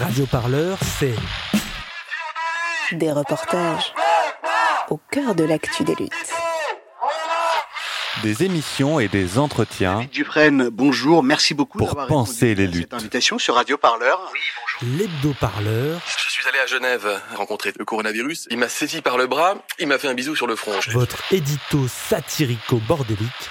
Radio 0.00 0.26
Parleur, 0.26 0.78
c'est 0.98 1.14
des 2.92 3.12
reportages 3.12 3.92
au 4.90 4.98
cœur 5.10 5.34
de 5.34 5.44
l'actu 5.44 5.84
des 5.84 5.94
luttes. 5.94 6.12
Des 8.22 8.44
émissions 8.44 9.00
et 9.00 9.08
des 9.08 9.38
entretiens. 9.38 9.94
David 9.96 10.10
Dufresne, 10.10 10.68
bonjour, 10.70 11.22
merci 11.22 11.54
beaucoup 11.54 11.78
pour 11.78 12.06
penser 12.06 12.54
les 12.54 12.64
à 12.64 12.66
cette 12.66 12.74
luttes. 12.74 12.94
invitation 12.94 13.38
sur 13.38 13.54
Radio 13.54 13.76
Parleur. 13.76 14.30
Oui, 14.32 14.40
bonjour. 14.80 14.98
l'hebdo-parleur, 14.98 16.00
Je 16.24 16.30
suis 16.30 16.46
allé 16.48 16.58
à 16.58 16.66
Genève 16.66 17.20
rencontrer 17.34 17.72
le 17.78 17.84
coronavirus. 17.84 18.46
Il 18.50 18.58
m'a 18.58 18.68
saisi 18.68 19.00
par 19.02 19.18
le 19.18 19.26
bras, 19.26 19.56
il 19.78 19.86
m'a 19.88 19.98
fait 19.98 20.08
un 20.08 20.14
bisou 20.14 20.34
sur 20.36 20.46
le 20.46 20.56
front. 20.56 20.72
votre 20.92 21.22
édito 21.32 21.86
satirico-bordélique, 21.88 23.50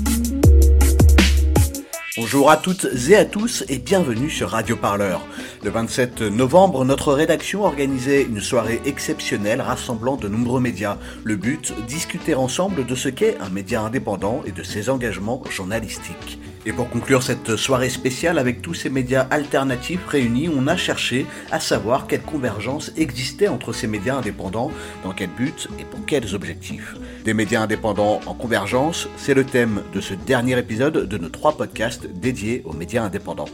Bonjour 2.17 2.51
à 2.51 2.57
toutes 2.57 2.87
et 3.09 3.15
à 3.15 3.23
tous 3.23 3.63
et 3.69 3.77
bienvenue 3.77 4.29
sur 4.29 4.49
Radio 4.49 4.75
Parleur. 4.75 5.25
Le 5.63 5.69
27 5.69 6.23
novembre, 6.23 6.83
notre 6.83 7.13
rédaction 7.13 7.63
organisait 7.63 8.23
une 8.23 8.41
soirée 8.41 8.81
exceptionnelle 8.83 9.61
rassemblant 9.61 10.17
de 10.17 10.27
nombreux 10.27 10.59
médias. 10.59 10.97
Le 11.23 11.37
but, 11.37 11.73
discuter 11.87 12.35
ensemble 12.35 12.85
de 12.85 12.95
ce 12.95 13.07
qu'est 13.07 13.37
un 13.39 13.47
média 13.47 13.81
indépendant 13.81 14.41
et 14.45 14.51
de 14.51 14.61
ses 14.61 14.89
engagements 14.89 15.41
journalistiques. 15.49 16.37
Et 16.65 16.73
pour 16.73 16.89
conclure 16.89 17.23
cette 17.23 17.55
soirée 17.55 17.89
spéciale 17.89 18.37
avec 18.37 18.61
tous 18.61 18.75
ces 18.75 18.89
médias 18.89 19.27
alternatifs 19.31 20.05
réunis, 20.07 20.49
on 20.49 20.67
a 20.67 20.77
cherché 20.77 21.25
à 21.51 21.59
savoir 21.59 22.05
quelle 22.05 22.21
convergence 22.21 22.91
existait 22.97 23.47
entre 23.47 23.73
ces 23.73 23.87
médias 23.87 24.17
indépendants, 24.17 24.71
dans 25.03 25.11
quel 25.11 25.29
but 25.29 25.67
et 25.79 25.85
pour 25.85 26.05
quels 26.05 26.35
objectifs. 26.35 26.95
Des 27.25 27.33
médias 27.33 27.61
indépendants 27.61 28.19
en 28.27 28.33
convergence, 28.35 29.07
c'est 29.17 29.33
le 29.33 29.43
thème 29.43 29.81
de 29.93 30.01
ce 30.01 30.13
dernier 30.13 30.57
épisode 30.57 31.07
de 31.07 31.17
nos 31.17 31.29
trois 31.29 31.57
podcasts 31.57 32.07
dédiés 32.07 32.61
aux 32.65 32.73
médias 32.73 33.03
indépendants. 33.03 33.49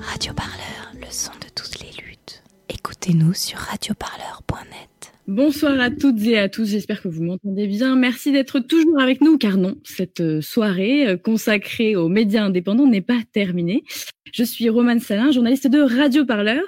Radio 0.00 0.32
Parleur, 0.34 0.92
le 0.94 1.10
son 1.10 1.32
de 1.32 1.48
toutes 1.54 1.80
les 1.80 1.92
luttes. 2.02 2.42
Écoutez-nous 2.68 3.34
sur 3.34 3.58
radioparleur.net. 3.58 4.89
Bonsoir 5.26 5.78
à 5.78 5.90
toutes 5.90 6.20
et 6.22 6.38
à 6.38 6.48
tous, 6.48 6.70
j'espère 6.70 7.02
que 7.02 7.08
vous 7.08 7.22
m'entendez 7.22 7.66
bien. 7.66 7.94
Merci 7.94 8.32
d'être 8.32 8.58
toujours 8.58 9.00
avec 9.00 9.20
nous, 9.20 9.38
car 9.38 9.58
non, 9.58 9.76
cette 9.84 10.20
euh, 10.20 10.40
soirée 10.40 11.06
euh, 11.06 11.16
consacrée 11.16 11.94
aux 11.94 12.08
médias 12.08 12.44
indépendants 12.44 12.86
n'est 12.86 13.00
pas 13.00 13.20
terminée. 13.32 13.84
Je 14.32 14.42
suis 14.42 14.68
Romane 14.68 14.98
Salin, 14.98 15.30
journaliste 15.30 15.68
de 15.68 15.80
Radio 15.80 16.24
Parleur, 16.24 16.62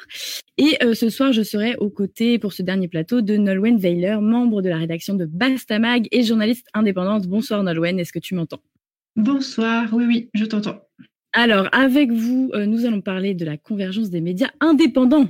et 0.59 0.77
euh, 0.83 0.94
ce 0.94 1.09
soir 1.11 1.33
je 1.33 1.42
serai 1.42 1.77
aux 1.77 1.91
côtés 1.91 2.39
pour 2.39 2.53
ce 2.53 2.62
dernier 2.62 2.89
plateau 2.89 3.20
de 3.20 3.36
Nolwenn 3.36 3.78
Weiler, 3.78 4.19
membre 4.20 4.62
de 4.62 4.69
la 4.69 4.77
rédaction 4.77 5.14
de 5.14 5.25
Bastamag 5.25 6.06
et 6.12 6.22
journaliste 6.22 6.66
indépendante. 6.75 7.27
Bonsoir 7.27 7.62
Nolwenn, 7.64 7.98
est-ce 7.98 8.12
que 8.12 8.19
tu 8.19 8.34
m'entends? 8.34 8.62
Bonsoir, 9.16 9.89
oui, 9.92 10.05
oui, 10.06 10.31
je 10.34 10.44
t'entends. 10.44 10.83
Alors, 11.34 11.69
avec 11.72 12.11
vous, 12.12 12.50
euh, 12.53 12.66
nous 12.66 12.84
allons 12.84 13.00
parler 13.00 13.34
de 13.34 13.47
la 13.47 13.56
convergence 13.56 14.11
des 14.11 14.20
médias 14.20 14.50
indépendants, 14.61 15.28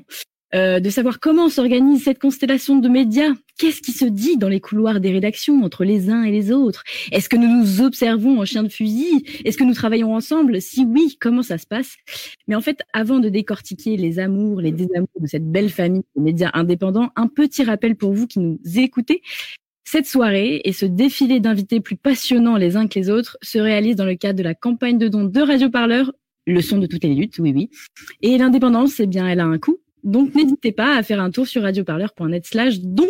euh, 0.54 0.80
de 0.80 0.90
savoir 0.90 1.18
comment 1.18 1.48
s'organise 1.48 2.04
cette 2.04 2.18
constellation 2.18 2.76
de 2.76 2.88
médias, 2.88 3.32
qu'est-ce 3.58 3.80
qui 3.80 3.92
se 3.92 4.04
dit 4.04 4.36
dans 4.36 4.48
les 4.48 4.60
couloirs 4.60 5.00
des 5.00 5.10
rédactions 5.10 5.62
entre 5.62 5.84
les 5.84 6.10
uns 6.10 6.24
et 6.24 6.30
les 6.30 6.52
autres, 6.52 6.84
est-ce 7.10 7.28
que 7.28 7.36
nous 7.36 7.48
nous 7.48 7.80
observons 7.80 8.40
en 8.40 8.44
chien 8.44 8.62
de 8.62 8.68
fusil, 8.68 9.24
est-ce 9.44 9.56
que 9.56 9.64
nous 9.64 9.74
travaillons 9.74 10.14
ensemble, 10.14 10.60
si 10.60 10.84
oui, 10.84 11.16
comment 11.20 11.42
ça 11.42 11.58
se 11.58 11.66
passe? 11.66 11.96
Mais 12.48 12.54
en 12.54 12.60
fait, 12.60 12.82
avant 12.92 13.18
de 13.18 13.28
décortiquer 13.28 13.96
les 13.96 14.18
amours, 14.18 14.60
les 14.60 14.72
désamours 14.72 15.08
de 15.18 15.26
cette 15.26 15.50
belle 15.50 15.70
famille 15.70 16.02
de 16.16 16.22
médias 16.22 16.50
indépendants, 16.54 17.10
un 17.16 17.28
petit 17.28 17.64
rappel 17.64 17.96
pour 17.96 18.12
vous 18.12 18.26
qui 18.26 18.40
nous 18.40 18.58
écoutez. 18.76 19.22
Cette 19.84 20.06
soirée 20.06 20.60
et 20.64 20.72
ce 20.72 20.86
défilé 20.86 21.40
d'invités 21.40 21.80
plus 21.80 21.96
passionnants 21.96 22.56
les 22.56 22.76
uns 22.76 22.86
que 22.86 22.98
les 22.98 23.10
autres 23.10 23.36
se 23.42 23.58
réalisent 23.58 23.96
dans 23.96 24.06
le 24.06 24.14
cadre 24.14 24.38
de 24.38 24.42
la 24.42 24.54
campagne 24.54 24.96
de 24.96 25.08
dons 25.08 25.24
de 25.24 25.40
Radio 25.40 25.70
Parleur, 25.70 26.12
le 26.46 26.60
son 26.60 26.78
de 26.78 26.86
toutes 26.86 27.04
les 27.04 27.14
luttes, 27.14 27.38
oui 27.38 27.52
oui. 27.54 27.70
Et 28.20 28.38
l'indépendance, 28.38 29.00
eh 29.00 29.06
bien, 29.06 29.28
elle 29.28 29.40
a 29.40 29.44
un 29.44 29.58
coût. 29.58 29.81
Donc 30.02 30.34
n'hésitez 30.34 30.72
pas 30.72 30.96
à 30.96 31.02
faire 31.02 31.20
un 31.20 31.30
tour 31.30 31.46
sur 31.46 31.62
radioparleur.net 31.62 32.46
slash 32.46 32.80
don 32.80 33.08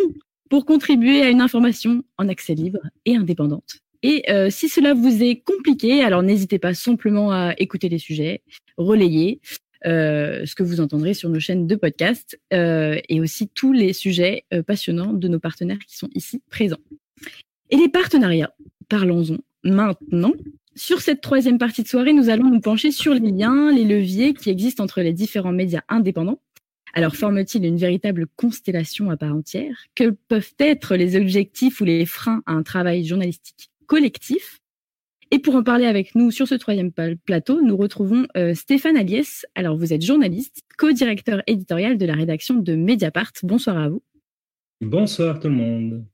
pour 0.49 0.65
contribuer 0.65 1.21
à 1.21 1.29
une 1.29 1.41
information 1.41 2.03
en 2.17 2.27
accès 2.27 2.53
libre 2.53 2.79
et 3.05 3.15
indépendante. 3.15 3.79
Et 4.03 4.29
euh, 4.29 4.49
si 4.49 4.67
cela 4.67 4.93
vous 4.93 5.23
est 5.23 5.41
compliqué, 5.43 6.03
alors 6.03 6.23
n'hésitez 6.23 6.59
pas 6.59 6.73
simplement 6.73 7.31
à 7.31 7.53
écouter 7.57 7.87
les 7.87 7.99
sujets, 7.99 8.43
relayer 8.77 9.39
euh, 9.85 10.45
ce 10.45 10.55
que 10.55 10.63
vous 10.63 10.79
entendrez 10.79 11.13
sur 11.13 11.29
nos 11.29 11.41
chaînes 11.41 11.67
de 11.67 11.75
podcast 11.75 12.39
euh, 12.53 12.99
et 13.09 13.19
aussi 13.19 13.49
tous 13.49 13.73
les 13.73 13.91
sujets 13.91 14.45
euh, 14.53 14.63
passionnants 14.63 15.11
de 15.11 15.27
nos 15.27 15.39
partenaires 15.39 15.79
qui 15.79 15.97
sont 15.97 16.09
ici 16.15 16.41
présents. 16.49 16.77
Et 17.69 17.75
les 17.75 17.89
partenariats, 17.89 18.53
parlons-en 18.87 19.37
maintenant. 19.63 20.31
Sur 20.75 21.01
cette 21.01 21.21
troisième 21.21 21.57
partie 21.57 21.83
de 21.83 21.87
soirée, 21.87 22.13
nous 22.13 22.29
allons 22.29 22.49
nous 22.49 22.61
pencher 22.61 22.91
sur 22.91 23.13
les 23.13 23.31
liens, 23.31 23.71
les 23.71 23.83
leviers 23.83 24.33
qui 24.33 24.49
existent 24.49 24.83
entre 24.83 25.01
les 25.01 25.13
différents 25.13 25.51
médias 25.51 25.81
indépendants. 25.89 26.39
Alors, 26.93 27.15
forment-ils 27.15 27.65
une 27.65 27.77
véritable 27.77 28.27
constellation 28.35 29.09
à 29.09 29.17
part 29.17 29.35
entière? 29.35 29.85
Que 29.95 30.11
peuvent 30.11 30.53
être 30.59 30.95
les 30.95 31.15
objectifs 31.15 31.81
ou 31.81 31.85
les 31.85 32.05
freins 32.05 32.43
à 32.45 32.53
un 32.53 32.61
travail 32.61 33.03
journalistique 33.03 33.71
collectif? 33.87 34.59
Et 35.31 35.39
pour 35.39 35.55
en 35.55 35.63
parler 35.63 35.85
avec 35.85 36.13
nous 36.13 36.29
sur 36.29 36.47
ce 36.47 36.53
troisième 36.53 36.91
plateau, 36.91 37.63
nous 37.63 37.75
retrouvons 37.75 38.27
euh, 38.37 38.53
Stéphane 38.53 38.95
Aliès. 38.95 39.47
Alors, 39.55 39.75
vous 39.75 39.91
êtes 39.91 40.03
journaliste, 40.03 40.61
co-directeur 40.77 41.41
éditorial 41.47 41.97
de 41.97 42.05
la 42.05 42.13
rédaction 42.13 42.53
de 42.53 42.75
Mediapart. 42.75 43.31
Bonsoir 43.41 43.79
à 43.79 43.89
vous. 43.89 44.03
Bonsoir 44.83 45.39
tout 45.39 45.47
le 45.47 45.55
monde. 45.55 46.05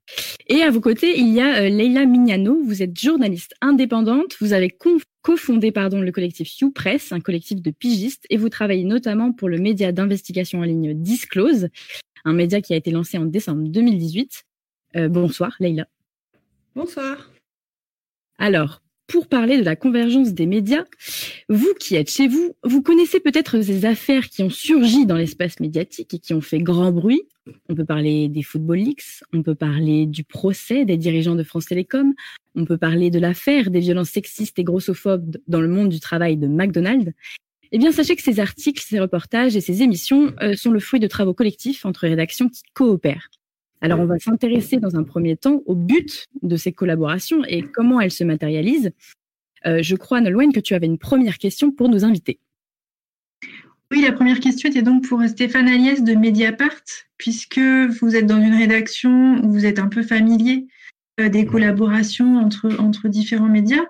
Et 0.46 0.62
à 0.62 0.70
vos 0.70 0.80
côtés, 0.80 1.18
il 1.18 1.28
y 1.28 1.40
a 1.40 1.62
euh, 1.62 1.68
Leila 1.68 2.06
Mignano. 2.06 2.62
Vous 2.64 2.82
êtes 2.82 2.98
journaliste 2.98 3.54
indépendante. 3.60 4.36
Vous 4.40 4.52
avez 4.52 4.76
cofondé 5.22 5.72
pardon, 5.72 6.00
le 6.00 6.12
collectif 6.12 6.58
YouPress, 6.60 7.12
un 7.12 7.20
collectif 7.20 7.60
de 7.60 7.70
pigistes, 7.70 8.26
et 8.30 8.36
vous 8.36 8.48
travaillez 8.48 8.84
notamment 8.84 9.32
pour 9.32 9.48
le 9.48 9.58
média 9.58 9.92
d'investigation 9.92 10.60
en 10.60 10.64
ligne 10.64 10.94
Disclose, 10.94 11.68
un 12.24 12.32
média 12.32 12.60
qui 12.60 12.72
a 12.72 12.76
été 12.76 12.90
lancé 12.90 13.18
en 13.18 13.24
décembre 13.24 13.68
2018. 13.68 14.44
Euh, 14.96 15.08
bonsoir, 15.08 15.56
Leila. 15.60 15.86
Bonsoir. 16.74 17.30
Alors, 18.38 18.82
pour 19.10 19.26
parler 19.26 19.58
de 19.58 19.64
la 19.64 19.74
convergence 19.74 20.34
des 20.34 20.46
médias, 20.46 20.84
vous 21.48 21.74
qui 21.80 21.96
êtes 21.96 22.10
chez 22.10 22.28
vous, 22.28 22.54
vous 22.62 22.80
connaissez 22.80 23.18
peut-être 23.18 23.60
ces 23.60 23.84
affaires 23.84 24.28
qui 24.28 24.44
ont 24.44 24.50
surgi 24.50 25.04
dans 25.04 25.16
l'espace 25.16 25.58
médiatique 25.58 26.14
et 26.14 26.18
qui 26.20 26.32
ont 26.32 26.40
fait 26.40 26.60
grand 26.60 26.92
bruit. 26.92 27.22
On 27.68 27.74
peut 27.74 27.84
parler 27.84 28.28
des 28.28 28.42
Football 28.42 28.78
Leaks, 28.78 29.22
on 29.32 29.42
peut 29.42 29.54
parler 29.54 30.06
du 30.06 30.24
procès 30.24 30.84
des 30.84 30.96
dirigeants 30.96 31.34
de 31.34 31.42
France 31.42 31.66
Télécom, 31.66 32.14
on 32.54 32.64
peut 32.64 32.78
parler 32.78 33.10
de 33.10 33.18
l'affaire 33.18 33.70
des 33.70 33.80
violences 33.80 34.10
sexistes 34.10 34.58
et 34.58 34.64
grossophobes 34.64 35.36
dans 35.48 35.60
le 35.60 35.68
monde 35.68 35.88
du 35.88 36.00
travail 36.00 36.36
de 36.36 36.46
McDonald's. 36.46 37.12
Eh 37.72 37.78
bien, 37.78 37.92
sachez 37.92 38.16
que 38.16 38.22
ces 38.22 38.40
articles, 38.40 38.82
ces 38.82 38.98
reportages 38.98 39.54
et 39.54 39.60
ces 39.60 39.82
émissions 39.82 40.32
euh, 40.42 40.54
sont 40.54 40.72
le 40.72 40.80
fruit 40.80 40.98
de 40.98 41.06
travaux 41.06 41.34
collectifs 41.34 41.86
entre 41.86 42.00
rédactions 42.00 42.48
qui 42.48 42.62
coopèrent. 42.74 43.28
Alors, 43.80 44.00
on 44.00 44.06
va 44.06 44.18
s'intéresser 44.18 44.78
dans 44.78 44.96
un 44.96 45.04
premier 45.04 45.36
temps 45.36 45.62
au 45.66 45.74
but 45.74 46.26
de 46.42 46.56
ces 46.56 46.72
collaborations 46.72 47.44
et 47.44 47.62
comment 47.62 48.00
elles 48.00 48.10
se 48.10 48.24
matérialisent. 48.24 48.90
Euh, 49.66 49.82
je 49.82 49.96
crois, 49.96 50.20
Nolwenn, 50.20 50.52
que 50.52 50.60
tu 50.60 50.74
avais 50.74 50.86
une 50.86 50.98
première 50.98 51.38
question 51.38 51.70
pour 51.70 51.88
nous 51.88 52.04
inviter. 52.04 52.38
Oui, 53.92 54.02
la 54.02 54.12
première 54.12 54.38
question 54.38 54.68
était 54.68 54.82
donc 54.82 55.08
pour 55.08 55.20
Stéphane 55.24 55.66
Aliès 55.66 56.04
de 56.04 56.14
Mediapart, 56.14 56.84
puisque 57.18 57.58
vous 57.58 58.14
êtes 58.14 58.26
dans 58.26 58.40
une 58.40 58.54
rédaction 58.54 59.42
où 59.42 59.50
vous 59.50 59.66
êtes 59.66 59.80
un 59.80 59.88
peu 59.88 60.04
familier 60.04 60.68
euh, 61.18 61.28
des 61.28 61.44
collaborations 61.44 62.36
entre, 62.36 62.78
entre 62.78 63.08
différents 63.08 63.48
médias. 63.48 63.84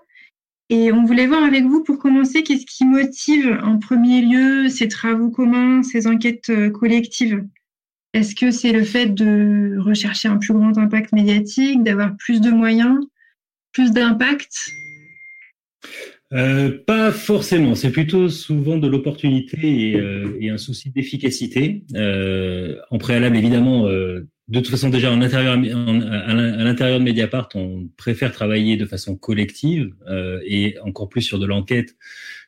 Et 0.71 0.91
on 0.91 1.05
voulait 1.05 1.27
voir 1.27 1.45
avec 1.45 1.65
vous, 1.65 1.83
pour 1.83 1.99
commencer, 1.99 2.43
qu'est-ce 2.43 2.65
qui 2.65 2.87
motive 2.87 3.61
en 3.63 3.79
premier 3.79 4.23
lieu 4.23 4.69
ces 4.69 4.89
travaux 4.89 5.29
communs, 5.29 5.83
ces 5.83 6.07
enquêtes 6.07 6.49
euh, 6.49 6.71
collectives? 6.71 7.45
Est-ce 8.15 8.35
que 8.35 8.51
c'est 8.51 8.73
le 8.73 8.85
fait 8.85 9.07
de 9.07 9.77
rechercher 9.81 10.29
un 10.29 10.39
plus 10.39 10.55
grand 10.55 10.79
impact 10.79 11.13
médiatique, 11.13 11.83
d'avoir 11.83 12.17
plus 12.17 12.41
de 12.41 12.51
moyens, 12.51 12.99
plus 13.73 13.93
d'impact? 13.93 14.71
Euh, 16.33 16.79
pas 16.87 17.11
forcément, 17.11 17.75
c'est 17.75 17.91
plutôt 17.91 18.29
souvent 18.29 18.77
de 18.79 18.87
l'opportunité 18.87 19.59
et, 19.91 19.97
euh, 19.97 20.37
et 20.41 20.49
un 20.51 20.59
souci 20.59 20.91
d'efficacité. 20.91 21.83
Euh, 21.97 22.77
en 22.91 22.99
préalable, 22.99 23.37
évidemment, 23.37 23.87
euh, 23.89 24.29
de 24.47 24.61
toute 24.61 24.69
façon 24.71 24.91
déjà 24.91 25.11
en 25.11 25.23
intérieur, 25.23 25.57
en- 25.57 26.01
à 26.01 26.33
l'in- 26.35 26.53
à 26.59 26.63
l'intérieur 26.65 27.01
de 27.01 27.05
Mediapart, 27.05 27.49
on 27.57 27.89
préfère 27.97 28.31
travailler 28.31 28.77
de 28.77 28.87
façon 28.87 29.17
collective 29.17 29.93
et 30.47 30.77
encore 30.85 31.09
plus 31.09 31.23
sur 31.23 31.39
de 31.41 31.47
l'enquête 31.47 31.97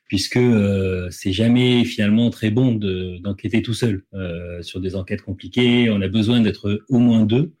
puisque 0.07 0.37
euh, 0.37 1.07
c'est 1.11 1.31
jamais 1.31 1.85
finalement 1.85 2.29
très 2.29 2.51
bon 2.51 2.73
d'enquêter 3.21 3.61
tout 3.61 3.73
seul 3.73 4.03
euh, 4.13 4.61
sur 4.61 4.79
des 4.79 4.95
enquêtes 4.95 5.21
compliquées. 5.21 5.89
On 5.89 6.01
a 6.01 6.07
besoin 6.07 6.41
d'être 6.41 6.83
au 6.89 6.99
moins 6.99 7.25
deux, 7.25 7.53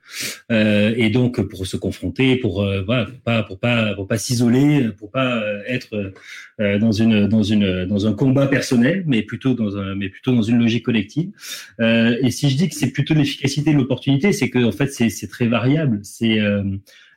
euh, 0.51 0.93
et 0.95 1.09
donc 1.09 1.41
pour 1.41 1.65
se 1.65 1.77
confronter, 1.77 2.35
pour 2.35 2.61
euh, 2.61 2.83
voilà, 2.83 3.05
pour 3.05 3.19
pas 3.21 3.43
pour 3.43 3.59
pas 3.59 3.93
pour 3.95 4.07
pas 4.07 4.17
s'isoler, 4.17 4.89
pour 4.97 5.11
pas 5.11 5.43
être 5.67 6.13
dans 6.59 6.91
une 6.91 7.27
dans 7.27 7.43
une 7.43 7.85
dans 7.85 8.07
un 8.07 8.13
combat 8.13 8.47
personnel, 8.47 9.03
mais 9.07 9.23
plutôt 9.23 9.53
dans 9.53 9.77
un 9.77 9.95
mais 9.95 10.09
plutôt 10.09 10.33
dans 10.33 10.43
une 10.43 10.59
logique 10.59 10.85
collective. 10.85 11.31
et 11.79 12.31
si 12.31 12.49
je 12.49 12.57
dis 12.57 12.69
que 12.69 12.75
c'est 12.75 12.91
plutôt 12.91 13.13
l'efficacité 13.13 13.73
de 13.73 13.77
l'opportunité, 13.77 14.33
c'est 14.33 14.49
que 14.49 14.63
en 14.63 14.71
fait 14.71 14.87
c'est 14.87 15.27
très 15.27 15.47
variable. 15.47 15.99
C'est 16.03 16.39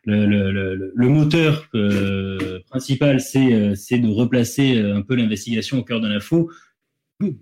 le, 0.06 0.53
le, 0.53 0.93
le, 0.94 1.08
moteur 1.08 1.69
euh, 1.75 2.61
principal, 2.70 3.20
c'est 3.20 3.53
euh, 3.53 3.75
c'est 3.75 3.99
de 3.99 4.08
replacer 4.08 4.76
euh, 4.76 4.97
un 4.97 5.03
peu 5.03 5.17
l'investigation 5.17 5.79
au 5.79 5.82
cœur 5.82 6.00
de 6.00 6.08
l'info 6.08 6.50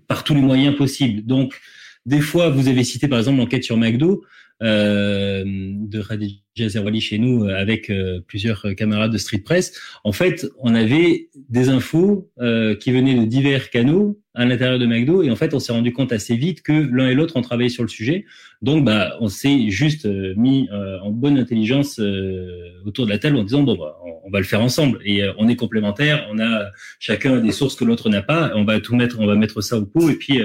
par 0.07 0.23
tous 0.23 0.33
les 0.33 0.41
moyens 0.41 0.75
possibles. 0.75 1.25
Donc, 1.25 1.59
des 2.05 2.21
fois, 2.21 2.49
vous 2.49 2.67
avez 2.67 2.83
cité 2.83 3.07
par 3.07 3.19
exemple 3.19 3.37
l'enquête 3.37 3.63
sur 3.63 3.77
McDo 3.77 4.23
euh, 4.63 5.43
de 5.45 6.01
Khadija 6.01 6.69
Zerwali 6.69 7.01
chez 7.01 7.19
nous 7.19 7.45
avec 7.45 7.91
plusieurs 8.27 8.65
camarades 8.75 9.11
de 9.11 9.17
Street 9.17 9.39
Press. 9.39 9.79
En 10.03 10.11
fait, 10.11 10.47
on 10.59 10.73
avait 10.73 11.29
des 11.49 11.69
infos 11.69 12.31
qui 12.37 12.91
venaient 12.91 13.19
de 13.19 13.25
divers 13.25 13.69
canaux 13.69 14.19
à 14.35 14.45
l'intérieur 14.45 14.79
de 14.79 14.85
McDo 14.85 15.23
et 15.23 15.31
en 15.31 15.35
fait 15.35 15.53
on 15.53 15.59
s'est 15.59 15.71
rendu 15.71 15.93
compte 15.93 16.11
assez 16.11 16.35
vite 16.35 16.61
que 16.61 16.73
l'un 16.73 17.07
et 17.07 17.13
l'autre 17.13 17.37
ont 17.37 17.41
travaillé 17.41 17.69
sur 17.69 17.83
le 17.83 17.89
sujet. 17.89 18.25
Donc 18.61 18.85
bah 18.85 19.15
on 19.19 19.27
s'est 19.27 19.69
juste 19.69 20.05
euh, 20.05 20.33
mis 20.35 20.69
euh, 20.71 20.99
en 20.99 21.11
bonne 21.11 21.37
intelligence 21.37 21.99
euh, 21.99 22.71
autour 22.85 23.05
de 23.05 23.11
la 23.11 23.17
table 23.17 23.37
en 23.37 23.43
disant 23.43 23.63
bon 23.63 23.75
bah, 23.75 23.97
on, 24.25 24.29
va 24.29 24.39
le 24.39 24.45
faire 24.45 24.61
ensemble. 24.61 24.99
Et 25.05 25.21
on 25.37 25.47
est 25.47 25.55
complémentaires 25.55 26.27
on 26.31 26.39
a 26.39 26.71
chacun 26.99 27.37
des 27.37 27.51
sources 27.51 27.75
que 27.75 27.85
l'autre 27.85 28.09
n'a 28.09 28.21
pas. 28.21 28.51
On 28.55 28.65
va 28.65 28.79
tout 28.79 28.95
mettre 28.95 29.19
on 29.19 29.25
va 29.25 29.35
mettre 29.35 29.61
ça 29.61 29.77
au 29.77 29.85
pot 29.85 30.09
et 30.09 30.15
puis 30.15 30.41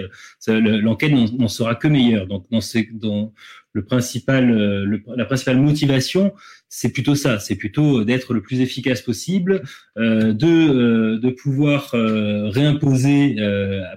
l'enquête 0.46 1.12
n'en 1.12 1.48
sera 1.48 1.74
que 1.74 1.88
meilleure. 1.88 2.26
Donc 2.26 2.46
dans, 2.50 2.60
ces, 2.60 2.88
dans 2.92 3.32
le 3.72 3.84
principal, 3.84 4.50
euh, 4.50 4.98
la 5.16 5.24
principale 5.24 5.58
motivation, 5.58 6.32
c'est 6.72 6.92
plutôt 6.92 7.16
ça, 7.16 7.40
c'est 7.40 7.56
plutôt 7.56 8.04
d'être 8.04 8.32
le 8.32 8.40
plus 8.40 8.60
efficace 8.60 9.02
possible, 9.02 9.62
euh, 9.98 10.32
de, 10.32 10.46
euh, 10.46 11.18
de 11.18 11.30
pouvoir 11.30 11.90
réimposer 11.90 13.36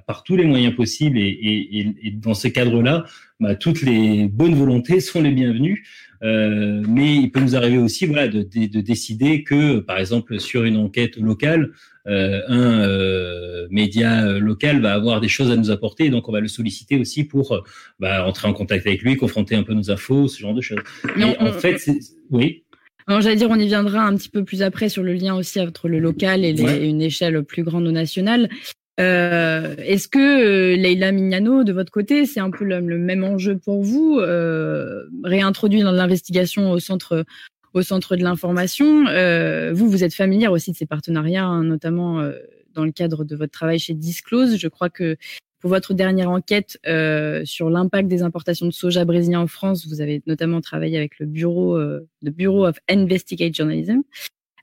par 0.08 0.24
tous 0.24 0.36
les 0.36 0.46
moyens 0.46 0.76
possibles 0.76 1.18
et, 1.18 1.96
et, 2.04 2.12
dans 2.12 2.34
ce 2.34 2.48
cadre-là, 2.48 3.06
bah, 3.40 3.56
toutes 3.56 3.84
les 3.84 4.28
bonnes 4.28 4.56
volontés 4.56 5.00
sont 5.00 5.22
les 5.22 5.32
bienvenues. 5.32 5.86
mais 6.22 7.16
il 7.16 7.30
peut 7.32 7.42
nous 7.42 7.56
arriver 7.56 7.78
aussi 7.78 8.06
voilà, 8.08 8.28
de, 8.28 8.42
de, 8.42 8.82
décider 8.82 9.44
que, 9.44 9.80
par 9.80 10.00
exemple, 10.00 10.40
sur 10.40 10.64
une 10.64 10.78
enquête 10.78 11.18
locale, 11.18 11.72
euh, 12.06 12.42
un 12.48 12.82
euh, 12.82 13.68
média 13.72 14.26
euh, 14.26 14.40
local 14.40 14.82
va 14.82 14.94
avoir 14.94 15.22
des 15.22 15.30
choses 15.30 15.50
à 15.52 15.56
nous 15.56 15.72
apporter, 15.72 16.10
donc 16.10 16.28
on 16.28 16.34
va 16.34 16.42
le 16.42 16.50
solliciter 16.50 16.98
aussi 16.98 17.24
pour 17.24 17.64
bah, 18.00 18.26
entrer 18.28 18.48
en 18.48 18.54
contact 18.54 18.86
avec 18.86 19.02
lui, 19.04 19.16
confronter 19.16 19.56
un 19.56 19.64
peu 19.64 19.74
nos 19.74 19.90
infos, 19.90 20.28
ce 20.28 20.40
genre 20.40 20.54
de 20.54 20.62
choses. 20.62 20.80
Mais 21.16 21.38
en 21.40 21.54
fait, 21.54 21.78
oui. 22.30 22.63
J'allais 23.08 23.36
dire, 23.36 23.50
on 23.50 23.56
y 23.56 23.68
viendra 23.68 24.04
un 24.04 24.16
petit 24.16 24.30
peu 24.30 24.44
plus 24.44 24.62
après 24.62 24.90
sur 24.90 25.04
le 25.04 25.14
lien 25.14 25.36
aussi 25.36 25.60
entre 25.60 25.88
le 25.88 26.00
local 26.00 26.46
et 26.46 26.52
une 26.88 27.02
échelle 27.02 27.44
plus 27.44 27.64
grande 27.64 27.88
ou 27.88 27.92
nationale. 27.92 28.50
Euh, 29.00 29.76
Est-ce 29.80 30.08
que 30.08 30.20
euh, 30.20 30.76
Leila 30.76 31.12
Mignano, 31.12 31.64
de 31.64 31.74
votre 31.74 31.92
côté, 31.92 32.26
c'est 32.26 32.40
un 32.40 32.52
peu 32.52 32.64
le, 32.64 32.80
même 32.82 33.24
enjeu 33.24 33.58
pour 33.58 33.84
vous, 33.84 34.20
euh, 34.20 35.04
réintroduit 35.24 35.82
dans 35.82 35.92
l'investigation 35.92 36.72
au 36.72 36.80
centre 36.80 37.26
au 37.74 37.82
centre 37.82 38.16
de 38.16 38.24
l'information. 38.24 39.08
Euh, 39.08 39.74
vous, 39.74 39.90
vous 39.90 40.04
êtes 40.04 40.14
familière 40.14 40.52
aussi 40.52 40.72
de 40.72 40.78
ces 40.78 40.86
partenariats, 40.86 41.46
hein, 41.46 41.64
notamment 41.64 42.20
euh, 42.20 42.34
dans 42.74 42.86
le 42.86 42.92
cadre 42.92 43.24
de 43.24 43.36
votre 43.36 43.52
travail 43.52 43.80
chez 43.80 43.94
Disclose. 43.94 44.58
Je 44.58 44.68
crois 44.68 44.90
que 44.90 45.18
pour 45.64 45.70
votre 45.70 45.94
dernière 45.94 46.30
enquête 46.30 46.78
euh, 46.88 47.46
sur 47.46 47.70
l'impact 47.70 48.10
des 48.10 48.22
importations 48.22 48.66
de 48.66 48.74
soja 48.74 49.06
brésilien 49.06 49.40
en 49.40 49.48
France, 49.48 49.88
vous 49.88 50.02
avez 50.02 50.22
notamment 50.28 50.60
travaillé 50.60 50.98
avec 50.98 51.18
le 51.20 51.26
bureau, 51.26 51.78
euh, 51.78 52.06
Bureau 52.22 52.68
of 52.68 52.80
Investigate 52.90 53.56
Journalism. 53.56 54.02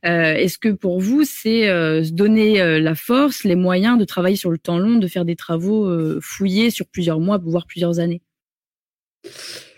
Euh, 0.04 0.34
Est-ce 0.34 0.58
que 0.58 0.68
pour 0.68 1.00
vous, 1.00 1.24
c'est 1.24 1.70
euh, 1.70 2.04
se 2.04 2.12
donner 2.12 2.78
la 2.80 2.94
force, 2.94 3.44
les 3.44 3.56
moyens 3.56 3.98
de 3.98 4.04
travailler 4.04 4.36
sur 4.36 4.50
le 4.50 4.58
temps 4.58 4.78
long, 4.78 4.96
de 4.96 5.06
faire 5.06 5.24
des 5.24 5.36
travaux 5.36 6.20
fouillés 6.20 6.68
sur 6.68 6.86
plusieurs 6.86 7.18
mois, 7.18 7.38
voire 7.38 7.66
plusieurs 7.66 7.98
années? 7.98 8.20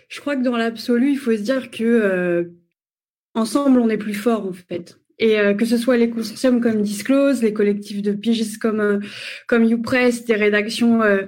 Je 0.09 0.19
crois 0.19 0.35
que 0.35 0.43
dans 0.43 0.57
l'absolu, 0.57 1.11
il 1.11 1.17
faut 1.17 1.31
se 1.31 1.41
dire 1.41 1.71
que 1.71 2.51
ensemble, 3.33 3.79
on 3.79 3.87
est 3.87 3.97
plus 3.97 4.13
fort 4.13 4.45
en 4.45 4.51
fait. 4.51 4.99
Et 5.23 5.39
euh, 5.39 5.53
que 5.53 5.63
ce 5.63 5.77
soit 5.77 5.95
les 5.95 6.09
consortiums 6.09 6.59
comme 6.59 6.81
Disclose, 6.81 7.41
les 7.41 7.53
collectifs 7.53 8.01
de 8.01 8.11
pigistes 8.11 8.61
comme 8.61 8.81
euh, 8.81 8.99
comme 9.47 9.63
YouPress, 9.63 10.25
des 10.25 10.35
rédactions 10.35 11.01
euh, 11.01 11.21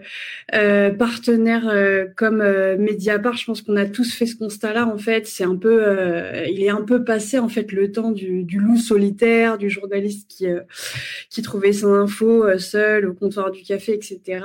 euh 0.53 0.91
partenaires 0.91 1.73
comme 2.17 2.43
Mediapart, 2.77 3.37
je 3.37 3.45
pense 3.45 3.61
qu'on 3.61 3.77
a 3.77 3.85
tous 3.85 4.13
fait 4.13 4.25
ce 4.25 4.35
constat-là. 4.35 4.85
En 4.85 4.97
fait, 4.97 5.27
c'est 5.27 5.45
un 5.45 5.55
peu, 5.55 5.81
il 6.49 6.61
est 6.61 6.69
un 6.69 6.81
peu 6.81 7.05
passé 7.05 7.39
en 7.39 7.47
fait 7.47 7.71
le 7.71 7.91
temps 7.93 8.11
du, 8.11 8.43
du 8.43 8.59
loup 8.59 8.77
solitaire, 8.77 9.57
du 9.57 9.69
journaliste 9.69 10.29
qui 10.29 10.47
qui 11.29 11.41
trouvait 11.41 11.73
son 11.73 11.93
info 11.93 12.59
seul 12.59 13.07
au 13.07 13.13
comptoir 13.13 13.49
du 13.49 13.63
café, 13.63 13.93
etc. 13.93 14.41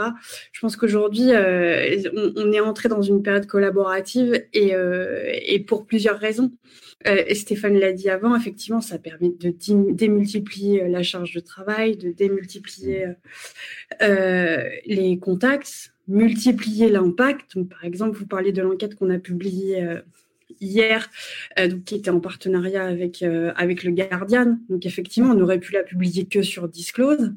Je 0.53 0.61
pense 0.61 0.77
qu'aujourd'hui, 0.77 1.31
on, 1.33 2.33
on, 2.37 2.53
est 2.53 2.61
entré 2.61 2.89
dans 2.89 3.03
une 3.03 3.23
période 3.23 3.47
collaborative 3.47 4.45
et 4.53 4.75
et 5.47 5.59
pour 5.61 5.87
plusieurs 5.87 6.19
raisons. 6.19 6.53
Euh, 7.07 7.25
Stéphane 7.35 7.79
l'a 7.79 7.93
dit 7.93 8.11
avant, 8.11 8.37
effectivement, 8.37 8.81
ça 8.81 8.99
permet 8.99 9.31
de 9.31 9.55
démultiplier 9.93 10.83
euh, 10.83 10.89
la 10.89 11.03
charge 11.03 11.33
de 11.33 11.41
travail, 11.41 11.97
de 11.97 12.11
démultiplier 12.11 13.07
euh, 14.03 14.69
les 14.85 15.19
contacts, 15.19 15.95
multiplier 16.09 16.91
l'impact. 16.91 17.63
Par 17.65 17.85
exemple, 17.85 18.19
vous 18.19 18.27
parlez 18.27 18.53
de 18.53 18.61
l'enquête 18.61 18.97
qu'on 18.97 19.11
a 19.11 19.19
publiée 19.19 19.83
hier, 20.61 21.11
euh, 21.59 21.69
donc, 21.69 21.85
qui 21.85 21.95
était 21.95 22.11
en 22.11 22.21
partenariat 22.21 22.85
avec, 22.85 23.23
euh, 23.23 23.53
avec 23.57 23.85
le 23.85 23.93
Guardian. 23.93 24.59
Donc 24.69 24.87
effectivement, 24.87 25.33
on 25.35 25.41
aurait 25.41 25.59
pu 25.59 25.73
la 25.73 25.83
publier 25.83 26.27
que 26.27 26.43
sur 26.43 26.69
Disclose. 26.69 27.33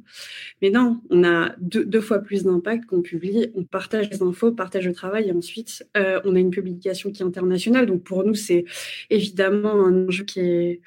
Mais 0.61 0.69
non, 0.69 1.01
on 1.09 1.23
a 1.23 1.55
deux, 1.59 2.01
fois 2.01 2.19
plus 2.19 2.43
d'impact 2.43 2.85
qu'on 2.85 3.01
publie. 3.01 3.51
On 3.55 3.63
partage 3.63 4.09
les 4.09 4.21
infos, 4.21 4.51
partage 4.51 4.87
le 4.87 4.93
travail 4.93 5.29
et 5.29 5.31
ensuite, 5.31 5.85
euh, 5.97 6.19
on 6.25 6.35
a 6.35 6.39
une 6.39 6.51
publication 6.51 7.11
qui 7.11 7.23
est 7.23 7.25
internationale. 7.25 7.85
Donc 7.85 8.03
pour 8.03 8.23
nous, 8.23 8.35
c'est 8.35 8.65
évidemment 9.09 9.85
un 9.85 10.07
enjeu 10.07 10.23
qui 10.23 10.39
est, 10.39 10.81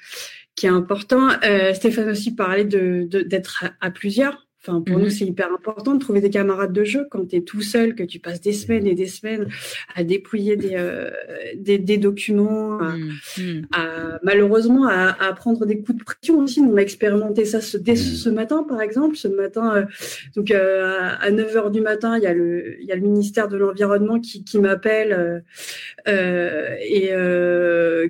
qui 0.55 0.65
est 0.65 0.69
important. 0.69 1.29
Stéphane 1.73 2.09
aussi 2.09 2.35
parlait 2.35 2.65
de, 2.65 3.07
d'être 3.09 3.65
à 3.79 3.91
plusieurs 3.91 4.46
pour 4.67 4.97
nous, 4.97 5.05
mhm. 5.05 5.09
c'est 5.09 5.25
hyper 5.25 5.51
important 5.53 5.95
de 5.95 5.99
trouver 5.99 6.21
des 6.21 6.29
camarades 6.29 6.73
de 6.73 6.83
jeu 6.83 7.07
quand 7.09 7.25
tu 7.25 7.37
es 7.37 7.41
tout 7.41 7.61
seul, 7.61 7.95
que 7.95 8.03
tu 8.03 8.19
passes 8.19 8.41
des 8.41 8.51
semaines 8.53 8.85
et 8.85 8.95
des 8.95 9.07
semaines 9.07 9.47
à 9.95 10.03
dépouiller 10.03 10.57
des, 10.57 10.73
euh, 10.73 11.09
des, 11.55 11.97
documents, 11.97 12.77
mhm. 12.81 13.11
Mhm. 13.37 13.67
à, 13.73 14.19
malheureusement 14.23 14.87
à, 14.87 15.15
à, 15.23 15.33
prendre 15.33 15.65
des 15.65 15.81
coups 15.81 15.97
de 15.97 16.03
pression 16.03 16.39
aussi. 16.39 16.59
On 16.59 16.75
a 16.75 16.81
expérimenté 16.81 17.45
ça 17.45 17.61
ce, 17.61 17.77
dès 17.77 17.95
ce 17.95 18.29
matin, 18.29 18.63
par 18.67 18.81
exemple. 18.81 19.15
Ce 19.15 19.27
matin, 19.27 19.75
euh, 19.75 19.85
donc 20.35 20.51
euh, 20.51 21.09
à 21.19 21.31
9 21.31 21.55
h 21.55 21.71
du 21.71 21.81
matin, 21.81 22.17
il 22.17 22.23
y 22.23 22.27
a 22.27 22.33
le, 22.33 22.81
il 22.81 22.87
y 22.87 22.91
a 22.91 22.95
le 22.95 23.01
ministère 23.01 23.47
de 23.47 23.57
l'Environnement 23.57 24.19
qui, 24.19 24.43
qui 24.43 24.59
m'appelle 24.59 25.43
et 26.05 27.11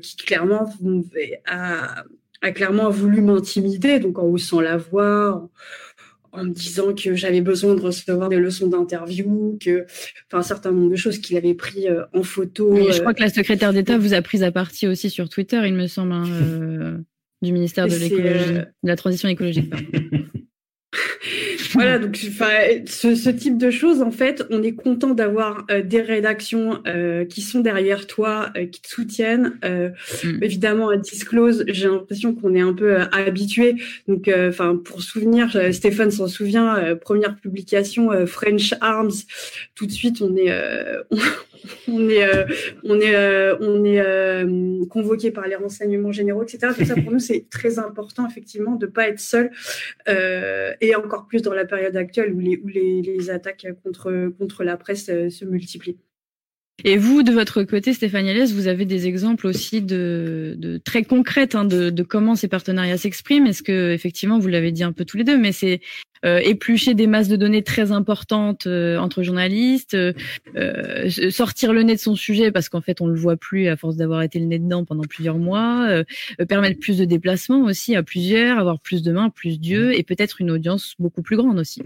qui 0.02 0.16
clairement 0.18 0.72
a, 1.46 2.04
a 2.42 2.52
clairement 2.52 2.90
voulu 2.90 3.22
m'intimider, 3.22 4.00
donc 4.00 4.20
en 4.20 4.24
haussant 4.24 4.62
la 4.62 4.78
voix 4.78 5.32
en 5.32 5.50
me 6.36 6.50
disant 6.52 6.94
que 6.94 7.16
j'avais 7.16 7.42
besoin 7.42 7.76
de 7.76 7.82
recevoir 7.82 8.30
des 8.30 8.38
leçons 8.38 8.68
d'interview, 8.68 9.58
que, 9.62 9.86
enfin, 10.28 10.40
un 10.40 10.44
certain 10.44 10.72
nombre 10.72 10.92
de 10.92 10.96
choses 10.96 11.20
qu'il 11.20 11.38
avait 11.38 11.54
pris 11.54 11.88
euh, 11.88 12.04
en 12.14 12.24
photo. 12.24 12.76
je 12.76 13.00
crois 13.00 13.12
euh, 13.12 13.14
que 13.14 13.22
la 13.22 13.30
secrétaire 13.30 13.74
d'État 13.74 13.98
vous 13.98 14.14
a 14.14 14.22
pris 14.22 14.44
à 14.44 14.52
partie 14.52 14.88
aussi 14.88 15.10
sur 15.10 15.30
Twitter, 15.30 15.62
il 15.66 15.74
me 15.74 15.88
semble, 15.88 16.14
hein, 16.14 16.26
euh, 16.30 16.98
du 17.42 17.52
ministère 17.52 17.88
de 17.88 17.96
l'écologie, 17.96 18.54
de 18.54 18.68
la 18.84 18.96
transition 18.96 19.30
écologique. 19.30 19.72
voilà, 21.74 22.00
donc 22.00 22.16
ce, 22.18 23.16
ce, 23.16 23.30
type 23.30 23.58
de 23.58 23.72
choses, 23.72 24.02
en 24.02 24.12
fait, 24.12 24.44
on 24.50 24.64
est 24.64 24.74
content 24.74 25.12
d'avoir 25.12 25.66
euh, 25.72 25.82
des 25.82 26.02
rédactions 26.02 26.82
euh, 26.88 27.26
qui 27.26 27.42
sont 27.42 27.60
derrière 27.60 28.08
toi, 28.08 28.52
euh, 28.58 28.66
qui 28.66 28.82
te 28.82 28.88
soutiennent. 28.88 29.60
Mm. 29.64 30.44
Évidemment, 30.44 30.90
à 30.90 30.98
Disclose, 30.98 31.66
j'ai 31.68 31.88
l'impression 31.88 32.34
qu'on 32.34 32.54
est 32.56 32.62
un 32.62 32.74
peu 32.74 32.98
habitué. 33.12 33.76
Donc, 34.08 34.30
enfin, 34.30 34.76
pour 34.76 35.02
souvenir, 35.02 35.58
Stéphane 35.72 36.12
s'en 36.12 36.28
souvient, 36.28 36.96
première 37.02 37.36
publication 37.36 38.26
French 38.26 38.74
Arms. 38.82 39.12
Tout 39.76 39.86
de 39.86 39.92
suite, 39.92 40.22
on 40.22 40.36
est, 40.36 40.52
on 41.12 41.18
est, 42.10 42.26
on 42.84 43.00
est, 43.00 43.52
on 43.60 43.84
est 43.84 44.88
convoqué 44.88 45.32
par 45.32 45.48
les 45.48 45.56
renseignements 45.56 46.12
généraux, 46.12 46.44
etc. 46.44 46.74
Tout 46.78 46.86
ça 46.86 46.96
pour 46.96 47.12
nous, 47.12 47.20
c'est 47.20 47.48
très 47.50 47.80
important, 47.80 48.28
effectivement, 48.28 48.76
de 48.76 48.86
pas 48.86 49.10
être 49.10 49.20
seul 49.20 49.52
et 50.08 50.96
encore 50.96 51.28
plus 51.28 51.42
dans 51.42 51.54
la 51.54 51.66
période 51.66 51.96
actuelle 51.96 52.34
où 52.34 52.40
les, 52.40 52.58
où 52.64 52.68
les, 52.68 53.02
les 53.02 53.30
attaques 53.30 53.68
contre, 53.84 54.32
contre 54.38 54.64
la 54.64 54.78
presse 54.78 55.10
euh, 55.10 55.30
se 55.30 55.46
multiplient. 55.46 55.98
Et 56.84 56.98
vous, 56.98 57.24
de 57.24 57.32
votre 57.32 57.64
côté, 57.64 57.92
Stéphanie 57.94 58.30
Alès, 58.30 58.54
vous 58.54 58.68
avez 58.68 58.86
des 58.86 59.08
exemples 59.08 59.48
aussi 59.48 59.82
de, 59.82 60.54
de 60.58 60.78
très 60.78 61.04
concrètes 61.04 61.56
hein, 61.56 61.66
de, 61.66 61.90
de, 61.90 62.04
comment 62.04 62.36
ces 62.36 62.48
partenariats 62.48 62.98
s'expriment. 62.98 63.48
Est-ce 63.48 63.64
que 63.64 63.92
effectivement, 63.92 64.38
vous 64.38 64.48
l'avez 64.48 64.72
dit 64.72 64.84
un 64.84 64.92
peu 64.92 65.04
tous 65.04 65.18
les 65.18 65.24
deux, 65.24 65.40
mais 65.40 65.52
c'est 65.52 65.82
euh, 66.24 66.40
éplucher 66.40 66.94
des 66.94 67.08
masses 67.08 67.30
de 67.30 67.36
données 67.36 67.64
très 67.64 67.92
importantes 67.92 68.68
euh, 68.68 68.98
entre 68.98 69.24
journalistes, 69.24 69.96
euh, 69.96 70.14
euh, 70.56 71.10
sortir 71.32 71.74
le 71.74 71.84
nez 71.84 71.96
de 71.96 72.00
son 72.00 72.16
sujet 72.16 72.52
parce 72.52 72.70
qu'en 72.70 72.82
fait 72.82 73.02
on 73.02 73.08
le 73.08 73.16
voit 73.16 73.38
plus 73.38 73.68
à 73.68 73.78
force 73.78 73.98
d'avoir 73.98 74.22
été 74.22 74.40
le 74.40 74.46
nez 74.46 74.60
dedans 74.60 74.86
pendant 74.86 75.04
plusieurs 75.04 75.38
mois, 75.38 75.88
euh, 75.90 76.04
permettre 76.48 76.80
plus 76.80 76.98
de 76.98 77.06
déplacements 77.06 77.62
aussi 77.64 77.96
à 77.96 78.04
plusieurs, 78.04 78.60
avoir 78.60 78.80
plus 78.80 79.04
de 79.04 79.12
mains, 79.12 79.30
plus 79.30 79.60
d'yeux 79.60 79.98
et 79.98 80.04
peut-être 80.04 80.42
une 80.42 80.52
audience 80.52 80.96
beaucoup 81.00 81.22
plus 81.22 81.38
grande 81.38 81.60
aussi. 81.60 81.82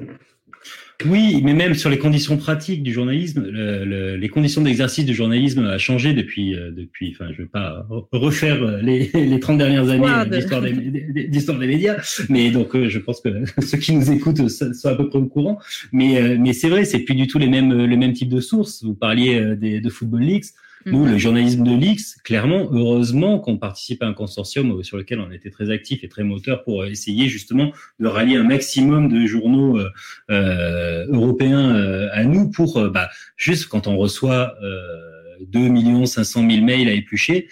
Oui, 1.05 1.41
mais 1.43 1.53
même 1.53 1.73
sur 1.73 1.89
les 1.89 1.97
conditions 1.97 2.37
pratiques 2.37 2.83
du 2.83 2.93
journalisme, 2.93 3.43
le, 3.43 3.85
le, 3.85 4.15
les 4.15 4.29
conditions 4.29 4.61
d'exercice 4.61 5.05
du 5.05 5.13
journalisme 5.13 5.65
a 5.65 5.77
changé 5.77 6.13
depuis, 6.13 6.55
euh, 6.55 6.71
depuis. 6.71 7.15
Enfin, 7.15 7.31
je 7.31 7.41
vais 7.41 7.47
pas 7.47 7.87
refaire 8.11 8.77
les, 8.81 9.09
les 9.13 9.39
30 9.39 9.57
dernières 9.57 9.89
années 9.89 10.07
euh, 10.07 10.25
d'histoire 10.25 10.61
des, 10.61 10.73
des 10.73 11.67
médias, 11.67 11.97
mais 12.29 12.51
donc 12.51 12.75
euh, 12.75 12.89
je 12.89 12.99
pense 12.99 13.21
que 13.21 13.29
ceux 13.61 13.77
qui 13.77 13.93
nous 13.93 14.11
écoutent 14.11 14.47
sont 14.47 14.89
à 14.89 14.95
peu 14.95 15.09
près 15.09 15.19
au 15.19 15.25
courant. 15.25 15.59
Mais, 15.91 16.37
mais 16.37 16.53
c'est 16.53 16.69
vrai, 16.69 16.85
c'est 16.85 16.99
plus 16.99 17.15
du 17.15 17.27
tout 17.27 17.39
les 17.39 17.47
mêmes, 17.47 17.85
le 17.85 17.97
même 17.97 18.13
type 18.13 18.29
de 18.29 18.39
sources. 18.39 18.83
Vous 18.83 18.95
parliez 18.95 19.55
des, 19.55 19.81
de 19.81 19.89
Football 19.89 20.21
Leaks. 20.21 20.47
Nous, 20.85 21.05
le 21.05 21.17
journalisme 21.17 21.63
de 21.63 21.75
l'X, 21.75 22.17
clairement, 22.23 22.67
heureusement 22.71 23.39
qu'on 23.39 23.57
participe 23.57 24.01
à 24.03 24.07
un 24.07 24.13
consortium 24.13 24.83
sur 24.83 24.97
lequel 24.97 25.19
on 25.19 25.31
était 25.31 25.49
très 25.49 25.69
actif 25.69 26.03
et 26.03 26.07
très 26.07 26.23
moteur 26.23 26.63
pour 26.63 26.85
essayer 26.85 27.27
justement 27.27 27.71
de 27.99 28.07
rallier 28.07 28.37
un 28.37 28.43
maximum 28.43 29.09
de 29.09 29.25
journaux 29.25 29.77
euh, 29.77 29.89
euh, 30.29 31.05
européens 31.09 31.75
euh, 31.75 32.09
à 32.13 32.23
nous 32.23 32.49
pour, 32.49 32.77
euh, 32.77 32.89
bah, 32.89 33.09
juste 33.37 33.67
quand 33.67 33.87
on 33.87 33.97
reçoit 33.97 34.55
euh, 34.63 35.37
2 35.47 36.05
500 36.05 36.49
000 36.49 36.65
mails 36.65 36.87
à 36.87 36.93
éplucher, 36.93 37.47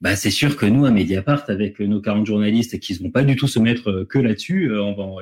bah, 0.00 0.16
c'est 0.16 0.30
sûr 0.30 0.56
que 0.56 0.66
nous, 0.66 0.84
à 0.86 0.90
Mediapart, 0.90 1.44
avec 1.48 1.80
nos 1.80 2.00
40 2.00 2.26
journalistes 2.26 2.78
qui 2.80 2.94
ne 2.94 2.98
vont 2.98 3.10
pas 3.10 3.22
du 3.22 3.36
tout 3.36 3.48
se 3.48 3.58
mettre 3.58 4.04
que 4.08 4.18
là-dessus, 4.18 4.70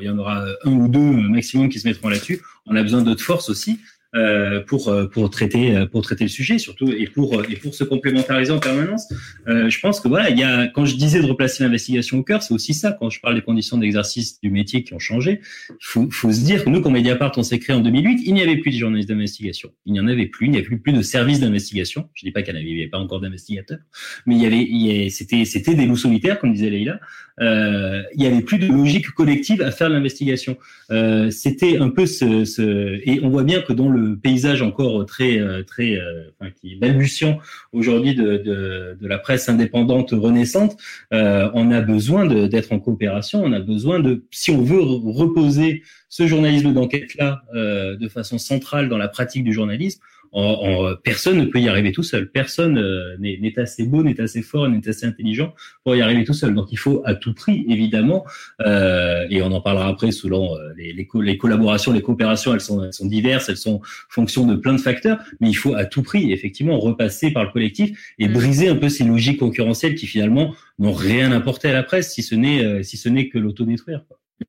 il 0.01 0.05
y 0.07 0.11
en 0.11 0.19
aura 0.19 0.45
un 0.65 0.73
ou 0.73 0.89
deux 0.89 0.99
maximum 1.01 1.69
qui 1.69 1.81
se 1.81 1.87
mettront 1.89 2.09
là-dessus, 2.09 2.41
on 2.67 2.77
a 2.77 2.83
besoin 2.83 3.03
d'autres 3.03 3.25
forces 3.25 3.49
aussi. 3.49 3.79
Euh, 4.15 4.63
pour 4.65 4.91
pour 5.13 5.29
traiter 5.29 5.85
pour 5.93 6.01
traiter 6.01 6.25
le 6.25 6.31
sujet 6.31 6.59
surtout 6.59 6.91
et 6.91 7.07
pour 7.09 7.45
et 7.45 7.57
pour 7.57 7.75
se 7.75 7.85
complémentariser 7.85 8.53
en 8.53 8.59
permanence. 8.59 9.07
Euh, 9.49 9.69
je 9.69 9.81
pense 9.81 10.01
que 10.01 10.09
voilà, 10.09 10.31
il 10.31 10.39
y 10.39 10.43
a 10.43 10.67
quand 10.69 10.85
je 10.85 10.97
disais 10.97 11.21
de 11.21 11.27
replacer 11.27 11.63
l'investigation 11.63 12.19
au 12.19 12.23
cœur, 12.23 12.43
c'est 12.43 12.55
aussi 12.55 12.75
ça. 12.75 12.97
Quand 12.99 13.11
je 13.11 13.21
parle 13.21 13.35
des 13.35 13.43
conditions 13.43 13.77
d'exercice 13.77 14.41
du 14.41 14.51
métier 14.51 14.85
qui 14.85 14.95
ont 14.95 14.99
changé, 14.99 15.41
faut, 15.81 16.09
faut 16.11 16.33
se 16.33 16.41
dire 16.41 16.65
que 16.65 16.71
nous, 16.71 16.81
quand 16.81 16.91
Mediapart, 16.91 17.33
on 17.37 17.43
s'est 17.43 17.59
créé 17.59 17.77
en 17.77 17.81
2008, 17.81 18.23
il 18.25 18.35
n'y 18.35 18.43
avait 18.43 18.57
plus 18.57 18.71
de 18.71 18.79
journalistes 18.79 19.09
d'investigation. 19.09 19.73
Il 19.87 19.93
n'y 19.93 20.01
en 20.01 20.09
avait 20.09 20.27
plus. 20.27 20.47
Il 20.47 20.53
n'y 20.53 20.59
avait 20.59 20.77
plus 20.77 20.93
de 20.93 21.03
services 21.03 21.41
d'investigation. 21.41 22.09
Je 22.15 22.25
dis 22.25 22.33
pas 22.33 22.43
qu'il 22.43 22.55
n'y 22.55 22.81
avait 22.81 22.89
pas 22.89 22.99
encore 22.99 23.21
d'investigateurs, 23.21 23.79
mais 24.27 24.37
il 24.37 24.43
y 24.43 24.47
avait, 24.47 24.63
il 24.63 25.11
c'était 25.11 25.45
c'était 25.45 25.75
des 25.75 25.87
loups 25.87 25.97
solitaires, 25.97 26.39
comme 26.39 26.53
disait 26.53 26.71
Leïla. 26.71 27.01
Euh, 27.41 28.03
il 28.15 28.23
y 28.23 28.27
avait 28.27 28.41
plus 28.41 28.59
de 28.59 28.67
logique 28.67 29.11
collective 29.11 29.63
à 29.63 29.71
faire 29.71 29.89
l'investigation. 29.89 30.57
Euh, 30.91 31.31
c'était 31.31 31.79
un 31.79 31.91
peu 31.91 32.07
ce, 32.07 32.45
ce 32.45 33.01
et 33.05 33.21
on 33.23 33.29
voit 33.29 33.45
bien 33.45 33.61
que 33.61 33.73
dans 33.73 33.89
le 33.89 34.17
paysage 34.17 34.63
encore 34.63 35.05
très 35.07 35.39
euh, 35.39 35.63
très 35.63 35.97
euh, 35.97 36.31
enfin, 36.41 36.51
qui 36.51 36.73
est 36.73 36.77
balbutiant 36.77 37.39
aujourd'hui 37.73 38.15
de, 38.15 38.39
de, 38.39 38.97
de, 39.01 39.09
la 39.09 39.19
presse 39.19 39.49
indépendante 39.49 40.11
renaissante, 40.13 40.77
euh, 41.13 41.51
on 41.55 41.71
a 41.71 41.81
besoin 41.81 42.27
d'être 42.27 42.73
en 42.73 42.81
coopération. 42.81 43.43
On 43.45 43.53
a 43.53 43.61
besoin 43.61 44.01
de, 44.01 44.25
si 44.31 44.51
on 44.51 44.63
veut 44.63 44.81
reposer 44.81 45.83
ce 46.09 46.27
journalisme 46.27 46.73
d'enquête 46.73 47.15
là 47.17 47.43
de 47.55 48.09
façon 48.09 48.39
centrale 48.39 48.89
dans 48.89 48.97
la 48.97 49.09
pratique 49.09 49.45
du 49.45 49.53
journalisme, 49.53 50.01
en, 50.33 50.43
en, 50.43 50.97
personne 50.97 51.39
ne 51.39 51.45
peut 51.47 51.61
y 51.61 51.69
arriver 51.69 51.93
tout 51.93 52.03
seul. 52.03 52.31
Personne 52.31 52.79
euh, 52.79 53.17
n'est 53.19 53.59
assez 53.59 53.87
beau, 53.87 54.03
n'est 54.03 54.21
assez 54.21 54.43
fort, 54.43 54.69
n'est 54.69 54.87
assez 54.89 55.07
intelligent 55.07 55.55
pour 55.85 55.97
y 55.97 56.03
arriver 56.03 56.25
tout 56.25 56.35
seul. 56.35 56.55
Donc 56.55 56.73
il 56.73 56.79
faut 56.79 57.03
à 57.05 57.15
tout 57.15 57.35
prix, 57.35 57.65
évidemment, 57.69 58.25
euh, 58.61 59.27
et 59.31 59.43
on 59.43 59.53
en 59.53 59.61
parlera 59.61 59.89
après 59.89 60.11
selon 60.11 60.57
euh, 60.57 60.73
les, 60.77 60.93
les, 60.93 61.09
les, 61.23 61.39
collaborations, 61.39 61.93
les 61.93 62.03
coopérations, 62.03 62.55
elles 62.55 62.61
sont, 62.61 62.85
elles 62.85 62.93
sont 62.93 63.07
diverses, 63.07 63.49
elles 63.49 63.57
sont 63.57 63.81
fonction 64.09 64.47
de 64.47 64.57
plein 64.57 64.75
de 64.75 64.81
facteurs, 64.81 65.19
mais 65.41 65.49
il 65.49 65.55
faut 65.55 65.75
à 65.75 65.85
tout 65.85 66.03
prix, 66.03 66.33
effectivement, 66.33 66.79
repasser 66.79 67.31
par 67.31 67.45
le 67.45 67.51
collectif 67.51 68.15
et 68.19 68.29
mmh. 68.29 68.33
briser 68.33 68.69
un 68.69 68.77
peu 68.77 68.89
ces 68.89 69.05
logiques 69.05 69.39
concurrentielles 69.39 69.95
qui 69.95 70.07
finalement 70.07 70.55
n'ont 70.79 70.93
rien 70.93 71.33
apporté 71.33 71.69
à 71.69 71.73
la 71.73 71.83
presse, 71.83 72.13
si 72.13 72.23
ce 72.23 72.35
n'est 72.35 72.65
euh, 72.65 72.83
si 72.83 72.97
ce 72.97 73.09
n'est 73.09 73.29
que 73.29 73.39
l'autodétruire. 73.39 74.05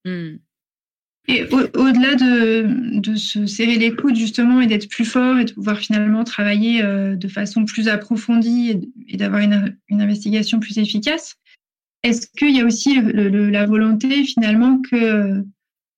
Mmh. 0.06 0.38
Et 1.28 1.44
au-delà 1.44 2.16
de, 2.16 3.00
de, 3.00 3.16
se 3.16 3.46
serrer 3.46 3.78
les 3.78 3.96
coudes 3.96 4.16
justement 4.16 4.62
et 4.62 4.68
d'être 4.68 4.90
plus 4.90 5.06
fort 5.06 5.38
et 5.38 5.46
de 5.46 5.52
pouvoir 5.52 5.78
finalement 5.78 6.24
travailler 6.24 6.84
euh, 6.84 7.16
de 7.16 7.28
façon 7.28 7.66
plus 7.66 7.88
approfondie 7.88 8.80
et, 9.08 9.18
d'avoir 9.18 9.42
une, 9.42 9.78
une, 9.90 10.02
investigation 10.02 10.60
plus 10.60 10.80
efficace, 10.80 11.36
est-ce 12.02 12.28
qu'il 12.36 12.56
y 12.56 12.62
a 12.62 12.66
aussi 12.66 13.00
la 13.02 13.66
volonté 13.66 14.24
finalement 14.24 14.82
que 14.82 15.44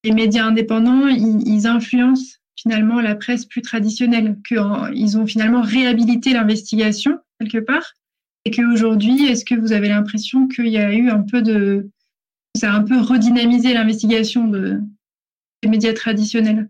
les 0.04 0.12
médias 0.12 0.46
indépendants 0.46 1.08
ils 1.08 1.68
influencent 1.68 2.38
finalement 2.56 3.00
la 3.00 3.16
presse 3.16 3.46
plus 3.46 3.62
traditionnelle, 3.62 4.38
qu'ils 4.48 5.18
ont 5.18 5.28
finalement 5.28 5.62
réhabilité 5.62 6.34
l'investigation 6.34 7.20
quelque 7.40 7.60
part 7.60 7.94
et 8.46 8.52
qu'aujourd'hui, 8.52 9.26
est-ce 9.28 9.46
que 9.46 9.56
vous 9.56 9.72
avez 9.72 9.90
l'impression 9.90 10.48
qu'il 10.48 10.68
y 10.68 10.78
a 10.78 10.94
eu 10.94 11.10
un 11.10 11.22
peu 11.22 11.42
de... 11.42 11.90
ça 12.56 12.74
a 12.74 12.76
un 12.76 12.84
peu 12.84 13.00
redynamisé 13.00 13.74
l'investigation 13.74 14.48
de, 14.48 14.80
des 15.62 15.70
médias 15.70 15.94
traditionnels 15.94 16.70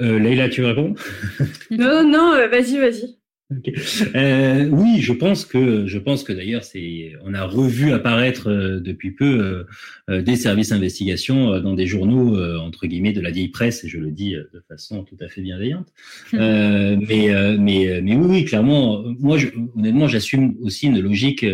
euh, 0.00 0.18
Leïla, 0.18 0.48
tu 0.48 0.60
veux 0.60 0.68
répondre 0.68 0.94
Non, 1.70 2.06
non, 2.06 2.32
euh, 2.34 2.48
vas-y, 2.48 2.78
vas-y. 2.78 3.16
Okay. 3.56 3.74
Euh, 4.16 4.68
oui, 4.70 5.00
je 5.00 5.12
pense 5.12 5.44
que 5.44 5.86
je 5.86 5.98
pense 5.98 6.24
que 6.24 6.32
d'ailleurs 6.32 6.64
c'est 6.64 7.12
on 7.22 7.32
a 7.32 7.44
revu 7.44 7.92
apparaître 7.92 8.50
euh, 8.50 8.80
depuis 8.80 9.12
peu 9.12 9.64
euh, 10.10 10.20
des 10.20 10.34
services 10.34 10.70
d'investigation 10.70 11.52
euh, 11.52 11.60
dans 11.60 11.74
des 11.74 11.86
journaux 11.86 12.36
euh, 12.36 12.58
entre 12.58 12.88
guillemets 12.88 13.12
de 13.12 13.20
la 13.20 13.30
vieille 13.30 13.50
presse 13.50 13.84
et 13.84 13.88
je 13.88 13.98
le 13.98 14.10
dis 14.10 14.34
de 14.34 14.64
façon 14.66 15.04
tout 15.04 15.16
à 15.20 15.28
fait 15.28 15.42
bienveillante. 15.42 15.86
mais 16.32 17.30
mais 17.56 18.00
mais 18.02 18.16
oui, 18.16 18.26
oui 18.26 18.44
clairement 18.44 19.04
moi 19.20 19.38
je, 19.38 19.46
honnêtement 19.76 20.08
j'assume 20.08 20.56
aussi 20.62 20.88
une 20.88 20.98
logique 20.98 21.46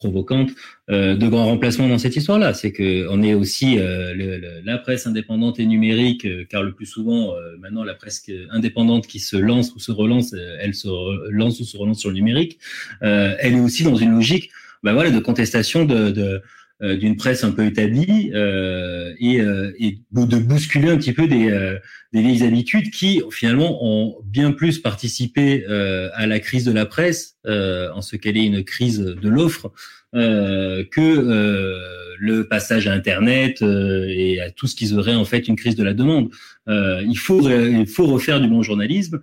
provocante 0.00 0.50
euh, 0.90 1.14
de 1.14 1.28
grands 1.28 1.46
remplacements 1.46 1.86
dans 1.86 1.98
cette 1.98 2.16
histoire-là. 2.16 2.54
C'est 2.54 2.72
que 2.72 3.06
on 3.10 3.22
est 3.22 3.34
aussi 3.34 3.78
euh, 3.78 4.12
le, 4.14 4.38
le, 4.38 4.60
la 4.64 4.78
presse 4.78 5.06
indépendante 5.06 5.60
et 5.60 5.66
numérique, 5.66 6.24
euh, 6.24 6.44
car 6.48 6.62
le 6.62 6.72
plus 6.72 6.86
souvent 6.86 7.34
euh, 7.34 7.56
maintenant 7.58 7.84
la 7.84 7.94
presse 7.94 8.24
indépendante 8.50 9.06
qui 9.06 9.20
se 9.20 9.36
lance 9.36 9.72
ou 9.74 9.78
se 9.78 9.92
relance, 9.92 10.32
euh, 10.32 10.56
elle 10.60 10.74
se 10.74 10.88
lance 11.30 11.60
ou 11.60 11.64
se 11.64 11.76
relance 11.76 12.00
sur 12.00 12.08
le 12.08 12.16
numérique. 12.16 12.58
elle 13.00 13.54
est 13.54 13.60
aussi 13.60 13.84
dans 13.84 13.94
une 13.94 14.12
logique, 14.12 14.50
ben 14.82 14.94
voilà, 14.94 15.10
de 15.10 15.18
contestation 15.20 15.84
de, 15.84 16.10
de 16.10 16.42
d'une 16.80 17.16
presse 17.16 17.44
un 17.44 17.50
peu 17.50 17.66
établie 17.66 18.32
euh, 18.34 19.12
et, 19.20 19.40
euh, 19.40 19.72
et, 19.78 19.98
de 20.12 20.38
bousculer 20.38 20.88
un 20.88 20.96
petit 20.96 21.12
peu 21.12 21.26
des, 21.26 21.50
euh, 21.50 21.78
des 22.14 22.22
vieilles 22.22 22.42
habitudes 22.42 22.90
qui 22.90 23.22
finalement 23.30 23.84
ont 23.84 24.16
bien 24.24 24.52
plus 24.52 24.78
participé 24.78 25.64
à 25.66 26.26
la 26.26 26.40
crise 26.40 26.64
de 26.64 26.72
la 26.72 26.86
presse 26.86 27.36
en 27.46 28.00
ce 28.02 28.16
qu'elle 28.16 28.36
est 28.36 28.46
une 28.46 28.64
crise 28.64 28.98
de 28.98 29.28
l'offre 29.28 29.72
que 30.12 31.76
le 32.18 32.48
passage 32.48 32.88
à 32.88 32.92
Internet 32.92 33.62
et 33.62 34.40
à 34.40 34.50
tout 34.50 34.66
ce 34.66 34.74
qui 34.74 34.88
serait 34.88 35.14
en 35.14 35.24
fait 35.24 35.46
une 35.48 35.56
crise 35.56 35.76
de 35.76 35.84
la 35.84 35.94
demande. 35.94 36.30
il 36.68 37.16
faut 37.16 37.48
il 37.48 37.86
faut 37.86 38.06
refaire 38.06 38.40
du 38.40 38.48
bon 38.48 38.62
journalisme 38.62 39.20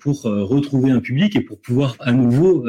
pour 0.00 0.22
retrouver 0.22 0.90
un 0.90 1.00
public 1.00 1.36
et 1.36 1.40
pour 1.40 1.60
pouvoir 1.60 1.96
à 2.00 2.12
nouveau 2.12 2.64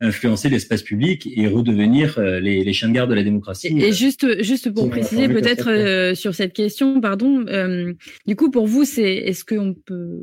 influencer 0.00 0.48
l'espace 0.48 0.82
public 0.82 1.28
et 1.36 1.46
redevenir 1.46 2.18
euh, 2.18 2.38
les, 2.38 2.62
les, 2.62 2.72
chiens 2.72 2.88
de 2.88 2.94
garde 2.94 3.08
de 3.10 3.14
la 3.14 3.22
démocratie. 3.22 3.68
Et 3.80 3.92
juste, 3.92 4.42
juste 4.42 4.72
pour 4.72 4.90
préciser 4.90 5.28
peut-être 5.28 5.70
euh, 5.70 6.14
sur 6.14 6.34
cette 6.34 6.52
question, 6.52 7.00
pardon, 7.00 7.46
euh, 7.48 7.94
du 8.26 8.36
coup 8.36 8.50
pour 8.50 8.66
vous, 8.66 8.84
c'est 8.84 9.14
est-ce 9.14 9.44
qu'on 9.44 9.74
peut, 9.74 10.20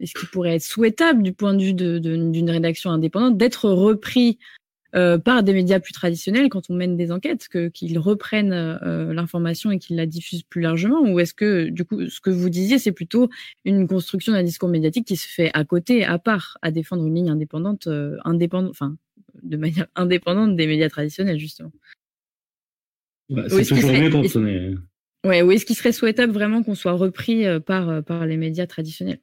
est-ce 0.00 0.12
qu'il 0.12 0.28
pourrait 0.28 0.56
être 0.56 0.62
souhaitable 0.62 1.22
du 1.22 1.32
point 1.32 1.54
de 1.54 1.62
vue 1.62 1.74
d'une 1.74 2.00
de, 2.00 2.40
de, 2.40 2.50
rédaction 2.50 2.90
indépendante 2.90 3.38
d'être 3.38 3.70
repris 3.70 4.38
euh, 4.96 5.18
par 5.18 5.42
des 5.42 5.52
médias 5.52 5.78
plus 5.78 5.92
traditionnels 5.92 6.48
quand 6.48 6.70
on 6.70 6.74
mène 6.74 6.96
des 6.96 7.12
enquêtes, 7.12 7.48
que 7.48 7.68
qu'ils 7.68 7.98
reprennent 7.98 8.52
euh, 8.52 9.12
l'information 9.12 9.70
et 9.70 9.78
qu'ils 9.78 9.96
la 9.96 10.06
diffusent 10.06 10.44
plus 10.44 10.62
largement, 10.62 11.00
ou 11.02 11.20
est-ce 11.20 11.34
que 11.34 11.68
du 11.68 11.84
coup 11.84 12.08
ce 12.08 12.20
que 12.20 12.30
vous 12.30 12.48
disiez 12.48 12.78
c'est 12.78 12.92
plutôt 12.92 13.28
une 13.66 13.86
construction 13.88 14.32
d'un 14.32 14.42
discours 14.42 14.70
médiatique 14.70 15.06
qui 15.06 15.16
se 15.16 15.28
fait 15.28 15.50
à 15.52 15.64
côté, 15.64 16.04
à 16.04 16.18
part, 16.18 16.56
à 16.62 16.70
défendre 16.70 17.04
une 17.04 17.14
ligne 17.14 17.28
indépendante, 17.28 17.88
euh, 17.88 18.16
indépendante, 18.24 18.70
enfin 18.70 18.96
de 19.48 19.56
manière 19.56 19.86
indépendante 19.94 20.56
des 20.56 20.66
médias 20.66 20.88
traditionnels, 20.88 21.38
justement. 21.38 21.72
Bah, 23.28 23.44
c'est 23.48 23.64
toujours 23.64 23.92
mieux 23.92 24.10
quand 24.10 24.24
on 24.36 24.46
est. 24.46 24.74
Ouais, 25.26 25.42
ou 25.42 25.50
est-ce 25.50 25.66
qu'il 25.66 25.74
serait 25.76 25.92
souhaitable 25.92 26.32
vraiment 26.32 26.62
qu'on 26.62 26.74
soit 26.76 26.92
repris 26.92 27.44
par, 27.66 28.02
par 28.04 28.26
les 28.26 28.36
médias 28.36 28.66
traditionnels 28.66 29.18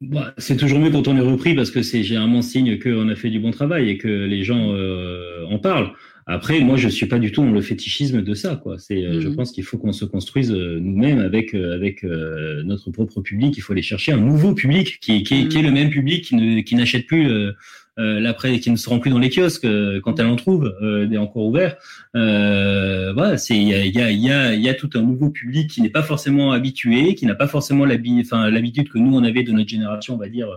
bah, 0.00 0.32
c'est 0.38 0.56
toujours 0.56 0.78
mieux 0.78 0.90
quand 0.90 1.08
on 1.08 1.16
est 1.16 1.20
repris 1.20 1.56
parce 1.56 1.72
que 1.72 1.82
c'est 1.82 2.04
généralement 2.04 2.40
signe 2.40 2.78
qu'on 2.78 3.08
a 3.08 3.16
fait 3.16 3.30
du 3.30 3.40
bon 3.40 3.50
travail 3.50 3.90
et 3.90 3.98
que 3.98 4.06
les 4.06 4.44
gens 4.44 4.72
euh, 4.72 5.44
en 5.46 5.58
parlent. 5.58 5.90
Après, 6.26 6.60
moi, 6.60 6.76
je 6.76 6.88
suis 6.88 7.06
pas 7.06 7.18
du 7.18 7.32
tout 7.32 7.42
dans 7.42 7.50
le 7.50 7.60
fétichisme 7.62 8.22
de 8.22 8.34
ça, 8.34 8.54
quoi. 8.54 8.78
C'est, 8.78 9.04
euh, 9.04 9.20
je 9.20 9.26
Mhm. 9.28 9.34
pense 9.34 9.50
qu'il 9.50 9.64
faut 9.64 9.76
qu'on 9.76 9.90
se 9.92 10.04
construise 10.04 10.52
euh, 10.52 10.78
nous-mêmes 10.78 11.18
avec 11.18 11.52
euh, 11.52 11.74
avec 11.74 12.04
euh, 12.04 12.62
notre 12.62 12.92
propre 12.92 13.20
public. 13.22 13.56
Il 13.56 13.60
faut 13.60 13.72
aller 13.72 13.82
chercher 13.82 14.12
un 14.12 14.18
nouveau 14.20 14.54
public 14.54 15.00
qui, 15.00 15.24
qui, 15.24 15.34
est, 15.34 15.48
qui 15.48 15.58
est 15.58 15.62
le 15.62 15.72
même 15.72 15.90
public 15.90 16.22
qui 16.24 16.36
ne 16.36 16.60
qui 16.60 16.76
n'achète 16.76 17.06
plus 17.08 17.28
euh, 17.28 17.50
euh, 17.98 18.20
la 18.20 18.32
presse, 18.34 18.60
qui 18.60 18.70
ne 18.70 18.76
se 18.76 18.88
rend 18.88 18.98
plus 18.98 19.10
dans 19.10 19.18
les 19.18 19.30
kiosques 19.30 19.64
euh, 19.64 20.00
quand 20.00 20.20
elle 20.20 20.26
en 20.26 20.36
trouve 20.36 20.76
euh, 20.82 21.06
des 21.06 21.18
encore 21.18 21.46
ouverts. 21.46 21.76
Euh, 22.14 23.12
voilà, 23.12 23.38
c'est 23.38 23.56
il 23.56 23.68
y 23.68 23.74
a 23.74 23.84
y 23.84 24.30
a 24.30 24.52
y 24.52 24.60
y 24.60 24.68
a 24.68 24.74
tout 24.74 24.90
un 24.94 25.02
nouveau 25.02 25.30
public 25.30 25.70
qui 25.70 25.82
n'est 25.82 25.90
pas 25.90 26.02
forcément 26.02 26.52
habitué, 26.52 27.14
qui 27.14 27.26
n'a 27.26 27.34
pas 27.34 27.48
forcément 27.48 27.84
l'habitude 27.84 28.88
que 28.88 28.98
nous 28.98 29.16
on 29.16 29.24
avait 29.24 29.42
de 29.42 29.52
notre 29.52 29.68
génération, 29.68 30.14
on 30.14 30.18
va 30.18 30.28
dire 30.28 30.48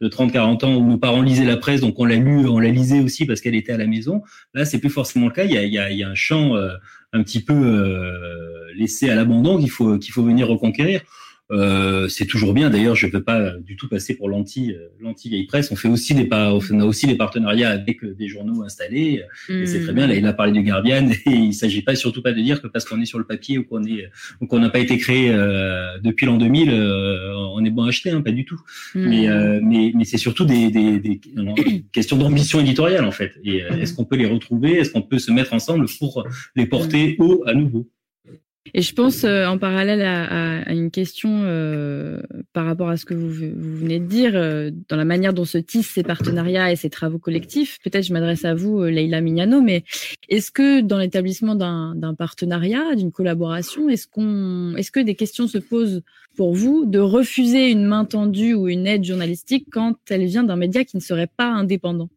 de 0.00 0.08
30-40 0.08 0.64
ans 0.64 0.76
où 0.76 0.86
nos 0.86 0.98
parents 0.98 1.22
lisaient 1.22 1.44
la 1.44 1.56
presse, 1.56 1.80
donc 1.80 1.98
on 1.98 2.04
l'a 2.04 2.16
lu, 2.16 2.46
on 2.46 2.58
la 2.58 2.70
lisait 2.70 3.00
aussi 3.00 3.26
parce 3.26 3.40
qu'elle 3.40 3.54
était 3.54 3.72
à 3.72 3.78
la 3.78 3.86
maison. 3.86 4.22
Là, 4.54 4.64
c'est 4.64 4.78
plus 4.78 4.90
forcément 4.90 5.26
le 5.26 5.32
cas. 5.32 5.44
Il 5.44 5.52
y 5.52 5.58
a, 5.58 5.64
y 5.64 5.78
a, 5.78 5.90
y 5.90 6.02
a 6.02 6.08
un 6.08 6.14
champ 6.14 6.54
un 7.12 7.22
petit 7.22 7.42
peu 7.42 8.12
laissé 8.76 9.10
à 9.10 9.14
l'abandon 9.14 9.58
qu'il 9.58 9.70
faut 9.70 9.98
qu'il 9.98 10.12
faut 10.12 10.22
venir 10.22 10.48
reconquérir. 10.48 11.00
Euh, 11.50 12.08
c'est 12.08 12.26
toujours 12.26 12.54
bien. 12.54 12.70
D'ailleurs, 12.70 12.94
je 12.94 13.06
ne 13.06 13.12
veux 13.12 13.22
pas 13.22 13.52
du 13.58 13.76
tout 13.76 13.88
passer 13.88 14.14
pour 14.14 14.28
l'anti 14.28 14.72
euh, 14.72 14.88
l'anti 15.00 15.28
vieille 15.28 15.46
presse. 15.46 15.70
On 15.72 15.76
fait 15.76 15.88
aussi 15.88 16.14
des 16.14 16.24
pas, 16.24 16.52
on 16.52 16.80
a 16.80 16.84
aussi 16.84 17.06
des 17.06 17.16
partenariats 17.16 17.70
avec 17.70 18.04
euh, 18.04 18.14
des 18.14 18.28
journaux 18.28 18.62
installés. 18.62 19.24
Et 19.48 19.66
c'est 19.66 19.80
très 19.80 19.92
bien. 19.92 20.06
Là, 20.06 20.14
il 20.14 20.26
a 20.26 20.32
parlé 20.32 20.52
du 20.52 20.62
Guardian. 20.62 21.08
Et 21.26 21.30
il 21.30 21.54
s'agit 21.54 21.82
pas 21.82 21.94
surtout 21.94 22.22
pas 22.22 22.32
de 22.32 22.40
dire 22.40 22.62
que 22.62 22.68
parce 22.68 22.84
qu'on 22.84 23.00
est 23.00 23.06
sur 23.06 23.18
le 23.18 23.24
papier 23.24 23.58
ou 23.58 23.64
qu'on 23.64 23.84
est 23.84 24.10
ou 24.40 24.46
qu'on 24.46 24.58
n'a 24.58 24.70
pas 24.70 24.78
été 24.78 24.98
créé 24.98 25.30
euh, 25.30 25.98
depuis 26.02 26.26
l'an 26.26 26.36
2000, 26.36 26.70
euh, 26.70 27.34
on 27.54 27.64
est 27.64 27.70
bon 27.70 27.84
à 27.84 27.88
acheter. 27.88 28.10
Hein, 28.10 28.22
pas 28.22 28.32
du 28.32 28.44
tout. 28.44 28.60
Mm. 28.94 29.08
Mais, 29.08 29.28
euh, 29.28 29.60
mais, 29.62 29.92
mais 29.94 30.04
c'est 30.04 30.18
surtout 30.18 30.44
des, 30.44 30.70
des, 30.70 30.98
des 30.98 31.20
questions 31.92 32.16
d'ambition 32.16 32.60
éditoriale 32.60 33.04
en 33.04 33.12
fait. 33.12 33.32
Et 33.44 33.58
est-ce 33.58 33.94
qu'on 33.94 34.04
peut 34.04 34.16
les 34.16 34.26
retrouver? 34.26 34.78
Est-ce 34.78 34.90
qu'on 34.90 35.02
peut 35.02 35.18
se 35.18 35.30
mettre 35.30 35.52
ensemble 35.52 35.86
pour 35.98 36.24
les 36.56 36.66
porter 36.66 37.16
haut 37.18 37.42
à 37.46 37.54
nouveau? 37.54 37.88
Et 38.74 38.82
je 38.82 38.94
pense 38.94 39.24
euh, 39.24 39.46
en 39.46 39.58
parallèle 39.58 40.02
à, 40.02 40.72
une 40.72 40.90
question 40.90 41.42
euh, 41.44 42.20
par 42.52 42.66
rapport 42.66 42.90
à 42.90 42.96
ce 42.98 43.06
que 43.06 43.14
vous, 43.14 43.30
venez 43.30 43.98
de 43.98 44.04
dire, 44.04 44.32
euh, 44.34 44.70
dans 44.88 44.96
la 44.96 45.06
manière 45.06 45.32
dont 45.32 45.46
se 45.46 45.58
tissent 45.58 45.90
ces 45.90 46.02
partenariats 46.02 46.70
et 46.70 46.76
ces 46.76 46.90
travaux 46.90 47.18
collectifs. 47.18 47.78
Peut-être 47.82 48.04
je 48.04 48.12
m'adresse 48.12 48.44
à 48.44 48.54
vous, 48.54 48.82
Leïla 48.82 49.22
Mignano, 49.22 49.62
mais 49.62 49.82
est-ce 50.28 50.50
que 50.50 50.82
dans 50.82 50.98
l'établissement 50.98 51.54
d'un 51.54 51.94
d'un 51.94 52.14
partenariat, 52.14 52.94
d'une 52.94 53.12
collaboration, 53.12 53.88
est-ce 53.88 54.06
qu'on, 54.06 54.76
est-ce 54.76 54.90
que 54.90 55.00
des 55.00 55.14
questions 55.14 55.48
se 55.48 55.58
posent 55.58 56.02
pour 56.36 56.54
vous 56.54 56.84
de 56.84 56.98
refuser 56.98 57.70
une 57.70 57.86
main 57.86 58.04
tendue 58.04 58.54
ou 58.54 58.68
une 58.68 58.86
aide 58.86 59.04
journalistique 59.04 59.66
quand 59.72 59.96
elle 60.10 60.26
vient 60.26 60.44
d'un 60.44 60.56
média 60.56 60.84
qui 60.84 60.96
ne 60.96 61.02
serait 61.02 61.30
pas 61.34 61.48
indépendant? 61.48 62.10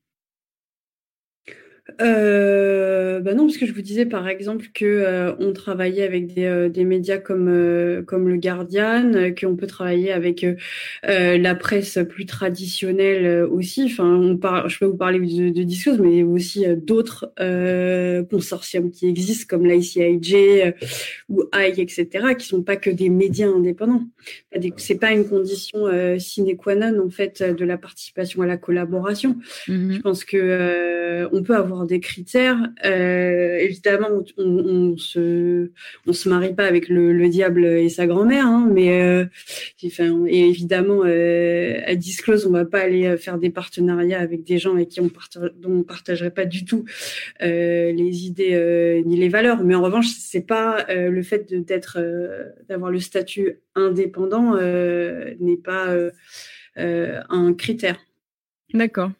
Euh, 2.00 3.20
bah 3.20 3.34
non, 3.34 3.46
parce 3.46 3.58
que 3.58 3.66
je 3.66 3.74
vous 3.74 3.82
disais 3.82 4.06
par 4.06 4.30
exemple 4.30 4.68
que 4.74 4.86
euh, 4.86 5.36
on 5.40 5.52
travaillait 5.52 6.06
avec 6.06 6.34
des, 6.34 6.46
euh, 6.46 6.70
des 6.70 6.86
médias 6.86 7.18
comme 7.18 7.50
euh, 7.50 8.02
comme 8.04 8.30
le 8.30 8.38
Guardian, 8.38 9.14
euh, 9.14 9.32
qu'on 9.32 9.58
peut 9.58 9.68
travailler 9.68 10.14
avec 10.14 10.46
euh, 10.46 11.38
la 11.38 11.56
presse 11.56 12.00
plus 12.08 12.26
traditionnelle 12.26 13.26
euh, 13.26 13.48
aussi. 13.50 13.84
Enfin, 13.84 14.16
on 14.16 14.38
par... 14.38 14.70
je 14.70 14.80
peux 14.80 14.86
vous 14.86 14.96
parler 14.96 15.20
de, 15.20 15.50
de 15.50 15.64
Disclose, 15.64 16.00
mais 16.00 16.24
aussi 16.24 16.66
d'autres 16.78 17.34
euh, 17.42 18.24
consortiums 18.24 18.90
qui 18.90 19.08
existent 19.08 19.46
comme 19.50 19.66
l'ICIJ 19.66 20.36
euh, 20.36 20.72
ou 21.28 21.44
AI, 21.54 21.82
etc., 21.82 22.08
qui 22.38 22.48
sont 22.48 22.64
pas 22.64 22.78
que 22.78 22.90
des 22.90 23.10
médias 23.10 23.50
indépendants. 23.50 24.04
C'est 24.78 25.00
pas 25.00 25.12
une 25.12 25.28
condition 25.28 25.86
euh, 25.88 26.18
sine 26.18 26.56
qua 26.56 26.76
non 26.76 27.06
en 27.06 27.10
fait 27.10 27.44
de 27.44 27.66
la 27.66 27.78
participation 27.78 28.42
à 28.42 28.46
la 28.48 28.56
collaboration. 28.56 29.36
Je 29.68 30.00
pense 30.00 30.24
que 30.24 30.38
euh, 30.38 31.28
on 31.34 31.44
peut 31.44 31.56
avoir 31.56 31.73
des 31.86 32.00
critères. 32.00 32.58
Euh, 32.86 33.58
évidemment, 33.58 34.08
on, 34.38 34.44
on 34.44 34.98
se 34.98 35.72
on 36.08 36.14
se 36.14 36.30
marie 36.30 36.54
pas 36.54 36.66
avec 36.66 36.88
le, 36.90 37.14
le 37.14 37.30
diable 37.30 37.66
et 37.66 37.90
sa 37.90 38.08
grand-mère, 38.08 38.46
hein, 38.46 38.70
mais 38.72 39.02
euh, 39.02 39.26
et 40.28 40.48
évidemment 40.48 41.02
euh, 41.06 41.80
à 41.86 41.96
Disclose, 41.96 42.46
on 42.46 42.52
va 42.52 42.66
pas 42.66 42.80
aller 42.80 43.18
faire 43.18 43.38
des 43.38 43.50
partenariats 43.50 44.20
avec 44.20 44.44
des 44.44 44.60
gens 44.60 44.74
avec 44.76 44.90
qui 44.90 45.02
on 45.02 45.10
partage, 45.10 45.52
dont 45.58 45.80
on 45.80 45.84
partagerait 45.84 46.32
pas 46.32 46.46
du 46.46 46.66
tout 46.66 46.86
les 47.42 48.26
idées 48.26 49.04
ni 49.06 49.18
les 49.18 49.30
valeurs. 49.30 49.64
Mais 49.64 49.76
en 49.76 49.82
revanche, 49.82 50.08
c'est 50.08 50.46
pas 50.46 50.86
le 50.90 51.22
fait 51.24 51.54
d'être 51.54 52.00
d'avoir 52.70 52.92
le 52.92 53.00
statut 53.00 53.60
indépendant 53.76 54.56
n'est 54.56 55.58
pas 55.58 55.96
un 56.76 57.54
critère. 57.54 57.98
D'accord. 58.74 59.12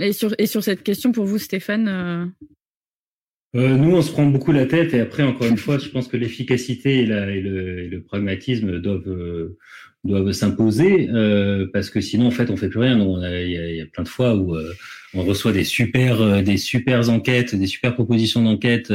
Et 0.00 0.12
sur, 0.12 0.34
et 0.38 0.46
sur 0.46 0.62
cette 0.62 0.82
question, 0.82 1.12
pour 1.12 1.24
vous, 1.24 1.38
Stéphane 1.38 1.88
euh, 1.88 2.26
Euh, 3.56 3.76
nous, 3.76 3.96
on 3.96 4.02
se 4.02 4.12
prend 4.12 4.26
beaucoup 4.26 4.52
la 4.52 4.66
tête 4.66 4.92
et 4.92 5.00
après, 5.00 5.22
encore 5.22 5.46
une 5.46 5.56
fois, 5.56 5.78
je 5.78 5.88
pense 5.88 6.06
que 6.06 6.16
l'efficacité 6.16 6.98
et, 6.98 7.02
et 7.04 7.40
le, 7.40 7.84
et 7.84 7.88
le 7.88 8.02
pragmatisme 8.02 8.78
doivent 8.78 9.08
euh, 9.08 9.56
doivent 10.04 10.32
s'imposer 10.32 11.08
euh, 11.10 11.66
parce 11.72 11.88
que 11.90 12.00
sinon, 12.00 12.26
en 12.26 12.30
fait, 12.30 12.50
on 12.50 12.56
fait 12.56 12.68
plus 12.68 12.80
rien. 12.80 12.98
Il 12.98 13.48
y, 13.48 13.76
y 13.76 13.80
a 13.80 13.86
plein 13.86 14.04
de 14.04 14.08
fois 14.08 14.36
où 14.36 14.56
on 15.14 15.22
reçoit 15.24 15.52
des 15.52 15.64
super 15.64 16.42
des 16.42 16.58
super 16.58 17.08
enquêtes, 17.08 17.54
des 17.54 17.66
super 17.66 17.94
propositions 17.94 18.42
d'enquête 18.42 18.92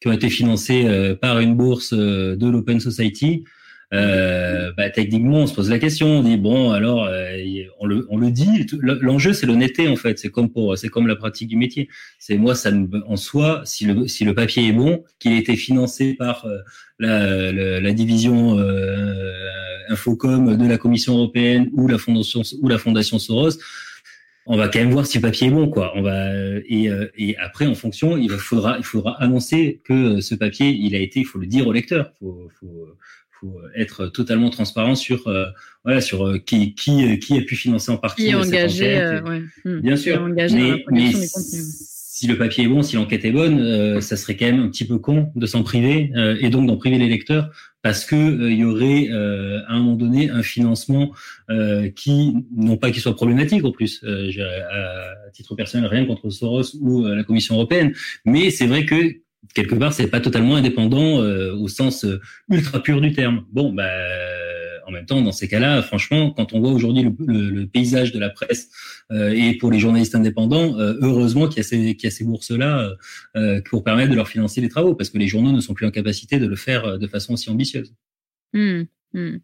qui 0.00 0.08
ont 0.08 0.12
été 0.12 0.30
financées 0.30 1.14
par 1.20 1.40
une 1.40 1.54
bourse 1.54 1.92
de 1.92 2.50
l'Open 2.50 2.80
Society. 2.80 3.44
Euh, 3.92 4.72
bah, 4.76 4.88
techniquement, 4.88 5.38
on 5.38 5.46
se 5.46 5.54
pose 5.54 5.68
la 5.68 5.78
question, 5.78 6.06
on 6.06 6.22
dit 6.22 6.38
bon, 6.38 6.72
alors 6.72 7.04
euh, 7.04 7.36
on 7.78 7.86
le 7.86 8.06
on 8.08 8.16
le 8.16 8.30
dit. 8.30 8.66
L'enjeu, 8.80 9.34
c'est 9.34 9.46
l'honnêteté 9.46 9.86
en 9.88 9.96
fait. 9.96 10.18
C'est 10.18 10.30
comme 10.30 10.50
pour 10.50 10.78
c'est 10.78 10.88
comme 10.88 11.06
la 11.06 11.16
pratique 11.16 11.48
du 11.48 11.56
métier. 11.56 11.88
C'est 12.18 12.36
moi, 12.38 12.54
ça 12.54 12.70
me, 12.70 12.88
en 13.06 13.16
soi, 13.16 13.60
si 13.64 13.84
le 13.84 14.08
si 14.08 14.24
le 14.24 14.34
papier 14.34 14.68
est 14.68 14.72
bon, 14.72 15.04
qu'il 15.18 15.32
ait 15.32 15.38
été 15.38 15.56
financé 15.56 16.14
par 16.14 16.46
euh, 16.46 16.58
la, 16.98 17.52
la, 17.52 17.80
la 17.80 17.92
division 17.92 18.58
euh, 18.58 19.42
Infocom 19.90 20.56
de 20.56 20.66
la 20.66 20.78
Commission 20.78 21.14
européenne 21.14 21.68
ou 21.74 21.86
la 21.86 21.98
fondation 21.98 22.42
ou 22.62 22.68
la 22.68 22.78
fondation 22.78 23.18
Soros, 23.18 23.58
on 24.46 24.56
va 24.56 24.68
quand 24.68 24.80
même 24.80 24.90
voir 24.90 25.06
si 25.06 25.18
le 25.18 25.22
papier 25.22 25.48
est 25.48 25.50
bon, 25.50 25.68
quoi. 25.68 25.92
On 25.96 26.02
va 26.02 26.30
et, 26.68 26.88
euh, 26.90 27.06
et 27.16 27.36
après 27.36 27.66
en 27.66 27.74
fonction, 27.74 28.16
il 28.16 28.30
faudra 28.30 28.76
il 28.78 28.84
faudra 28.84 29.20
annoncer 29.22 29.80
que 29.84 29.92
euh, 30.16 30.20
ce 30.20 30.34
papier 30.34 30.68
il 30.70 30.94
a 30.94 30.98
été, 30.98 31.20
il 31.20 31.24
faut 31.26 31.38
le 31.38 31.46
dire 31.46 31.66
au 31.66 31.72
lecteur. 31.72 32.12
Faut, 32.18 32.48
faut, 32.58 32.88
faut 33.40 33.60
être 33.76 34.06
totalement 34.06 34.50
transparent 34.50 34.94
sur 34.94 35.26
euh, 35.28 35.46
voilà 35.84 36.00
sur 36.00 36.26
euh, 36.26 36.38
qui 36.38 36.74
qui 36.74 37.04
euh, 37.04 37.16
qui 37.16 37.36
a 37.38 37.42
pu 37.42 37.56
financer 37.56 37.90
en 37.90 37.96
partie 37.96 38.24
qui 38.24 38.28
est 38.30 38.34
euh, 38.34 38.42
cette 38.42 38.52
engagé, 38.52 38.96
enquête. 38.96 39.24
euh, 39.24 39.30
ouais. 39.30 39.42
Hmm. 39.64 39.80
Bien 39.80 39.96
sûr, 39.96 40.22
engagé 40.22 40.56
mais, 40.56 40.84
mais 40.90 41.12
si 41.12 42.26
le 42.28 42.38
papier 42.38 42.64
est 42.64 42.68
bon, 42.68 42.82
si 42.82 42.94
l'enquête 42.96 43.24
est 43.24 43.32
bonne, 43.32 43.58
euh, 43.60 44.00
ça 44.00 44.16
serait 44.16 44.36
quand 44.36 44.46
même 44.46 44.60
un 44.60 44.68
petit 44.68 44.84
peu 44.86 44.98
con 44.98 45.32
de 45.34 45.46
s'en 45.46 45.62
priver 45.64 46.12
euh, 46.14 46.36
et 46.40 46.50
donc 46.50 46.66
d'en 46.68 46.76
priver 46.76 46.98
les 46.98 47.08
lecteurs 47.08 47.50
parce 47.82 48.04
que 48.04 48.16
euh, 48.16 48.50
il 48.50 48.58
y 48.58 48.64
aurait 48.64 49.08
euh, 49.10 49.60
à 49.66 49.74
un 49.74 49.78
moment 49.78 49.96
donné 49.96 50.30
un 50.30 50.42
financement 50.42 51.12
euh, 51.50 51.90
qui 51.90 52.34
non 52.56 52.76
pas 52.76 52.90
qu'il 52.90 53.02
soit 53.02 53.16
problématique 53.16 53.64
en 53.64 53.72
plus, 53.72 54.02
euh, 54.04 54.30
à, 54.70 55.30
titre 55.32 55.54
personnel 55.54 55.86
rien 55.86 56.04
contre 56.06 56.30
Soros 56.30 56.76
ou 56.80 57.04
euh, 57.04 57.14
la 57.16 57.24
Commission 57.24 57.56
européenne, 57.56 57.92
mais 58.24 58.50
c'est 58.50 58.66
vrai 58.66 58.84
que 58.84 59.16
quelque 59.54 59.74
part 59.74 59.92
c'est 59.92 60.08
pas 60.08 60.20
totalement 60.20 60.56
indépendant 60.56 61.20
euh, 61.20 61.54
au 61.54 61.68
sens 61.68 62.04
euh, 62.04 62.20
ultra 62.48 62.82
pur 62.82 63.00
du 63.00 63.12
terme. 63.12 63.44
Bon 63.52 63.72
bah 63.72 63.90
en 64.86 64.90
même 64.90 65.06
temps, 65.06 65.20
dans 65.22 65.32
ces 65.32 65.48
cas-là, 65.48 65.82
franchement, 65.82 66.30
quand 66.30 66.52
on 66.52 66.60
voit 66.60 66.72
aujourd'hui 66.72 67.02
le, 67.02 67.12
le- 67.26 67.50
le 67.50 67.66
paysage 67.66 68.12
de 68.12 68.18
la 68.18 68.30
presse 68.30 68.70
euh, 69.10 69.30
et 69.30 69.54
pour 69.58 69.70
les 69.70 69.78
journalistes 69.78 70.14
indépendants, 70.14 70.78
euh, 70.78 70.94
heureusement 71.00 71.46
qu'il 71.48 71.58
y 71.58 71.60
a 71.60 71.64
ces, 71.64 71.94
qu'il 71.96 72.04
y 72.04 72.06
a 72.06 72.10
ces 72.10 72.24
bourses-là 72.24 72.90
euh, 73.36 73.60
pour 73.68 73.84
permettre 73.84 74.10
de 74.10 74.16
leur 74.16 74.28
financer 74.28 74.60
les 74.60 74.68
travaux, 74.68 74.94
parce 74.94 75.10
que 75.10 75.18
les 75.18 75.28
journaux 75.28 75.52
ne 75.52 75.60
sont 75.60 75.74
plus 75.74 75.86
en 75.86 75.90
capacité 75.90 76.38
de 76.38 76.46
le 76.46 76.56
faire 76.56 76.98
de 76.98 77.06
façon 77.06 77.34
aussi 77.34 77.50
ambitieuse. 77.50 77.92
Hmm, 78.52 78.82
hmm. 79.14 79.36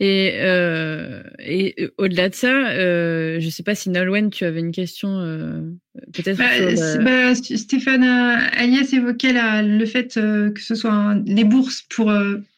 Et, 0.00 0.32
euh, 0.40 1.22
et 1.38 1.90
au-delà 1.98 2.30
de 2.30 2.34
ça, 2.34 2.70
euh, 2.70 3.38
je 3.38 3.48
sais 3.50 3.62
pas 3.62 3.74
si 3.74 3.90
Nolwenn, 3.90 4.30
tu 4.30 4.44
avais 4.46 4.60
une 4.60 4.72
question, 4.72 5.18
euh, 5.20 5.60
peut-être. 6.14 6.38
Bah, 6.38 7.04
bah, 7.04 7.32
St- 7.34 7.56
Stéphane 7.58 8.02
Aliès 8.02 8.90
évoquait 8.94 9.34
la- 9.34 9.62
le 9.62 9.84
fait 9.84 10.16
euh, 10.16 10.50
que 10.52 10.60
ce 10.62 10.74
soit 10.74 10.90
un- 10.92 11.22
les 11.24 11.44
bourses 11.44 11.82
pour, 11.90 12.10
euh, 12.10 12.38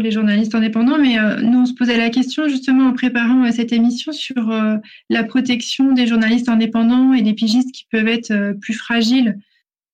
les 0.00 0.10
journalistes 0.10 0.54
indépendants, 0.54 0.98
mais 0.98 1.18
euh, 1.18 1.40
nous, 1.40 1.60
on 1.60 1.66
se 1.66 1.74
posait 1.74 1.96
la 1.96 2.10
question 2.10 2.48
justement 2.48 2.88
en 2.88 2.92
préparant 2.92 3.44
euh, 3.44 3.50
cette 3.50 3.72
émission 3.72 4.12
sur 4.12 4.50
euh, 4.50 4.76
la 5.10 5.24
protection 5.24 5.92
des 5.92 6.06
journalistes 6.06 6.48
indépendants 6.48 7.12
et 7.12 7.22
des 7.22 7.34
pigistes 7.34 7.72
qui 7.72 7.86
peuvent 7.90 8.08
être 8.08 8.52
plus 8.60 8.74
fragiles 8.74 9.38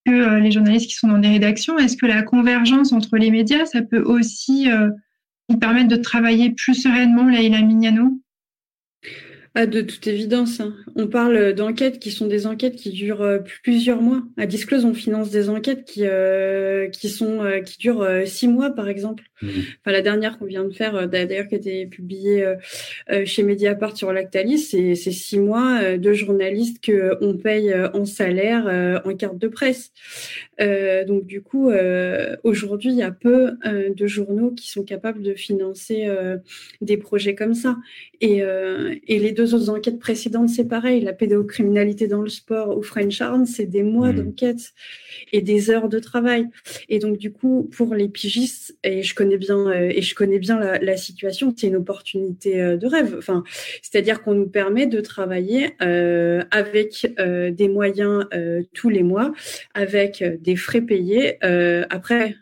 que 0.06 0.38
les 0.38 0.50
journalistes 0.50 0.88
qui 0.88 0.96
sont 0.96 1.08
dans 1.08 1.18
des 1.18 1.28
rédactions. 1.28 1.78
Est-ce 1.78 1.96
que 1.96 2.04
la 2.04 2.22
convergence 2.22 2.92
entre 2.92 3.16
les 3.16 3.30
médias, 3.30 3.64
ça 3.64 3.80
peut 3.80 4.02
aussi 4.02 4.68
nous 5.48 5.56
permettre 5.56 5.88
de 5.88 5.96
travailler 5.96 6.50
plus 6.50 6.74
sereinement, 6.74 7.26
Laïla 7.26 7.62
Mignano? 7.62 8.20
Ah, 9.54 9.64
de 9.64 9.80
toute 9.80 10.06
évidence. 10.06 10.60
hein. 10.60 10.74
On 10.94 11.06
parle 11.06 11.54
d'enquêtes 11.54 12.00
qui 12.00 12.10
sont 12.10 12.26
des 12.26 12.46
enquêtes 12.46 12.76
qui 12.76 12.90
durent 12.90 13.38
plusieurs 13.62 14.02
mois. 14.02 14.22
À 14.36 14.44
Disclose, 14.44 14.84
on 14.84 14.92
finance 14.92 15.30
des 15.30 15.48
enquêtes 15.48 15.86
qui, 15.86 16.02
qui, 16.92 17.08
sont, 17.08 17.40
qui 17.64 17.78
durent 17.78 18.26
six 18.26 18.48
mois, 18.48 18.72
par 18.72 18.88
exemple. 18.88 19.24
Enfin, 19.80 19.92
la 19.92 20.02
dernière 20.02 20.38
qu'on 20.38 20.46
vient 20.46 20.64
de 20.64 20.72
faire, 20.72 21.09
d'ailleurs, 21.09 21.48
qui 21.48 21.54
a 21.54 21.59
été 21.59 21.87
publiée 21.87 22.44
chez 23.24 23.42
Mediapart 23.42 23.96
sur 23.96 24.12
Lactalis, 24.12 24.59
c'est 24.59 24.94
six 24.94 25.38
mois 25.38 25.96
de 25.96 26.12
journalistes 26.12 26.83
que 26.83 27.16
on 27.20 27.37
paye 27.37 27.74
en 27.92 28.04
salaire, 28.04 29.02
en 29.04 29.14
carte 29.14 29.38
de 29.38 29.48
presse. 29.48 29.92
donc, 30.59 31.26
du 31.26 31.42
coup, 31.42 31.70
aujourd'hui, 32.42 32.90
il 32.90 32.96
y 32.96 33.02
a 33.02 33.11
peu 33.11 33.52
de 33.64 34.07
journaux 34.07 34.50
qui 34.50 34.70
sont 34.70 34.85
capables 34.85 35.22
de 35.22 35.35
financer 35.35 36.09
des 36.80 36.96
projets 36.96 37.35
comme 37.35 37.54
ça. 37.54 37.76
Et, 38.20 38.42
et 39.07 39.18
les 39.18 39.33
deux 39.33 39.54
autres 39.54 39.70
enquêtes 39.70 39.98
précédentes, 39.98 40.48
c'est 40.48 40.68
pareil. 40.68 41.00
La 41.00 41.12
pédocriminalité 41.12 42.09
dans 42.09 42.22
le 42.22 42.28
sport 42.28 42.76
ou 42.76 42.83
French 42.83 43.20
Arms, 43.20 43.46
c'est 43.46 43.66
des 43.66 43.83
mois 43.83 44.12
mmh. 44.12 44.16
d'enquête 44.16 44.72
et 45.33 45.40
des 45.40 45.70
heures 45.70 45.88
de 45.88 45.98
travail. 45.98 46.48
Et 46.88 46.98
donc, 46.98 47.18
du 47.18 47.33
coup, 47.33 47.68
pour 47.76 47.94
les 47.94 48.09
pigistes, 48.09 48.76
et 48.85 49.02
je 49.02 49.14
connais 49.14 49.33
bien, 49.38 49.66
euh, 49.68 49.92
et 49.94 50.02
je 50.02 50.14
connais 50.14 50.38
bien 50.38 50.58
la, 50.58 50.96
situation, 50.96 51.54
c'est 51.56 51.66
une 51.66 51.76
opportunité 51.76 52.60
euh, 52.60 52.76
de 52.76 52.86
rêve. 52.86 53.14
Enfin, 53.18 53.44
c'est-à-dire 53.82 54.22
qu'on 54.22 54.34
nous 54.34 54.48
permet 54.48 54.86
de 54.86 55.00
travailler 55.00 55.74
euh, 55.82 56.42
avec 56.50 57.06
des 57.18 57.68
moyens 57.68 58.26
tous 58.72 58.88
les 58.88 59.02
mois, 59.02 59.32
avec 59.74 60.22
des 60.40 60.56
frais 60.56 60.80
payés. 60.80 61.38
après, 61.90 62.36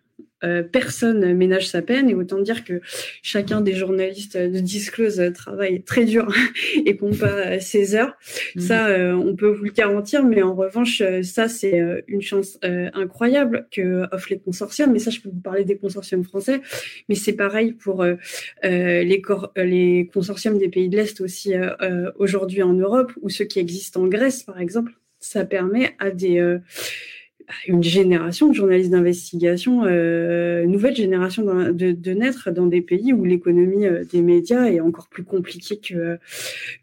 euh, 0.44 0.62
personne 0.62 1.34
ménage 1.34 1.68
sa 1.68 1.82
peine 1.82 2.10
et 2.10 2.14
autant 2.14 2.40
dire 2.40 2.64
que 2.64 2.80
chacun 3.22 3.60
des 3.60 3.74
journalistes 3.74 4.36
de 4.36 4.58
Disclose 4.60 5.22
travaille 5.34 5.82
très 5.82 6.04
dur 6.04 6.32
et 6.86 6.96
compte 6.96 7.18
pas 7.18 7.60
ses 7.60 7.94
heures. 7.94 8.16
Mmh. 8.56 8.60
Ça, 8.60 8.88
euh, 8.88 9.12
on 9.12 9.36
peut 9.36 9.48
vous 9.48 9.64
le 9.64 9.70
garantir, 9.70 10.24
mais 10.24 10.42
en 10.42 10.54
revanche, 10.54 11.00
euh, 11.00 11.22
ça 11.22 11.48
c'est 11.48 11.80
une 12.08 12.22
chance 12.22 12.58
incroyable 12.62 13.66
que 13.70 14.04
offrent 14.12 14.30
les 14.30 14.38
consortiums. 14.38 14.92
Mais 14.92 14.98
ça, 14.98 15.10
je 15.10 15.20
peux 15.20 15.28
vous 15.28 15.40
parler 15.40 15.64
des 15.64 15.76
consortiums 15.76 16.24
français, 16.24 16.60
mais 17.08 17.14
c'est 17.14 17.32
pareil 17.32 17.72
pour 17.72 18.04
les, 18.62 19.22
les 19.56 20.10
consortiums 20.12 20.58
des 20.58 20.68
pays 20.68 20.88
de 20.88 20.96
l'Est 20.96 21.20
aussi 21.20 21.52
aujourd'hui 22.18 22.62
en 22.62 22.72
Europe 22.72 23.12
ou 23.20 23.28
ceux 23.28 23.44
qui 23.44 23.58
existent 23.58 24.02
en 24.02 24.08
Grèce, 24.08 24.42
par 24.42 24.60
exemple. 24.60 24.92
Ça 25.18 25.44
permet 25.44 25.94
à 25.98 26.10
des 26.10 26.58
une 27.66 27.82
génération 27.82 28.48
de 28.48 28.54
journalistes 28.54 28.90
d'investigation, 28.90 29.84
euh, 29.84 30.64
nouvelle 30.64 30.96
génération 30.96 31.44
de, 31.44 31.92
de, 31.92 32.12
naître 32.12 32.50
dans 32.50 32.66
des 32.66 32.80
pays 32.80 33.12
où 33.12 33.24
l'économie 33.24 33.86
euh, 33.86 34.04
des 34.04 34.22
médias 34.22 34.66
est 34.66 34.80
encore 34.80 35.08
plus 35.08 35.24
compliquée 35.24 35.78
que, 35.78 36.18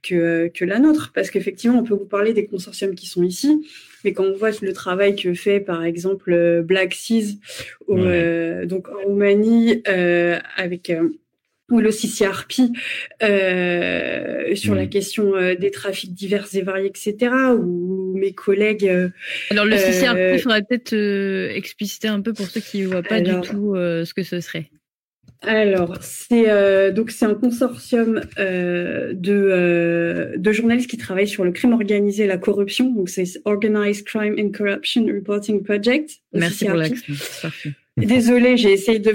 que, 0.03 0.47
que 0.47 0.65
la 0.65 0.79
nôtre. 0.79 1.11
Parce 1.13 1.29
qu'effectivement, 1.31 1.79
on 1.79 1.83
peut 1.83 1.93
vous 1.93 2.05
parler 2.05 2.33
des 2.33 2.45
consortiums 2.45 2.95
qui 2.95 3.07
sont 3.07 3.23
ici, 3.23 3.65
mais 4.03 4.13
quand 4.13 4.25
on 4.25 4.35
voit 4.35 4.51
le 4.61 4.73
travail 4.73 5.15
que 5.15 5.33
fait, 5.33 5.59
par 5.59 5.83
exemple, 5.83 6.33
euh, 6.33 6.61
Black 6.61 6.93
Seas, 6.93 7.35
euh, 7.89 8.65
donc 8.65 8.87
en 8.89 9.07
Roumanie, 9.07 9.83
avec 10.55 10.91
ou 11.69 11.79
le 11.79 11.91
CCRP 11.91 12.71
euh, 13.23 14.55
sur 14.55 14.75
la 14.75 14.87
question 14.87 15.35
euh, 15.35 15.55
des 15.55 15.71
trafics 15.71 16.13
divers 16.13 16.47
et 16.53 16.61
variés, 16.61 16.87
etc. 16.87 17.31
Ou 17.57 18.13
mes 18.17 18.33
collègues. 18.33 18.87
Euh, 18.87 19.09
Alors 19.51 19.65
le 19.65 19.77
CCRP, 19.77 20.35
il 20.35 20.39
faudrait 20.39 20.63
peut-être 20.63 20.93
expliciter 21.55 22.07
un 22.07 22.21
peu 22.21 22.33
pour 22.33 22.47
ceux 22.47 22.61
qui 22.61 22.81
ne 22.81 22.87
voient 22.87 23.03
pas 23.03 23.21
du 23.21 23.31
tout 23.41 23.75
ce 23.75 24.13
que 24.13 24.23
ce 24.23 24.39
serait. 24.41 24.69
Alors, 25.41 25.95
c'est 26.01 26.91
donc 26.91 27.11
c'est 27.11 27.25
un 27.25 27.35
consortium 27.35 28.21
de 28.37 29.13
de 30.35 30.51
journalistes 30.51 30.89
qui 30.89 30.97
travaillent 30.97 31.29
sur 31.29 31.45
le 31.45 31.51
crime 31.51 31.73
organisé 31.73 32.25
et 32.25 32.27
la 32.27 32.37
corruption. 32.37 32.91
Donc 32.91 33.09
c'est 33.09 33.25
Organized 33.45 34.05
Crime 34.05 34.35
and 34.37 34.51
Corruption 34.51 35.05
Reporting 35.05 35.63
Project. 35.63 36.11
Merci 36.33 36.65
pour 36.65 36.75
l'accent. 36.75 37.03
Désolée, 37.97 38.57
j'ai 38.57 38.73
essayé 38.73 38.99
de 38.99 39.13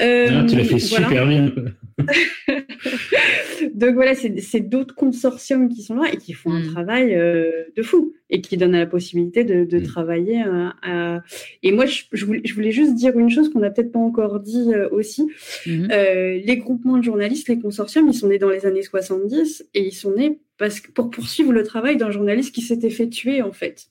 euh, 0.00 0.46
tu 0.46 0.56
l'as 0.56 0.64
fait 0.64 0.78
super 0.78 1.26
bien. 1.26 1.52
Donc 3.74 3.94
voilà, 3.94 4.14
c'est 4.14 4.60
d'autres 4.60 4.94
consortiums 4.94 5.68
qui 5.68 5.82
sont 5.82 5.96
là 5.96 6.10
et 6.12 6.16
qui 6.16 6.32
font 6.32 6.52
un 6.52 6.60
mm. 6.60 6.72
travail 6.72 7.14
euh, 7.14 7.64
de 7.76 7.82
fou 7.82 8.14
et 8.28 8.40
qui 8.40 8.56
donnent 8.56 8.76
la 8.76 8.86
possibilité 8.86 9.44
de, 9.44 9.64
de 9.64 9.78
mm. 9.78 9.82
travailler. 9.82 10.42
À, 10.82 11.22
Et 11.62 11.72
moi, 11.72 11.86
je, 11.86 12.24
voulais, 12.24 12.40
je, 12.44 12.54
voulais, 12.54 12.72
juste 12.72 12.94
dire 12.94 13.18
une 13.18 13.30
chose 13.30 13.50
qu'on 13.50 13.60
n'a 13.60 13.70
peut-être 13.70 13.92
pas 13.92 13.98
encore 13.98 14.40
dit 14.40 14.72
euh, 14.72 14.88
aussi. 14.90 15.28
Mm-hmm. 15.66 15.92
Euh, 15.92 16.40
les 16.44 16.56
groupements 16.56 16.98
de 16.98 17.04
journalistes, 17.04 17.48
les 17.48 17.58
consortiums, 17.58 18.08
ils 18.08 18.14
sont 18.14 18.28
nés 18.28 18.38
dans 18.38 18.50
les 18.50 18.66
années 18.66 18.82
70 18.82 19.66
et 19.74 19.86
ils 19.86 19.94
sont 19.94 20.12
nés 20.14 20.38
parce 20.58 20.80
que, 20.80 20.90
pour 20.90 21.10
poursuivre 21.10 21.52
le 21.52 21.62
travail 21.62 21.96
d'un 21.96 22.10
journaliste 22.10 22.54
qui 22.54 22.62
s'était 22.62 22.90
fait 22.90 23.08
tuer 23.08 23.42
en 23.42 23.52
fait. 23.52 23.88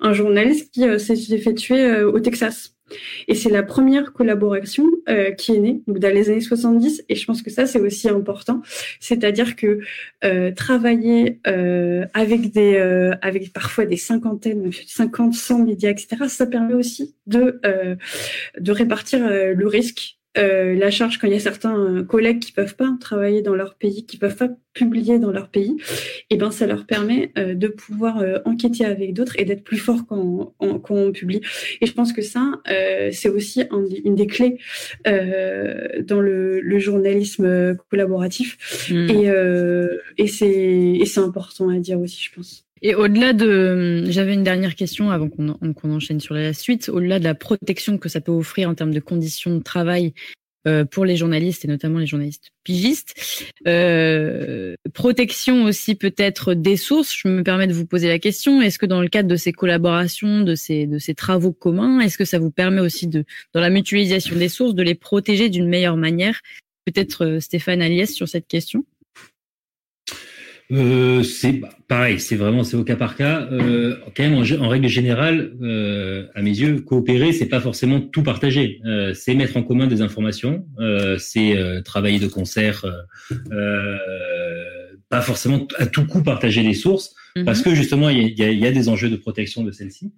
Un 0.00 0.12
journaliste 0.12 0.72
qui 0.72 0.82
s'était 1.00 1.38
fait 1.38 1.54
tuer 1.54 2.02
au 2.04 2.20
Texas. 2.20 2.75
Et 3.28 3.34
c'est 3.34 3.50
la 3.50 3.62
première 3.62 4.12
collaboration 4.12 4.84
euh, 5.08 5.32
qui 5.32 5.52
est 5.52 5.58
née 5.58 5.82
donc 5.86 5.98
dans 5.98 6.12
les 6.12 6.30
années 6.30 6.40
70 6.40 7.04
et 7.08 7.16
je 7.16 7.24
pense 7.26 7.42
que 7.42 7.50
ça 7.50 7.66
c'est 7.66 7.80
aussi 7.80 8.08
important, 8.08 8.62
c'est-à-dire 9.00 9.56
que 9.56 9.80
euh, 10.24 10.52
travailler 10.52 11.40
euh, 11.46 12.06
avec 12.14 12.52
des 12.52 12.76
avec 13.22 13.52
parfois 13.52 13.86
des 13.86 13.96
cinquantaines, 13.96 14.70
50, 14.72 15.34
100 15.34 15.64
médias 15.64 15.90
etc. 15.90 16.16
Ça 16.28 16.46
permet 16.46 16.74
aussi 16.74 17.14
de 17.26 17.60
de 18.58 18.72
répartir 18.72 19.28
le 19.28 19.66
risque 19.66 20.18
euh, 20.36 20.74
la 20.74 20.90
charge 20.90 21.18
quand 21.18 21.26
il 21.26 21.32
y 21.32 21.36
a 21.36 21.40
certains 21.40 21.78
euh, 21.78 22.04
collègues 22.04 22.40
qui 22.40 22.52
peuvent 22.52 22.76
pas 22.76 22.88
travailler 23.00 23.42
dans 23.42 23.54
leur 23.54 23.74
pays, 23.74 24.06
qui 24.06 24.16
peuvent 24.16 24.36
pas 24.36 24.48
publier 24.72 25.18
dans 25.18 25.30
leur 25.30 25.48
pays, 25.48 25.76
et 26.30 26.34
eh 26.34 26.36
ben 26.36 26.50
ça 26.50 26.66
leur 26.66 26.86
permet 26.86 27.32
euh, 27.38 27.54
de 27.54 27.68
pouvoir 27.68 28.22
enquêter 28.44 28.84
avec 28.84 29.14
d'autres 29.14 29.34
et 29.38 29.44
d'être 29.44 29.64
plus 29.64 29.78
fort 29.78 30.06
quand 30.06 30.54
on, 30.60 30.78
quand 30.78 30.94
on, 30.94 31.12
publie. 31.12 31.40
Et 31.80 31.86
je 31.86 31.92
pense 31.92 32.12
que 32.12 32.22
ça, 32.22 32.60
c'est 33.12 33.30
aussi 33.30 33.62
une 34.04 34.14
des 34.14 34.26
clés 34.26 34.58
dans 35.04 36.20
le, 36.20 36.60
le, 36.60 36.78
journalisme 36.78 37.76
collaboratif. 37.88 38.90
Mmh. 38.90 39.10
Et, 40.18 40.22
et 40.22 40.26
c'est 41.06 41.20
important 41.20 41.70
à 41.70 41.78
dire 41.78 41.98
aussi, 41.98 42.22
je 42.22 42.34
pense. 42.34 42.65
Et 42.86 42.94
au-delà 42.94 43.32
de, 43.32 44.04
j'avais 44.10 44.32
une 44.32 44.44
dernière 44.44 44.76
question 44.76 45.10
avant 45.10 45.28
qu'on 45.28 45.90
enchaîne 45.90 46.20
sur 46.20 46.36
la 46.36 46.52
suite. 46.52 46.88
Au-delà 46.88 47.18
de 47.18 47.24
la 47.24 47.34
protection 47.34 47.98
que 47.98 48.08
ça 48.08 48.20
peut 48.20 48.30
offrir 48.30 48.70
en 48.70 48.76
termes 48.76 48.94
de 48.94 49.00
conditions 49.00 49.56
de 49.56 49.60
travail 49.60 50.14
euh, 50.68 50.84
pour 50.84 51.04
les 51.04 51.16
journalistes 51.16 51.64
et 51.64 51.68
notamment 51.68 51.98
les 51.98 52.06
journalistes 52.06 52.52
pigistes, 52.62 53.50
euh, 53.66 54.76
protection 54.94 55.64
aussi 55.64 55.96
peut-être 55.96 56.54
des 56.54 56.76
sources. 56.76 57.12
Je 57.12 57.26
me 57.26 57.42
permets 57.42 57.66
de 57.66 57.72
vous 57.72 57.86
poser 57.86 58.06
la 58.06 58.20
question 58.20 58.62
est-ce 58.62 58.78
que 58.78 58.86
dans 58.86 59.02
le 59.02 59.08
cadre 59.08 59.28
de 59.28 59.34
ces 59.34 59.50
collaborations, 59.50 60.42
de 60.42 60.54
ces 60.54 60.86
de 60.86 61.00
ces 61.00 61.16
travaux 61.16 61.52
communs, 61.52 61.98
est-ce 61.98 62.16
que 62.16 62.24
ça 62.24 62.38
vous 62.38 62.52
permet 62.52 62.80
aussi 62.80 63.08
de, 63.08 63.24
dans 63.52 63.60
la 63.60 63.70
mutualisation 63.70 64.36
des 64.36 64.48
sources, 64.48 64.76
de 64.76 64.84
les 64.84 64.94
protéger 64.94 65.48
d'une 65.48 65.68
meilleure 65.68 65.96
manière? 65.96 66.40
Peut-être 66.84 67.24
euh, 67.24 67.40
Stéphane 67.40 67.82
Aliès 67.82 68.14
sur 68.14 68.28
cette 68.28 68.46
question 68.46 68.84
euh, 70.72 71.22
c'est 71.22 71.52
bah, 71.52 71.68
pareil, 71.86 72.18
c'est 72.18 72.36
vraiment 72.36 72.64
c'est 72.64 72.76
au 72.76 72.84
cas 72.84 72.96
par 72.96 73.16
cas. 73.16 73.48
Euh, 73.52 73.96
quand 74.16 74.22
même, 74.24 74.34
en, 74.34 74.68
règle 74.68 74.88
générale, 74.88 75.52
euh, 75.62 76.26
à 76.34 76.42
mes 76.42 76.50
yeux, 76.50 76.80
coopérer, 76.80 77.32
c'est 77.32 77.46
pas 77.46 77.60
forcément 77.60 78.00
tout 78.00 78.22
partager. 78.22 78.80
Euh, 78.84 79.14
c'est 79.14 79.34
mettre 79.34 79.56
en 79.56 79.62
commun 79.62 79.86
des 79.86 80.02
informations, 80.02 80.66
euh, 80.80 81.18
c'est 81.18 81.56
euh, 81.56 81.82
travailler 81.82 82.18
de 82.18 82.26
concert, 82.26 82.84
pas 85.08 85.20
forcément 85.20 85.66
à 85.78 85.86
tout 85.86 86.04
coup 86.06 86.22
partager 86.22 86.62
les 86.62 86.74
sources, 86.74 87.14
mm-hmm. 87.36 87.44
parce 87.44 87.62
que 87.62 87.74
justement, 87.74 88.08
il 88.08 88.36
y 88.36 88.42
a, 88.42 88.50
y 88.50 88.66
a, 88.66 88.72
des 88.72 88.88
enjeux 88.88 89.08
de 89.08 89.16
protection 89.16 89.62
de 89.62 89.70
celles-ci. 89.70 90.12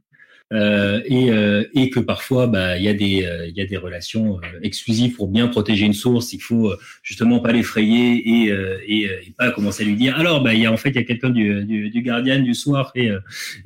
Euh, 0.51 1.03
et, 1.05 1.31
euh, 1.31 1.65
et, 1.75 1.91
que 1.91 2.01
parfois 2.01 2.47
bah 2.47 2.79
il 2.79 2.83
y 2.83 2.89
a 2.89 2.95
des 2.95 3.23
euh, 3.23 3.47
il 3.49 3.55
y 3.55 3.61
a 3.61 3.67
des 3.67 3.77
relations 3.77 4.41
exclusives 4.63 5.15
pour 5.15 5.29
bien 5.29 5.47
protéger 5.47 5.85
une 5.85 5.93
source 5.93 6.33
il 6.33 6.41
faut 6.41 6.73
justement 7.03 7.41
pas 7.41 7.53
l'effrayer 7.53 8.17
et, 8.17 8.57
et, 8.87 9.05
et, 9.05 9.35
pas 9.37 9.51
commencer 9.51 9.83
à 9.83 9.87
lui 9.87 9.95
dire 9.95 10.17
alors 10.17 10.43
bah 10.43 10.55
il 10.55 10.61
y 10.61 10.65
a 10.65 10.73
en 10.73 10.79
fait 10.79 10.89
il 10.89 10.95
y 10.95 11.01
a 11.01 11.03
quelqu'un 11.03 11.29
du, 11.29 11.67
du, 11.67 11.91
du 11.91 12.01
Guardian 12.01 12.41
du 12.41 12.55
soir 12.55 12.93
et 12.95 13.11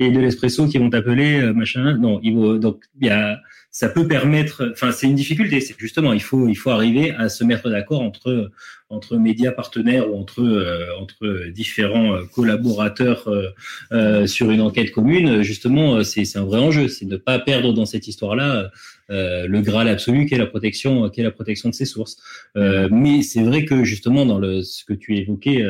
et 0.00 0.10
de 0.10 0.18
l'Espresso 0.18 0.66
qui 0.66 0.78
vont 0.78 0.90
t'appeler 0.90 1.52
machin. 1.52 1.96
Non 1.98 2.18
il 2.24 2.34
faut, 2.34 2.58
donc 2.58 2.82
il 3.00 3.06
y 3.06 3.10
a 3.10 3.40
ça 3.74 3.88
peut 3.88 4.06
permettre, 4.06 4.70
enfin 4.70 4.92
c'est 4.92 5.06
une 5.06 5.14
difficulté, 5.14 5.62
c'est 5.62 5.74
justement 5.78 6.12
il 6.12 6.22
faut 6.22 6.46
il 6.46 6.54
faut 6.54 6.68
arriver 6.68 7.12
à 7.12 7.30
se 7.30 7.42
mettre 7.42 7.70
d'accord 7.70 8.02
entre 8.02 8.50
entre 8.90 9.16
médias 9.16 9.50
partenaires 9.50 10.12
ou 10.12 10.18
entre 10.18 10.42
euh, 10.42 10.86
entre 11.00 11.48
différents 11.48 12.14
euh, 12.14 12.24
collaborateurs 12.34 13.26
euh, 13.28 13.48
euh, 13.92 14.26
sur 14.26 14.50
une 14.50 14.60
enquête 14.60 14.92
commune. 14.92 15.40
Justement, 15.42 16.04
c'est 16.04 16.26
c'est 16.26 16.38
un 16.38 16.44
vrai 16.44 16.60
enjeu, 16.60 16.88
c'est 16.88 17.06
ne 17.06 17.16
pas 17.16 17.38
perdre 17.38 17.72
dans 17.72 17.86
cette 17.86 18.06
histoire-là 18.06 18.70
le 19.08 19.60
graal 19.60 19.88
absolu 19.88 20.24
qui 20.24 20.34
est 20.34 20.38
la 20.38 20.46
protection 20.46 21.10
qui 21.10 21.20
est 21.20 21.24
la 21.24 21.30
protection 21.30 21.68
de 21.68 21.74
ses 21.74 21.84
sources. 21.84 22.16
mais 22.54 23.22
c'est 23.22 23.42
vrai 23.42 23.64
que 23.64 23.84
justement 23.84 24.24
dans 24.24 24.38
le 24.38 24.62
ce 24.62 24.84
que 24.84 24.94
tu 24.94 25.16
évoquais 25.18 25.62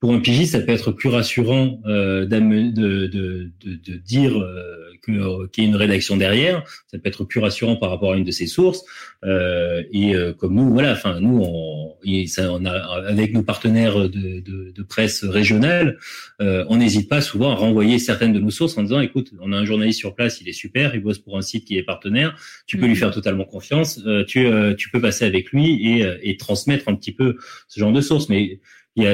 pour 0.00 0.14
un 0.14 0.20
pigiste, 0.20 0.52
ça 0.52 0.60
peut 0.60 0.72
être 0.72 0.92
plus 0.92 1.10
rassurant 1.10 1.78
euh, 1.86 2.24
de, 2.24 2.38
de, 2.38 3.06
de, 3.06 3.50
de, 3.64 3.96
dire 3.98 4.32
que 4.32 4.89
qu'il 5.00 5.14
y 5.14 5.60
ait 5.62 5.68
une 5.68 5.76
rédaction 5.76 6.16
derrière. 6.16 6.64
Ça 6.86 6.98
peut 6.98 7.08
être 7.08 7.24
plus 7.24 7.40
rassurant 7.40 7.76
par 7.76 7.90
rapport 7.90 8.12
à 8.12 8.16
une 8.16 8.24
de 8.24 8.30
ses 8.30 8.46
sources. 8.46 8.84
et 9.24 10.14
comme 10.38 10.54
nous, 10.54 10.72
voilà, 10.72 10.92
enfin 10.92 11.20
nous, 11.20 11.42
on, 11.42 11.96
ça, 12.26 12.52
on 12.52 12.64
a 12.64 12.72
avec 13.06 13.32
nos 13.32 13.42
partenaires 13.42 14.08
de, 14.08 14.40
de, 14.40 14.72
de 14.74 14.82
presse 14.82 15.24
régionale, 15.24 15.98
on 16.40 16.76
n'hésite 16.76 17.08
pas 17.08 17.20
souvent 17.20 17.50
à 17.50 17.54
renvoyer 17.54 17.98
certaines 17.98 18.32
de 18.32 18.40
nos 18.40 18.50
sources 18.50 18.76
en 18.78 18.82
disant, 18.82 19.00
écoute, 19.00 19.32
on 19.40 19.52
a 19.52 19.56
un 19.56 19.64
journaliste 19.64 19.98
sur 19.98 20.14
place, 20.14 20.40
il 20.40 20.48
est 20.48 20.52
super, 20.52 20.94
il 20.94 21.02
bosse 21.02 21.18
pour 21.18 21.36
un 21.36 21.42
site 21.42 21.64
qui 21.64 21.76
est 21.76 21.82
partenaire, 21.82 22.36
tu 22.66 22.78
peux 22.78 22.86
lui 22.86 22.96
faire 22.96 23.10
totalement 23.10 23.44
confiance, 23.44 24.00
tu 24.26 24.48
tu 24.76 24.90
peux 24.90 25.00
passer 25.00 25.24
avec 25.24 25.50
lui 25.52 26.00
et, 26.00 26.06
et 26.22 26.36
transmettre 26.36 26.88
un 26.88 26.94
petit 26.94 27.12
peu 27.12 27.36
ce 27.68 27.80
genre 27.80 27.92
de 27.92 28.00
sources, 28.00 28.28
mais 28.28 28.60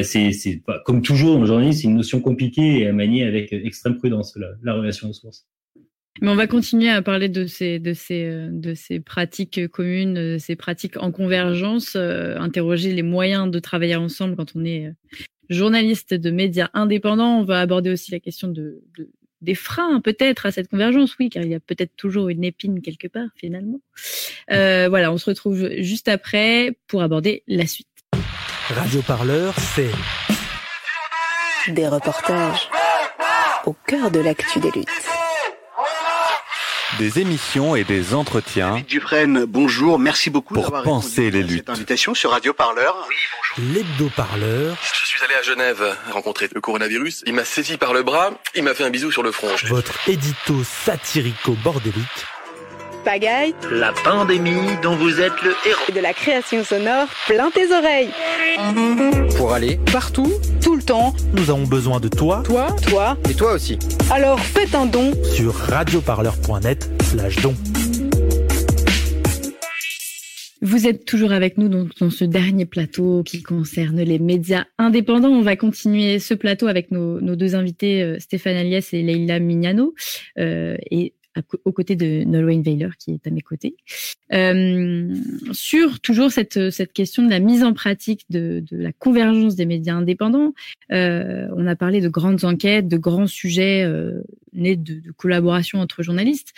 c'est, 0.02 0.62
comme 0.84 1.02
toujours 1.02 1.36
en 1.38 1.46
journalisme, 1.46 1.80
c'est 1.80 1.88
une 1.88 1.96
notion 1.96 2.20
compliquée 2.20 2.80
et 2.80 2.88
à 2.88 2.92
manier 2.92 3.24
avec 3.24 3.52
extrême 3.52 3.96
prudence, 3.96 4.38
la, 4.62 4.74
relation 4.74 5.10
aux 5.10 5.12
sources. 5.12 5.46
Mais 6.20 6.28
on 6.28 6.34
va 6.34 6.46
continuer 6.46 6.88
à 6.88 7.02
parler 7.02 7.28
de 7.28 7.46
ces, 7.46 7.78
de 7.78 7.92
ces, 7.92 8.48
de 8.50 8.74
ces 8.74 9.00
pratiques 9.00 9.68
communes, 9.68 10.14
de 10.14 10.36
ces 10.38 10.56
pratiques 10.56 10.96
en 10.96 11.12
convergence, 11.12 11.94
euh, 11.96 12.36
interroger 12.38 12.92
les 12.92 13.02
moyens 13.02 13.50
de 13.50 13.58
travailler 13.58 13.96
ensemble 13.96 14.36
quand 14.36 14.52
on 14.54 14.64
est 14.64 14.86
euh, 14.86 14.92
journaliste 15.50 16.14
de 16.14 16.30
médias 16.30 16.70
indépendants. 16.74 17.40
On 17.40 17.44
va 17.44 17.60
aborder 17.60 17.90
aussi 17.90 18.10
la 18.12 18.20
question 18.20 18.48
de, 18.48 18.82
de 18.96 19.10
des 19.42 19.54
freins 19.54 20.00
peut-être 20.00 20.46
à 20.46 20.50
cette 20.50 20.68
convergence, 20.68 21.16
oui, 21.18 21.28
car 21.28 21.42
il 21.42 21.50
y 21.50 21.54
a 21.54 21.60
peut-être 21.60 21.94
toujours 21.96 22.28
une 22.28 22.44
épine 22.44 22.80
quelque 22.80 23.06
part 23.06 23.28
finalement. 23.36 23.80
Euh, 24.50 24.86
voilà, 24.88 25.12
on 25.12 25.18
se 25.18 25.26
retrouve 25.26 25.70
juste 25.78 26.08
après 26.08 26.78
pour 26.86 27.02
aborder 27.02 27.42
la 27.46 27.66
suite. 27.66 27.86
Radio 28.68 29.02
Parleur, 29.02 29.54
c'est 29.58 29.90
des 31.72 31.86
reportages 31.86 32.68
au 33.66 33.74
cœur 33.86 34.10
de 34.10 34.20
l'actu 34.20 34.60
des 34.60 34.70
luttes. 34.70 35.15
Des 36.98 37.18
émissions 37.18 37.76
et 37.76 37.84
des 37.84 38.14
entretiens. 38.14 38.82
Dufresne, 38.88 39.44
bonjour, 39.44 39.98
merci 39.98 40.30
beaucoup 40.30 40.54
pour 40.54 40.70
penser 40.82 41.30
les 41.30 41.42
luttes. 41.42 41.64
Cette 41.66 41.70
invitation 41.70 42.14
sur 42.14 42.30
Radio 42.30 42.54
Parleur. 42.54 42.94
Oui, 43.08 43.16
bonjour. 43.56 43.74
L'hebdo-parleur. 43.74 44.76
Je 44.94 45.06
suis 45.06 45.22
allé 45.24 45.34
à 45.34 45.42
Genève 45.42 45.96
rencontrer 46.10 46.48
le 46.54 46.60
coronavirus. 46.60 47.24
Il 47.26 47.34
m'a 47.34 47.44
saisi 47.44 47.76
par 47.76 47.92
le 47.92 48.02
bras, 48.02 48.30
il 48.54 48.62
m'a 48.62 48.72
fait 48.72 48.84
un 48.84 48.90
bisou 48.90 49.10
sur 49.10 49.22
le 49.22 49.32
front. 49.32 49.48
Votre 49.68 50.08
édito 50.08 50.62
satirico-bordélique 50.64 52.26
la 53.70 53.92
pandémie 54.02 54.76
dont 54.82 54.96
vous 54.96 55.20
êtes 55.20 55.40
le 55.44 55.54
héros. 55.64 55.80
Et 55.88 55.92
de 55.92 56.00
la 56.00 56.12
création 56.12 56.64
sonore 56.64 57.06
plein 57.28 57.52
tes 57.52 57.72
oreilles. 57.72 58.10
Pour 59.36 59.52
aller 59.52 59.78
partout, 59.92 60.32
tout 60.60 60.74
le 60.74 60.82
temps. 60.82 61.14
Nous 61.34 61.48
avons 61.50 61.66
besoin 61.66 62.00
de 62.00 62.08
toi. 62.08 62.42
Toi. 62.44 62.66
Toi. 62.88 63.16
Et 63.30 63.34
toi 63.34 63.52
aussi. 63.52 63.78
Alors 64.10 64.40
faites 64.40 64.74
un 64.74 64.86
don 64.86 65.12
sur 65.22 65.54
radioparleur.net 65.54 66.90
slash 67.04 67.36
don. 67.36 67.54
Vous 70.62 70.88
êtes 70.88 71.04
toujours 71.04 71.30
avec 71.30 71.58
nous 71.58 71.68
dans, 71.68 71.86
dans, 72.00 72.10
ce 72.10 72.24
dernier 72.24 72.66
plateau 72.66 73.22
qui 73.22 73.42
concerne 73.42 74.00
les 74.00 74.18
médias 74.18 74.64
indépendants. 74.78 75.28
On 75.28 75.42
va 75.42 75.54
continuer 75.54 76.18
ce 76.18 76.34
plateau 76.34 76.66
avec 76.66 76.90
nos, 76.90 77.20
nos 77.20 77.36
deux 77.36 77.54
invités, 77.54 78.02
euh, 78.02 78.18
Stéphane 78.18 78.56
Aliès 78.56 78.92
et 78.92 79.02
Leila 79.02 79.38
Mignano. 79.38 79.94
Euh, 80.38 80.76
et 80.90 81.14
aux 81.64 81.72
côtés 81.72 81.96
de 81.96 82.24
Nolwenn 82.24 82.62
Weiler 82.62 82.90
qui 82.98 83.12
est 83.12 83.26
à 83.26 83.30
mes 83.30 83.40
côtés, 83.40 83.76
euh, 84.32 85.14
sur 85.52 86.00
toujours 86.00 86.30
cette, 86.32 86.58
question 86.92 87.24
de 87.24 87.30
la 87.30 87.38
mise 87.38 87.62
en 87.62 87.72
pratique 87.72 88.24
de, 88.30 88.64
la 88.72 88.92
convergence 88.92 89.54
des 89.54 89.66
médias 89.66 89.94
indépendants. 89.94 90.52
Euh, 90.92 91.46
on 91.56 91.66
a 91.66 91.76
parlé 91.76 92.00
de 92.00 92.08
grandes 92.08 92.44
enquêtes, 92.44 92.88
de 92.88 92.96
grands 92.96 93.26
sujets 93.26 93.84
euh, 93.84 94.22
nés 94.52 94.76
de, 94.76 95.00
collaboration 95.16 95.80
entre 95.80 96.02
journalistes. 96.02 96.54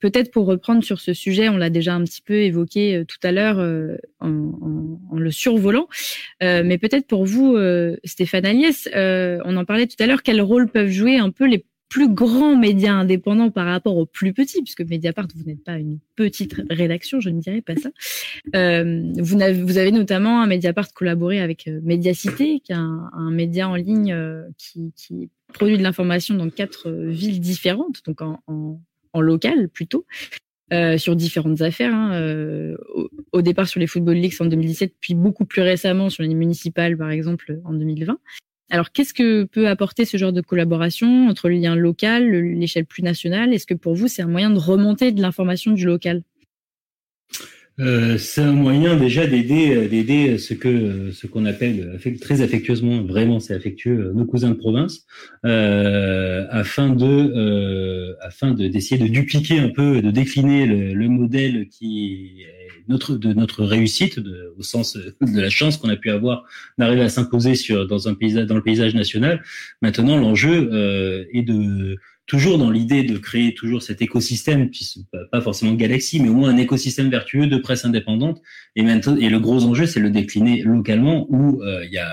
Peut-être 0.00 0.30
pour 0.32 0.44
reprendre 0.44 0.84
sur 0.84 1.00
ce 1.00 1.14
sujet, 1.14 1.48
on 1.48 1.56
l'a 1.56 1.70
déjà 1.70 1.94
un 1.94 2.04
petit 2.04 2.20
peu 2.20 2.34
évoqué 2.34 3.04
tout 3.08 3.16
à 3.22 3.32
l'heure 3.32 3.58
en, 4.20 4.98
en, 5.10 5.18
le 5.18 5.30
survolant, 5.30 5.88
mais 6.42 6.76
peut-être 6.76 7.06
pour 7.06 7.24
vous, 7.24 7.56
Stéphane 8.04 8.44
Agnès, 8.44 8.86
on 8.94 9.56
en 9.56 9.64
parlait 9.64 9.86
tout 9.86 9.96
à 10.00 10.06
l'heure, 10.06 10.22
quel 10.22 10.42
rôle 10.42 10.68
peuvent 10.68 10.90
jouer 10.90 11.16
un 11.16 11.30
peu 11.30 11.46
les 11.46 11.64
plus 11.94 12.12
grands 12.12 12.56
médias 12.56 12.92
indépendants 12.92 13.52
par 13.52 13.66
rapport 13.66 13.96
aux 13.96 14.04
plus 14.04 14.32
petits, 14.32 14.60
puisque 14.62 14.80
Mediapart, 14.80 15.28
vous 15.36 15.44
n'êtes 15.44 15.62
pas 15.62 15.78
une 15.78 16.00
petite 16.16 16.60
rédaction, 16.68 17.20
je 17.20 17.28
ne 17.30 17.38
dirais 17.38 17.60
pas 17.60 17.76
ça. 17.76 17.90
Euh, 18.56 19.12
vous, 19.16 19.40
avez, 19.40 19.62
vous 19.62 19.78
avez 19.78 19.92
notamment 19.92 20.42
un 20.42 20.48
Mediapart 20.48 20.92
collaboré 20.92 21.40
avec 21.40 21.68
euh, 21.68 21.78
Mediacité, 21.84 22.58
qui 22.58 22.72
est 22.72 22.74
un, 22.74 23.08
un 23.12 23.30
média 23.30 23.68
en 23.68 23.76
ligne 23.76 24.12
euh, 24.12 24.42
qui, 24.58 24.92
qui, 24.96 25.30
produit 25.52 25.78
de 25.78 25.84
l'information 25.84 26.34
dans 26.34 26.50
quatre 26.50 26.88
euh, 26.88 27.10
villes 27.10 27.38
différentes, 27.38 28.02
donc 28.04 28.22
en, 28.22 28.42
en, 28.48 28.80
en 29.12 29.20
local 29.20 29.68
plutôt. 29.68 30.04
Euh, 30.72 30.98
sur 30.98 31.14
différentes 31.14 31.60
affaires, 31.60 31.94
hein, 31.94 32.14
euh, 32.14 32.76
au, 32.92 33.08
au, 33.34 33.42
départ 33.42 33.68
sur 33.68 33.78
les 33.78 33.86
Football 33.86 34.16
Leagues 34.16 34.34
en 34.40 34.46
2017, 34.46 34.94
puis 35.00 35.14
beaucoup 35.14 35.44
plus 35.44 35.62
récemment 35.62 36.10
sur 36.10 36.24
les 36.24 36.34
municipales, 36.34 36.96
par 36.96 37.10
exemple, 37.10 37.60
en 37.64 37.74
2020. 37.74 38.18
Alors, 38.70 38.92
qu'est-ce 38.92 39.14
que 39.14 39.44
peut 39.44 39.68
apporter 39.68 40.04
ce 40.04 40.16
genre 40.16 40.32
de 40.32 40.40
collaboration 40.40 41.28
entre 41.28 41.48
le 41.48 41.56
lien 41.56 41.76
local, 41.76 42.30
l'échelle 42.30 42.86
plus 42.86 43.02
nationale? 43.02 43.52
Est-ce 43.52 43.66
que 43.66 43.74
pour 43.74 43.94
vous, 43.94 44.08
c'est 44.08 44.22
un 44.22 44.28
moyen 44.28 44.50
de 44.50 44.58
remonter 44.58 45.12
de 45.12 45.20
l'information 45.20 45.72
du 45.72 45.84
local? 45.84 46.22
Euh, 47.80 48.18
c'est 48.18 48.40
un 48.40 48.52
moyen 48.52 48.96
déjà 48.96 49.26
d'aider 49.26 49.74
euh, 49.74 49.88
d'aider 49.88 50.38
ce 50.38 50.54
que 50.54 51.10
ce 51.10 51.26
qu'on 51.26 51.44
appelle 51.44 51.98
très 52.20 52.40
affectueusement 52.40 53.02
vraiment 53.02 53.40
c'est 53.40 53.52
affectueux 53.52 53.98
euh, 53.98 54.12
nos 54.12 54.24
cousins 54.24 54.50
de 54.50 54.54
province 54.54 55.04
euh, 55.44 56.46
afin 56.50 56.90
de 56.90 57.04
euh, 57.04 58.14
afin 58.20 58.52
de 58.52 58.68
d'essayer 58.68 59.02
de 59.02 59.08
dupliquer 59.08 59.58
un 59.58 59.70
peu 59.70 60.00
de 60.00 60.12
décliner 60.12 60.66
le, 60.66 60.94
le 60.94 61.08
modèle 61.08 61.66
qui 61.68 62.44
notre 62.88 63.16
de 63.16 63.32
notre 63.32 63.64
réussite 63.64 64.18
de, 64.18 64.52
au 64.58 64.62
sens 64.62 64.96
de 64.96 65.40
la 65.40 65.50
chance 65.50 65.76
qu'on 65.76 65.88
a 65.88 65.96
pu 65.96 66.10
avoir 66.10 66.44
d'arriver 66.78 67.02
à 67.02 67.08
s'imposer 67.08 67.54
sur 67.54 67.86
dans 67.86 68.08
un 68.08 68.14
paysage 68.14 68.46
dans 68.46 68.56
le 68.56 68.62
paysage 68.62 68.94
national 68.94 69.42
maintenant 69.82 70.16
l'enjeu 70.16 70.70
euh, 70.72 71.24
est 71.32 71.42
de 71.42 71.98
toujours 72.26 72.58
dans 72.58 72.70
l'idée 72.70 73.02
de 73.02 73.18
créer 73.18 73.54
toujours 73.54 73.82
cet 73.82 74.00
écosystème, 74.00 74.70
pas 75.30 75.40
forcément 75.40 75.74
Galaxy, 75.74 76.20
mais 76.20 76.28
au 76.28 76.34
moins 76.34 76.50
un 76.50 76.56
écosystème 76.56 77.10
vertueux 77.10 77.46
de 77.46 77.58
presse 77.58 77.84
indépendante. 77.84 78.40
Et 78.76 78.82
maintenant, 78.82 79.16
et 79.16 79.28
le 79.28 79.40
gros 79.40 79.64
enjeu, 79.64 79.86
c'est 79.86 80.00
le 80.00 80.10
décliner 80.10 80.62
localement, 80.62 81.26
où 81.28 81.62
euh, 81.62 81.84
il 81.84 81.92
y 81.92 81.98
a 81.98 82.10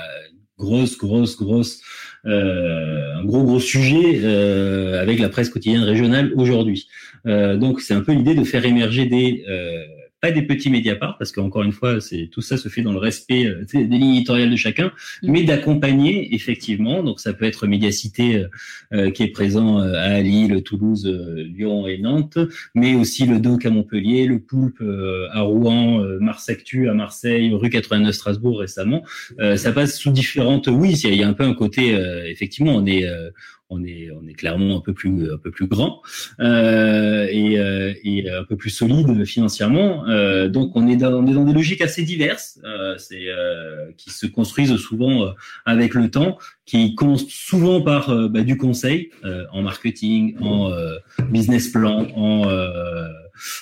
grosse, 0.57 0.97
grosse, 0.97 1.37
grosse, 1.37 1.81
euh, 2.25 3.15
un 3.15 3.25
gros, 3.25 3.43
gros 3.43 3.59
sujet 3.59 4.21
euh, 4.23 5.01
avec 5.01 5.19
la 5.19 5.29
presse 5.29 5.49
quotidienne 5.49 5.83
régionale 5.83 6.31
aujourd'hui. 6.35 6.87
Euh, 7.25 7.57
donc, 7.57 7.81
c'est 7.81 7.93
un 7.93 8.01
peu 8.01 8.13
l'idée 8.13 8.35
de 8.35 8.43
faire 8.43 8.65
émerger 8.65 9.05
des 9.05 9.43
euh, 9.49 9.83
pas 10.21 10.31
des 10.31 10.43
petits 10.43 10.69
Mediapart, 10.69 11.17
parce 11.17 11.31
qu'encore 11.31 11.63
une 11.63 11.71
fois, 11.71 11.99
c'est 11.99 12.29
tout 12.31 12.41
ça 12.41 12.55
se 12.55 12.69
fait 12.69 12.83
dans 12.83 12.93
le 12.93 12.99
respect 12.99 13.47
euh, 13.47 13.65
des 13.73 13.83
lignes 13.83 14.15
éditoriales 14.15 14.51
de 14.51 14.55
chacun, 14.55 14.91
mm. 15.23 15.31
mais 15.31 15.43
d'accompagner 15.43 16.33
effectivement. 16.35 17.03
Donc 17.03 17.19
ça 17.19 17.33
peut 17.33 17.45
être 17.45 17.67
Médiacité 17.71 18.35
euh, 18.35 18.47
euh, 18.93 19.11
qui 19.11 19.23
est 19.23 19.29
présent 19.29 19.79
à 19.79 20.19
Lille, 20.21 20.61
Toulouse, 20.63 21.07
Lyon 21.07 21.87
et 21.87 21.97
Nantes, 21.97 22.37
mais 22.75 22.93
aussi 22.93 23.25
le 23.25 23.39
Doc 23.39 23.65
à 23.65 23.71
Montpellier, 23.71 24.27
le 24.27 24.39
Poulpe 24.39 24.83
à 25.31 25.41
Rouen, 25.41 26.05
Mars 26.19 26.49
Actu 26.49 26.89
à 26.89 26.93
Marseille, 26.93 27.51
rue 27.53 27.69
89 27.69 28.13
Strasbourg 28.13 28.59
récemment. 28.59 29.03
ça 29.55 29.71
passe 29.71 29.97
sous 29.97 30.11
différentes. 30.11 30.67
Oui, 30.67 30.93
il 31.03 31.15
y 31.15 31.23
a 31.23 31.27
un 31.27 31.33
peu 31.33 31.43
un 31.43 31.53
côté. 31.53 31.97
effectivement, 32.27 32.75
on 32.75 32.85
est 32.85 33.05
on 33.71 33.83
est 33.83 34.09
on 34.11 34.27
est 34.27 34.33
clairement 34.33 34.77
un 34.77 34.81
peu 34.81 34.93
plus 34.93 35.31
un 35.31 35.37
peu 35.37 35.49
plus 35.49 35.65
grand 35.65 36.01
euh, 36.39 37.25
et, 37.31 37.57
euh, 37.57 37.93
et, 38.03 38.29
un 38.29 38.43
peu 38.43 38.55
plus 38.55 38.69
solide 38.69 39.25
financièrement. 39.25 40.07
Euh, 40.07 40.49
donc 40.49 40.75
on 40.75 40.87
est 40.87 40.97
dans 40.97 41.13
on 41.13 41.25
est 41.25 41.33
dans 41.33 41.45
des 41.45 41.53
logiques 41.53 41.81
assez 41.81 42.03
diverses, 42.03 42.59
euh, 42.65 42.95
c'est 42.97 43.29
euh, 43.29 43.91
qui 43.97 44.11
se 44.11 44.27
construisent 44.27 44.75
souvent 44.75 45.23
euh, 45.23 45.31
avec 45.65 45.93
le 45.93 46.11
temps, 46.11 46.37
qui 46.65 46.95
commencent 46.95 47.27
souvent 47.27 47.81
par 47.81 48.13
bah, 48.29 48.43
du 48.43 48.57
conseil 48.57 49.11
en 49.51 49.61
marketing, 49.61 50.35
en 50.41 50.71
business 51.29 51.69
plan, 51.69 52.07
en 52.15 52.45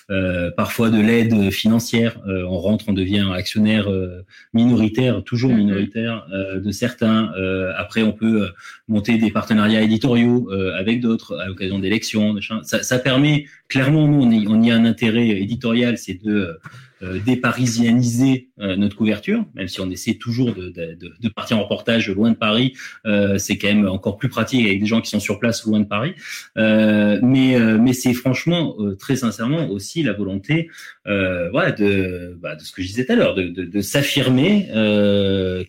euh, 0.09 0.51
parfois 0.51 0.89
de 0.89 0.99
l'aide 0.99 1.51
financière. 1.51 2.19
Euh, 2.27 2.43
on 2.43 2.57
rentre, 2.59 2.85
on 2.87 2.93
devient 2.93 3.27
actionnaire 3.33 3.89
euh, 3.91 4.25
minoritaire, 4.53 5.23
toujours 5.23 5.51
mm-hmm. 5.51 5.55
minoritaire 5.57 6.27
de 6.55 6.71
certains. 6.71 7.31
après, 7.77 8.03
on 8.03 8.11
peut 8.11 8.49
monter 8.87 9.17
des 9.17 9.31
partenariats 9.31 9.81
éditoriaux 9.81 10.49
avec 10.75 11.01
d'autres 11.01 11.37
à 11.37 11.47
l'occasion 11.47 11.79
d'élections. 11.79 12.35
Ça, 12.63 12.83
ça, 12.83 12.99
permet 12.99 13.45
clairement, 13.69 14.07
nous, 14.07 14.23
on 14.23 14.31
y, 14.31 14.47
on 14.47 14.61
y 14.61 14.71
a 14.71 14.75
un 14.75 14.85
intérêt 14.85 15.29
éditorial, 15.29 15.97
c'est 15.97 16.21
de 16.21 16.31
euh, 16.33 16.59
déparisianiser 17.01 18.49
euh, 18.59 18.75
notre 18.75 18.97
couverture, 18.97 19.45
même 19.55 19.67
si 19.67 19.79
on 19.79 19.89
essaie 19.89 20.15
toujours 20.15 20.53
de, 20.53 20.69
de, 20.69 20.97
de 21.19 21.29
partir 21.29 21.57
en 21.57 21.63
reportage 21.63 22.09
loin 22.09 22.31
de 22.31 22.35
Paris, 22.35 22.73
euh, 23.05 23.37
c'est 23.37 23.57
quand 23.57 23.67
même 23.67 23.87
encore 23.87 24.17
plus 24.17 24.29
pratique 24.29 24.65
avec 24.65 24.81
des 24.81 24.85
gens 24.85 24.99
qui 24.99 25.09
sont 25.09 25.19
sur 25.19 25.39
place 25.39 25.65
loin 25.65 25.79
de 25.79 25.85
Paris. 25.85 26.13
mais 26.55 27.57
mais 27.79 27.93
c'est 27.93 28.13
franchement, 28.13 28.75
très 28.97 29.15
sincèrement, 29.15 29.69
aussi 29.69 30.03
la 30.03 30.13
volonté 30.13 30.69
voilà, 31.05 31.71
de, 31.71 32.37
bah, 32.41 32.55
de 32.55 32.61
ce 32.61 32.71
que 32.71 32.81
je 32.81 32.87
disais 32.87 33.05
tout 33.05 33.13
à 33.13 33.15
l'heure, 33.15 33.35
de, 33.35 33.43
de, 33.43 33.63
de 33.63 33.81
s'affirmer 33.81 34.67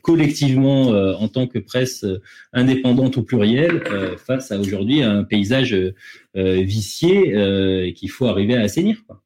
collectivement 0.02 0.88
en 0.88 1.28
tant 1.28 1.46
que 1.46 1.58
presse 1.58 2.04
indépendante 2.52 3.16
ou 3.16 3.22
plurielle 3.22 3.82
face 4.26 4.50
à 4.52 4.58
aujourd'hui 4.58 5.02
un 5.02 5.24
paysage 5.24 5.76
vicié 6.34 7.92
qu'il 7.94 8.10
faut 8.10 8.26
arriver 8.26 8.56
à 8.56 8.62
assainir. 8.62 9.04
Quoi. 9.06 9.22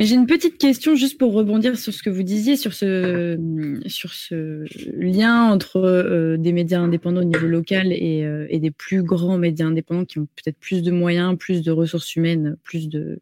Mais 0.00 0.06
j'ai 0.06 0.14
une 0.14 0.26
petite 0.26 0.56
question 0.56 0.94
juste 0.94 1.18
pour 1.18 1.34
rebondir 1.34 1.78
sur 1.78 1.92
ce 1.92 2.02
que 2.02 2.08
vous 2.08 2.22
disiez, 2.22 2.56
sur 2.56 2.72
ce, 2.72 3.38
sur 3.84 4.14
ce 4.14 4.64
lien 4.98 5.44
entre 5.44 5.76
euh, 5.76 6.38
des 6.38 6.54
médias 6.54 6.80
indépendants 6.80 7.20
au 7.20 7.24
niveau 7.24 7.46
local 7.46 7.92
et, 7.92 8.24
euh, 8.24 8.46
et, 8.48 8.60
des 8.60 8.70
plus 8.70 9.02
grands 9.02 9.36
médias 9.36 9.66
indépendants 9.66 10.06
qui 10.06 10.18
ont 10.18 10.26
peut-être 10.36 10.56
plus 10.58 10.82
de 10.82 10.90
moyens, 10.90 11.36
plus 11.36 11.60
de 11.60 11.70
ressources 11.70 12.16
humaines, 12.16 12.56
plus 12.62 12.88
de, 12.88 13.20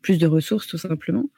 plus 0.00 0.16
de 0.16 0.26
ressources 0.26 0.66
tout 0.66 0.78
simplement. 0.78 1.28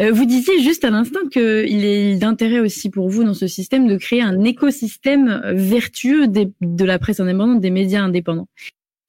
Euh, 0.00 0.10
vous 0.10 0.26
disiez 0.26 0.60
juste 0.64 0.84
à 0.84 0.90
l'instant 0.90 1.28
qu'il 1.30 1.84
est 1.84 2.16
d'intérêt 2.16 2.58
aussi 2.58 2.90
pour 2.90 3.08
vous 3.08 3.22
dans 3.22 3.34
ce 3.34 3.46
système 3.46 3.86
de 3.86 3.96
créer 3.96 4.20
un 4.22 4.42
écosystème 4.42 5.42
vertueux 5.52 6.26
de 6.26 6.84
la 6.84 6.98
presse 6.98 7.20
indépendante, 7.20 7.60
des 7.60 7.70
médias 7.70 8.02
indépendants. 8.02 8.48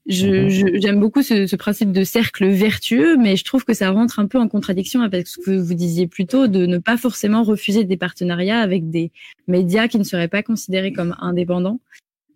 Mhm. 0.08 0.50
Je, 0.50 0.80
j'aime 0.80 1.00
beaucoup 1.00 1.24
ce, 1.24 1.48
ce, 1.48 1.56
principe 1.56 1.92
de 1.92 2.04
cercle 2.04 2.48
vertueux, 2.48 3.18
mais 3.18 3.36
je 3.36 3.44
trouve 3.44 3.66
que 3.66 3.74
ça 3.74 3.90
rentre 3.90 4.20
un 4.20 4.28
peu 4.28 4.38
en 4.38 4.48
contradiction 4.48 5.02
avec 5.02 5.28
ce 5.28 5.40
que 5.40 5.52
vous 5.52 5.74
disiez 5.74 6.06
plus 6.06 6.28
tôt, 6.28 6.48
de 6.48 6.66
ne 6.66 6.78
pas 6.78 6.98
forcément 6.98 7.44
refuser 7.44 7.86
des 7.86 7.98
partenariats 7.98 8.60
avec 8.60 8.90
des 8.90 9.12
médias 9.48 9.88
qui 9.88 9.98
ne 9.98 10.04
seraient 10.04 10.28
pas 10.28 10.44
considérés 10.44 10.94
comme 10.94 11.16
indépendants. 11.20 11.80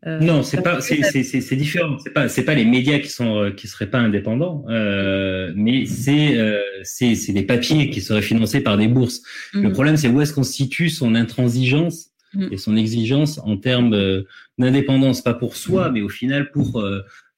Euh, 0.08 0.20
non, 0.20 0.44
c'est 0.44 0.62
pas, 0.62 0.80
c'est, 0.80 1.04
c'est, 1.04 1.24
c'est, 1.24 1.56
différent. 1.58 1.98
C'est 2.00 2.12
pas, 2.12 2.30
c'est 2.30 2.44
pas 2.44 2.56
les 2.56 2.64
médias 2.64 3.00
qui 3.00 3.10
sont, 3.10 3.38
euh, 3.38 3.52
qui 3.52 3.68
seraient 3.68 3.90
pas 3.90 4.00
indépendants, 4.00 4.64
euh, 4.70 5.52
mais 5.56 5.86
c'est, 5.86 6.38
euh, 6.38 6.62
c'est, 6.84 7.16
c'est 7.16 7.34
des 7.34 7.44
papiers 7.44 7.90
qui 7.90 8.00
seraient 8.00 8.22
financés 8.22 8.62
par 8.62 8.78
des 8.78 8.88
bourses. 8.88 9.22
Le 9.54 9.64
mhm. 9.64 9.74
problème, 9.74 9.98
c'est 9.98 10.08
où 10.08 10.22
est-ce 10.22 10.34
qu'on 10.34 10.44
situe 10.44 10.90
son 10.90 11.16
intransigeance 11.16 12.12
mhm. 12.34 12.48
et 12.52 12.58
son 12.58 12.78
exigence 12.78 13.40
en 13.44 13.58
termes 13.58 13.94
euh, 13.94 14.24
d'indépendance, 14.58 15.22
pas 15.22 15.34
pour 15.34 15.58
soi, 15.58 15.92
mais 15.92 16.02
au 16.02 16.10
final 16.10 16.52
pour 16.52 16.82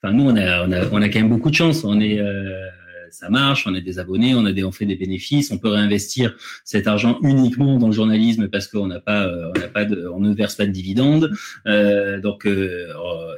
Enfin, 0.04 0.14
nous, 0.14 0.30
on 0.30 0.36
a, 0.36 0.68
on 0.68 0.72
a, 0.72 0.88
on 0.92 1.02
a 1.02 1.10
quand 1.10 1.20
même 1.20 1.30
beaucoup 1.30 1.50
de 1.50 1.56
chance. 1.56 1.84
On 1.84 2.00
est, 2.00 2.20
euh, 2.20 2.68
ça 3.12 3.30
marche, 3.30 3.68
on 3.68 3.76
a 3.76 3.82
des 3.82 4.00
abonnés, 4.00 4.34
on 4.34 4.46
a 4.46 4.52
des, 4.54 4.64
on 4.64 4.72
fait 4.72 4.86
des 4.86 4.96
bénéfices, 4.96 5.52
on 5.52 5.58
peut 5.58 5.68
réinvestir 5.68 6.36
cet 6.64 6.88
argent 6.88 7.20
uniquement 7.22 7.78
dans 7.78 7.88
le 7.88 7.94
journalisme 7.94 8.48
parce 8.48 8.68
qu'on 8.68 8.88
n'a 8.88 9.00
pas, 9.00 9.28
euh, 9.28 9.52
on 9.56 9.60
n'a 9.60 9.68
pas 9.68 9.86
de, 9.86 10.08
on 10.08 10.20
ne 10.20 10.34
verse 10.34 10.56
pas 10.56 10.66
de 10.66 10.72
dividendes. 10.72 11.32
Euh, 11.68 12.20
donc, 12.20 12.48
euh, 12.48 12.88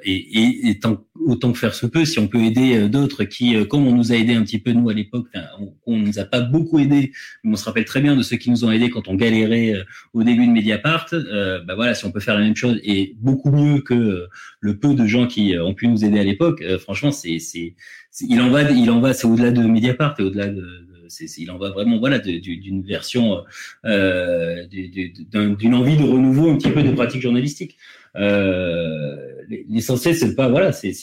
et, 0.03 0.15
et, 0.15 0.69
et 0.69 0.79
tant, 0.79 1.03
autant 1.15 1.51
que 1.51 1.57
faire 1.57 1.75
se 1.75 1.85
peut, 1.85 2.05
si 2.05 2.19
on 2.19 2.27
peut 2.27 2.43
aider 2.43 2.89
d'autres 2.89 3.23
qui, 3.23 3.55
comme 3.67 3.87
on 3.87 3.95
nous 3.95 4.11
a 4.11 4.15
aidé 4.15 4.33
un 4.33 4.43
petit 4.43 4.59
peu 4.59 4.71
nous 4.71 4.89
à 4.89 4.93
l'époque, 4.93 5.27
on, 5.59 5.73
on 5.85 5.97
nous 5.97 6.19
a 6.19 6.25
pas 6.25 6.41
beaucoup 6.41 6.79
aidé, 6.79 7.11
mais 7.43 7.53
on 7.53 7.55
se 7.55 7.65
rappelle 7.65 7.85
très 7.85 8.01
bien 8.01 8.15
de 8.15 8.23
ceux 8.23 8.37
qui 8.37 8.49
nous 8.49 8.65
ont 8.65 8.71
aidés 8.71 8.89
quand 8.89 9.07
on 9.07 9.15
galérait 9.15 9.75
au 10.13 10.23
début 10.23 10.47
de 10.47 10.51
Mediapart. 10.51 11.07
Euh, 11.13 11.61
bah 11.61 11.75
voilà, 11.75 11.93
si 11.93 12.05
on 12.05 12.11
peut 12.11 12.19
faire 12.19 12.35
la 12.35 12.43
même 12.43 12.55
chose 12.55 12.79
et 12.83 13.15
beaucoup 13.19 13.51
mieux 13.51 13.81
que 13.81 14.27
le 14.59 14.79
peu 14.79 14.95
de 14.95 15.05
gens 15.05 15.27
qui 15.27 15.55
ont 15.57 15.73
pu 15.73 15.87
nous 15.87 16.03
aider 16.03 16.19
à 16.19 16.23
l'époque, 16.23 16.63
franchement, 16.79 17.11
c'est, 17.11 17.39
c'est 17.39 17.75
il 18.21 18.39
en 18.41 18.49
va, 18.49 18.69
il 18.71 18.89
en 18.89 18.99
va, 18.99 19.13
c'est 19.13 19.27
au-delà 19.27 19.51
de 19.51 19.61
Mediapart 19.63 20.15
et 20.19 20.23
au-delà 20.23 20.47
de, 20.47 20.61
de 20.61 20.92
il 21.37 21.51
en 21.51 21.57
va 21.57 21.69
vraiment, 21.69 21.99
voilà, 21.99 22.19
d'une 22.19 22.83
version, 22.83 23.43
euh, 23.85 24.65
d'une 24.67 25.73
envie 25.73 25.97
de 25.97 26.03
renouveau 26.03 26.49
un 26.49 26.57
petit 26.57 26.71
peu 26.71 26.83
des 26.83 26.93
pratiques 26.93 27.21
journalistiques. 27.21 27.77
Euh, 28.15 29.15
l'essentiel, 29.69 30.15
c'est 30.15 30.35
pas, 30.35 30.49
voilà, 30.49 30.71
c'est, 30.71 30.93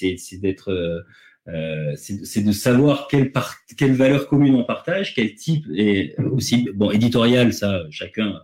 d'être, 0.41 1.05
euh, 1.49 1.95
c'est, 1.97 2.45
de 2.45 2.53
savoir 2.53 3.09
quelle 3.09 3.33
part, 3.33 3.57
quelle 3.77 3.95
valeur 3.95 4.29
commune 4.29 4.55
on 4.55 4.65
partage, 4.65 5.15
quel 5.15 5.35
type 5.35 5.67
et 5.75 6.15
aussi, 6.31 6.69
bon, 6.75 6.91
éditorial, 6.91 7.53
ça, 7.53 7.85
chacun 7.91 8.29
euh, 8.29 8.39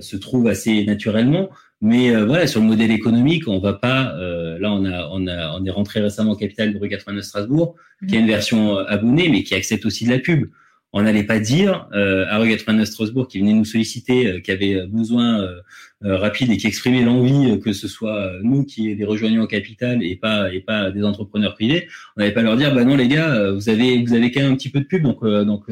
se 0.00 0.16
trouve 0.16 0.46
assez 0.46 0.84
naturellement. 0.84 1.48
Mais 1.80 2.10
euh, 2.10 2.24
voilà, 2.26 2.46
sur 2.46 2.60
le 2.60 2.66
modèle 2.66 2.90
économique, 2.90 3.46
on 3.46 3.60
va 3.60 3.72
pas. 3.72 4.14
Euh, 4.16 4.58
là, 4.58 4.72
on 4.72 4.84
a, 4.84 5.08
on 5.12 5.26
a, 5.28 5.52
on 5.58 5.64
est 5.64 5.70
rentré 5.70 6.00
récemment 6.00 6.32
au 6.32 6.36
capital 6.36 6.72
de 6.72 6.78
rue 6.78 6.88
89 6.88 7.24
Strasbourg, 7.24 7.76
qui 8.08 8.16
a 8.16 8.20
une 8.20 8.26
version 8.26 8.78
abonnée, 8.78 9.28
mais 9.28 9.44
qui 9.44 9.54
accepte 9.54 9.86
aussi 9.86 10.04
de 10.04 10.10
la 10.10 10.18
pub 10.18 10.48
on 10.92 11.02
n'allait 11.02 11.24
pas 11.24 11.38
dire 11.38 11.86
euh, 11.92 12.24
à 12.28 12.38
Rue 12.38 12.48
89 12.48 12.88
Strasbourg 12.88 13.28
qui 13.28 13.40
venait 13.40 13.52
nous 13.52 13.66
solliciter, 13.66 14.26
euh, 14.26 14.40
qui 14.40 14.50
avait 14.50 14.86
besoin 14.86 15.40
euh, 15.40 15.60
euh, 16.04 16.16
rapide 16.16 16.50
et 16.50 16.56
qui 16.56 16.66
exprimait 16.66 17.02
l'envie 17.02 17.60
que 17.60 17.72
ce 17.72 17.88
soit 17.88 18.32
nous 18.42 18.64
qui 18.64 18.94
les 18.94 19.04
rejoignions 19.04 19.42
au 19.42 19.46
capital 19.46 20.02
et 20.02 20.16
pas 20.16 20.52
et 20.52 20.60
pas 20.60 20.90
des 20.90 21.04
entrepreneurs 21.04 21.54
privés. 21.54 21.88
On 22.16 22.20
n'allait 22.20 22.32
pas 22.32 22.42
leur 22.42 22.56
dire 22.56 22.74
bah 22.74 22.84
non 22.84 22.96
les 22.96 23.08
gars, 23.08 23.50
vous 23.50 23.68
avez 23.68 24.02
vous 24.02 24.14
avez 24.14 24.30
quand 24.30 24.40
même 24.40 24.52
un 24.52 24.56
petit 24.56 24.70
peu 24.70 24.80
de 24.80 24.84
pub 24.84 25.02
donc 25.02 25.24
donc 25.24 25.64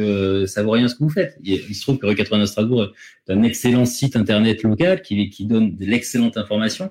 ça 0.48 0.62
vaut 0.62 0.72
rien 0.72 0.88
ce 0.88 0.94
que 0.96 1.05
vous 1.05 1.11
faites. 1.11 1.38
Il, 1.44 1.62
il 1.68 1.74
se 1.74 1.83
trouve 1.83 1.98
que 1.98 2.07
Rue 2.07 2.16
89 2.16 2.48
Strasbourg 2.48 2.92
est 3.29 3.33
un 3.33 3.42
excellent 3.42 3.85
site 3.85 4.16
internet 4.16 4.64
local 4.64 5.00
qui 5.00 5.31
qui 5.31 5.46
donne 5.46 5.76
de 5.76 5.87
l'excellente 5.87 6.37
information. 6.37 6.90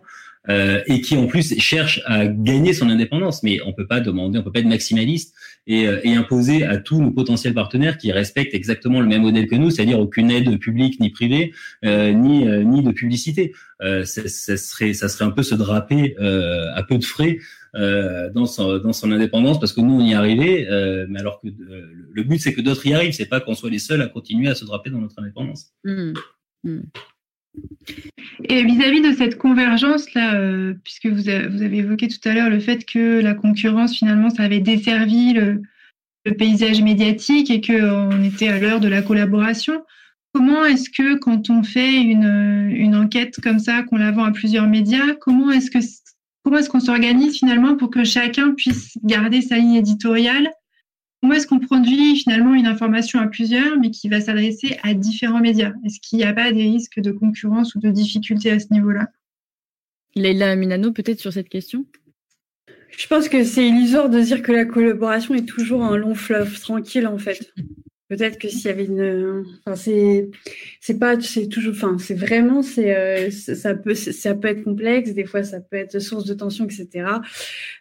Euh, 0.50 0.82
et 0.86 1.02
qui 1.02 1.18
en 1.18 1.26
plus 1.26 1.60
cherche 1.60 2.02
à 2.06 2.28
gagner 2.28 2.74
son 2.74 2.90
indépendance. 2.90 3.42
Mais 3.42 3.60
on 3.66 3.74
peut 3.74 3.88
pas 3.88 4.00
demander, 4.00 4.38
on 4.38 4.44
peut 4.44 4.52
pas 4.52 4.60
être 4.60 4.68
maximaliste 4.68 5.34
et, 5.68 5.88
euh, 5.88 6.00
et, 6.04 6.14
imposer 6.14 6.64
à 6.64 6.78
tous 6.78 7.02
nos 7.02 7.12
potentiels 7.12 7.54
partenaires 7.54 7.98
qui 7.98 8.12
respectent 8.12 8.54
exactement 8.54 9.02
le 9.02 9.08
même 9.08 9.24
modèle 9.24 9.48
que 9.48 9.56
nous, 9.56 9.72
c'est-à-dire 9.72 10.00
aucune 10.00 10.30
aide 10.30 10.60
publique 10.60 11.00
ni 11.00 11.10
privée, 11.10 11.54
euh, 11.84 12.12
ni 12.12 12.48
euh, 12.48 12.64
de 12.64 12.92
publicité. 12.92 13.54
ça, 13.80 14.16
serait 14.58 14.94
un 15.22 15.32
peu 15.32 15.44
se 15.44 15.56
draper 15.56 16.16
à 16.20 16.84
peu 16.84 16.98
de 16.98 17.04
frais. 17.04 17.40
dans 17.74 18.46
son 18.46 19.12
indépendance 19.12 19.60
parce 19.60 19.74
que 19.74 19.82
nous 19.82 19.94
on 19.94 20.02
y 20.02 20.12
est 20.12 20.16
arrivé 20.16 20.68
mais 21.10 21.20
alors 21.20 21.40
que 21.42 21.48
le 21.48 22.24
but 22.24 22.40
c'est 22.40 22.54
que 22.54 22.62
d'autres 22.62 22.86
y 22.86 22.94
arrivent 22.94 23.14
c'est 23.14 23.26
pas 23.26 23.40
qu'on 23.40 23.56
soit 23.56 23.70
les 23.70 23.80
seuls 23.80 24.02
à 24.02 24.08
continuer 24.08 24.50
à 24.50 24.56
se 24.56 24.66
draper 24.66 24.90
dans 24.90 25.00
notre 25.00 25.20
indépendance 25.20 25.72
mmh. 25.84 26.14
Mmh. 26.64 26.80
Et 28.44 28.64
vis-à-vis 28.64 29.02
de 29.02 29.14
cette 29.14 29.38
convergence-là, 29.38 30.36
euh, 30.36 30.74
puisque 30.84 31.08
vous, 31.08 31.30
avez 31.30 31.78
évoqué 31.78 32.08
tout 32.08 32.28
à 32.28 32.34
l'heure 32.34 32.50
le 32.50 32.60
fait 32.60 32.86
que 32.86 33.20
la 33.22 33.34
concurrence, 33.34 33.98
finalement, 33.98 34.30
ça 34.30 34.44
avait 34.44 34.60
desservi 34.60 35.34
le, 35.34 35.62
paysage 36.40 36.82
médiatique 36.82 37.52
et 37.52 37.62
qu'on 37.62 38.24
était 38.24 38.48
à 38.48 38.60
l'heure 38.60 38.80
de 38.80 38.88
la 38.88 39.04
collaboration, 39.04 39.84
comment 40.34 40.66
est-ce 40.66 40.90
que 40.90 41.20
quand 41.20 41.52
on 41.52 41.62
fait 41.62 42.02
une, 42.02 42.96
enquête 42.96 43.40
comme 43.44 43.60
ça, 43.60 43.84
qu'on 43.84 43.98
la 43.98 44.12
vend 44.12 44.24
à 44.24 44.32
plusieurs 44.32 44.68
médias, 44.68 45.14
comment 45.22 45.52
est-ce 45.52 45.70
comment 46.44 46.58
est-ce 46.58 46.70
qu'on 46.70 46.80
s'organise 46.80 47.38
finalement 47.38 47.76
pour 47.76 47.92
que 47.92 48.04
chacun 48.04 48.56
puisse 48.56 48.98
garder 49.04 49.42
sa 49.42 49.58
ligne 49.58 49.76
éditoriale 49.76 50.50
Comment 51.26 51.38
est-ce 51.38 51.48
qu'on 51.48 51.60
produit 51.60 52.18
finalement 52.18 52.54
une 52.54 52.68
information 52.68 53.18
à 53.18 53.26
plusieurs, 53.26 53.80
mais 53.80 53.90
qui 53.90 54.10
va 54.10 54.22
s'adresser 54.22 54.78
à 54.84 54.94
différents 54.94 55.40
médias? 55.40 55.74
Est-ce 55.84 56.00
qu'il 56.00 56.20
n'y 56.20 56.24
a 56.24 56.34
pas 56.34 56.52
des 56.52 56.66
risques 56.66 57.00
de 57.00 57.12
concurrence 57.12 57.74
ou 57.74 57.80
de 57.80 57.90
difficultés 57.90 58.52
à 58.52 58.60
ce 58.60 58.68
niveau-là? 58.70 59.08
Leila 60.14 60.56
Minano, 60.56 60.92
peut-être 60.92 61.20
sur 61.20 61.34
cette 61.34 61.50
question. 61.50 61.88
Je 62.96 63.08
pense 63.08 63.28
que 63.28 63.44
c'est 63.44 63.68
illusoire 63.68 64.12
de 64.12 64.20
dire 64.20 64.44
que 64.44 64.52
la 64.52 64.66
collaboration 64.66 65.34
est 65.34 65.48
toujours 65.48 65.84
un 65.84 65.98
long 65.98 66.14
fleuve 66.14 66.60
tranquille, 66.60 67.08
en 67.08 67.18
fait. 67.18 67.52
Peut-être 68.08 68.38
que 68.38 68.48
s'il 68.48 68.66
y 68.66 68.70
avait 68.70 68.86
une, 68.86 69.44
enfin 69.66 69.76
c'est, 69.76 70.30
c'est 70.80 71.00
pas, 71.00 71.20
c'est 71.20 71.48
toujours, 71.48 71.74
enfin 71.74 71.98
c'est 71.98 72.14
vraiment, 72.14 72.62
c'est, 72.62 72.96
euh, 72.96 73.32
ça 73.32 73.74
peut, 73.74 73.96
ça 73.96 74.36
peut 74.36 74.48
être 74.48 74.64
complexe. 74.64 75.14
Des 75.14 75.26
fois, 75.26 75.44
ça 75.44 75.60
peut 75.60 75.78
être 75.78 76.00
source 76.00 76.26
de 76.26 76.36
tension, 76.36 76.66
etc. 76.66 77.08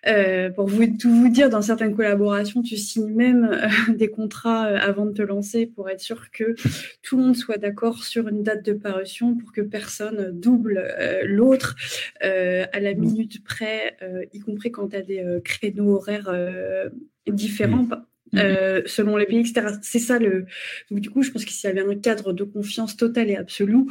Euh, 0.06 0.50
pour 0.50 0.66
vous 0.66 0.86
tout 0.98 1.10
vous 1.10 1.28
dire, 1.28 1.50
dans 1.50 1.60
certaines 1.60 1.94
collaborations, 1.94 2.62
tu 2.62 2.76
signes 2.76 3.12
même 3.14 3.44
euh, 3.44 3.92
des 3.94 4.08
contrats 4.08 4.66
euh, 4.66 4.78
avant 4.80 5.06
de 5.06 5.12
te 5.12 5.22
lancer 5.22 5.66
pour 5.66 5.90
être 5.90 6.00
sûr 6.00 6.30
que 6.30 6.54
tout 7.02 7.18
le 7.18 7.24
monde 7.24 7.36
soit 7.36 7.58
d'accord 7.58 8.02
sur 8.04 8.28
une 8.28 8.42
date 8.42 8.64
de 8.64 8.72
parution, 8.72 9.36
pour 9.36 9.52
que 9.52 9.60
personne 9.60 10.30
double 10.32 10.82
l'autre 11.24 11.76
à 12.20 12.80
la 12.80 12.94
minute 12.94 13.44
près, 13.44 13.96
y 14.32 14.40
compris 14.40 14.70
quand 14.70 14.88
tu 14.88 14.96
as 14.96 15.02
des 15.02 15.22
créneaux 15.44 15.96
horaires 15.96 16.32
différents. 17.26 17.86
Mhm. 18.32 18.40
Euh, 18.40 18.82
selon 18.86 19.16
les 19.16 19.26
pays, 19.26 19.40
etc. 19.40 19.76
C'est 19.82 19.98
ça 19.98 20.18
le. 20.18 20.46
Donc, 20.90 21.00
du 21.00 21.10
coup, 21.10 21.22
je 21.22 21.30
pense 21.30 21.44
que 21.44 21.50
s'il 21.50 21.68
y 21.68 21.70
avait 21.70 21.88
un 21.88 21.94
cadre 21.96 22.32
de 22.32 22.44
confiance 22.44 22.96
totale 22.96 23.30
et 23.30 23.36
absolue, 23.36 23.86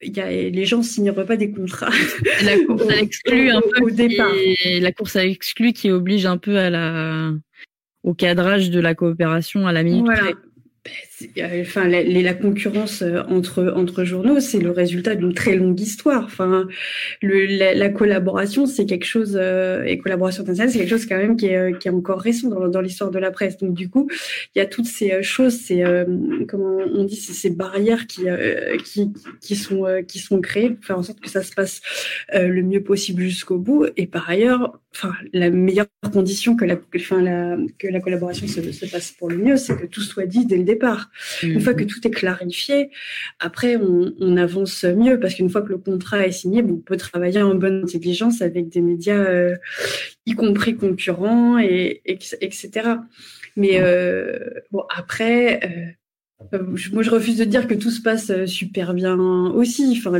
il 0.00 0.16
y 0.16 0.20
a, 0.20 0.30
les 0.30 0.64
gens 0.64 0.82
signeraient 0.82 1.26
pas 1.26 1.36
des 1.36 1.50
contrats. 1.50 1.92
La 2.44 2.58
course 2.64 2.88
à 2.88 2.96
l'exclu 3.00 3.50
un 3.50 3.60
peu 3.60 3.84
au 3.84 3.90
départ. 3.90 4.32
La 4.80 4.92
course 4.92 5.16
à 5.16 5.24
l'exclu 5.24 5.72
qui 5.72 5.90
oblige 5.90 6.26
un 6.26 6.38
peu 6.38 6.58
à 6.58 6.70
la 6.70 7.32
au 8.04 8.14
cadrage 8.14 8.70
de 8.70 8.80
la 8.80 8.94
coopération 8.94 9.66
à 9.66 9.72
la 9.72 9.82
minute 9.82 10.04
voilà. 10.04 10.30
Enfin, 11.60 11.88
la, 11.88 12.02
la, 12.02 12.34
concurrence 12.34 13.02
euh, 13.02 13.22
entre 13.28 13.72
entre 13.74 14.04
journaux, 14.04 14.38
c'est 14.38 14.60
le 14.60 14.70
résultat 14.70 15.16
d'une 15.16 15.34
très 15.34 15.56
longue 15.56 15.80
histoire. 15.80 16.24
Enfin, 16.24 16.68
le, 17.22 17.46
la, 17.46 17.74
la 17.74 17.88
collaboration, 17.88 18.66
c'est 18.66 18.86
quelque 18.86 19.04
chose 19.04 19.36
euh, 19.40 19.82
et 19.84 19.98
collaboration 19.98 20.42
internationale, 20.42 20.70
c'est 20.70 20.78
quelque 20.78 20.90
chose 20.90 21.06
quand 21.06 21.16
même 21.16 21.36
qui 21.36 21.46
est, 21.46 21.56
euh, 21.56 21.72
qui 21.72 21.88
est 21.88 21.90
encore 21.90 22.20
récent 22.20 22.48
dans, 22.48 22.68
dans 22.68 22.80
l'histoire 22.80 23.10
de 23.10 23.18
la 23.18 23.32
presse. 23.32 23.58
Donc 23.58 23.74
du 23.74 23.90
coup, 23.90 24.08
il 24.54 24.58
y 24.58 24.62
a 24.62 24.66
toutes 24.66 24.86
ces 24.86 25.22
choses, 25.22 25.54
ces 25.54 25.82
comment 26.48 26.78
on 26.94 27.04
dit, 27.04 27.16
ces 27.16 27.50
barrières 27.50 28.06
qui 28.06 28.26
qui 28.84 29.12
qui 29.40 29.56
sont 29.56 29.86
qui 30.06 30.18
sont 30.20 30.40
créées 30.40 30.70
pour 30.70 30.84
faire 30.84 30.98
en 30.98 31.02
sorte 31.02 31.20
que 31.20 31.30
ça 31.30 31.42
se 31.42 31.52
passe 31.52 31.80
le 32.32 32.62
mieux 32.62 32.82
possible 32.82 33.22
jusqu'au 33.22 33.58
bout. 33.58 33.86
Et 33.96 34.06
par 34.06 34.28
ailleurs, 34.30 34.78
enfin, 34.94 35.12
la 35.32 35.50
meilleure 35.50 35.86
condition 36.12 36.56
que 36.56 36.64
la 36.64 36.76
la 37.20 37.56
que 37.78 37.88
la 37.88 38.00
collaboration 38.00 38.46
se, 38.46 38.70
se 38.70 38.86
passe 38.86 39.12
pour 39.12 39.30
le 39.30 39.38
mieux, 39.38 39.56
c'est 39.56 39.76
que 39.76 39.86
tout 39.86 40.00
soit 40.00 40.26
dit 40.26 40.46
dès 40.46 40.56
le 40.56 40.64
départ 40.64 41.07
Une 41.42 41.60
fois 41.60 41.74
que 41.74 41.84
tout 41.84 42.06
est 42.06 42.10
clarifié, 42.10 42.90
après 43.38 43.76
on, 43.76 44.12
on 44.18 44.36
avance 44.36 44.84
mieux 44.84 45.18
parce 45.20 45.34
qu'une 45.34 45.50
fois 45.50 45.62
que 45.62 45.70
le 45.70 45.78
contrat 45.78 46.26
est 46.26 46.32
signé, 46.32 46.62
on 46.62 46.76
peut 46.76 46.96
travailler 46.96 47.42
en 47.42 47.54
bonne 47.54 47.82
intelligence 47.84 48.42
avec 48.42 48.68
des 48.68 48.80
médias, 48.80 49.16
euh, 49.16 49.56
y 50.26 50.34
compris 50.34 50.76
concurrents 50.76 51.58
et, 51.58 52.02
etc. 52.04 52.70
Mais 53.56 53.80
euh, 53.80 54.38
bon 54.70 54.84
après. 54.94 55.60
Euh, 55.64 55.92
moi, 56.92 57.02
je 57.02 57.10
refuse 57.10 57.36
de 57.36 57.42
dire 57.42 57.66
que 57.66 57.74
tout 57.74 57.90
se 57.90 58.00
passe 58.00 58.44
super 58.44 58.94
bien 58.94 59.18
aussi. 59.18 59.92
Enfin, 59.98 60.16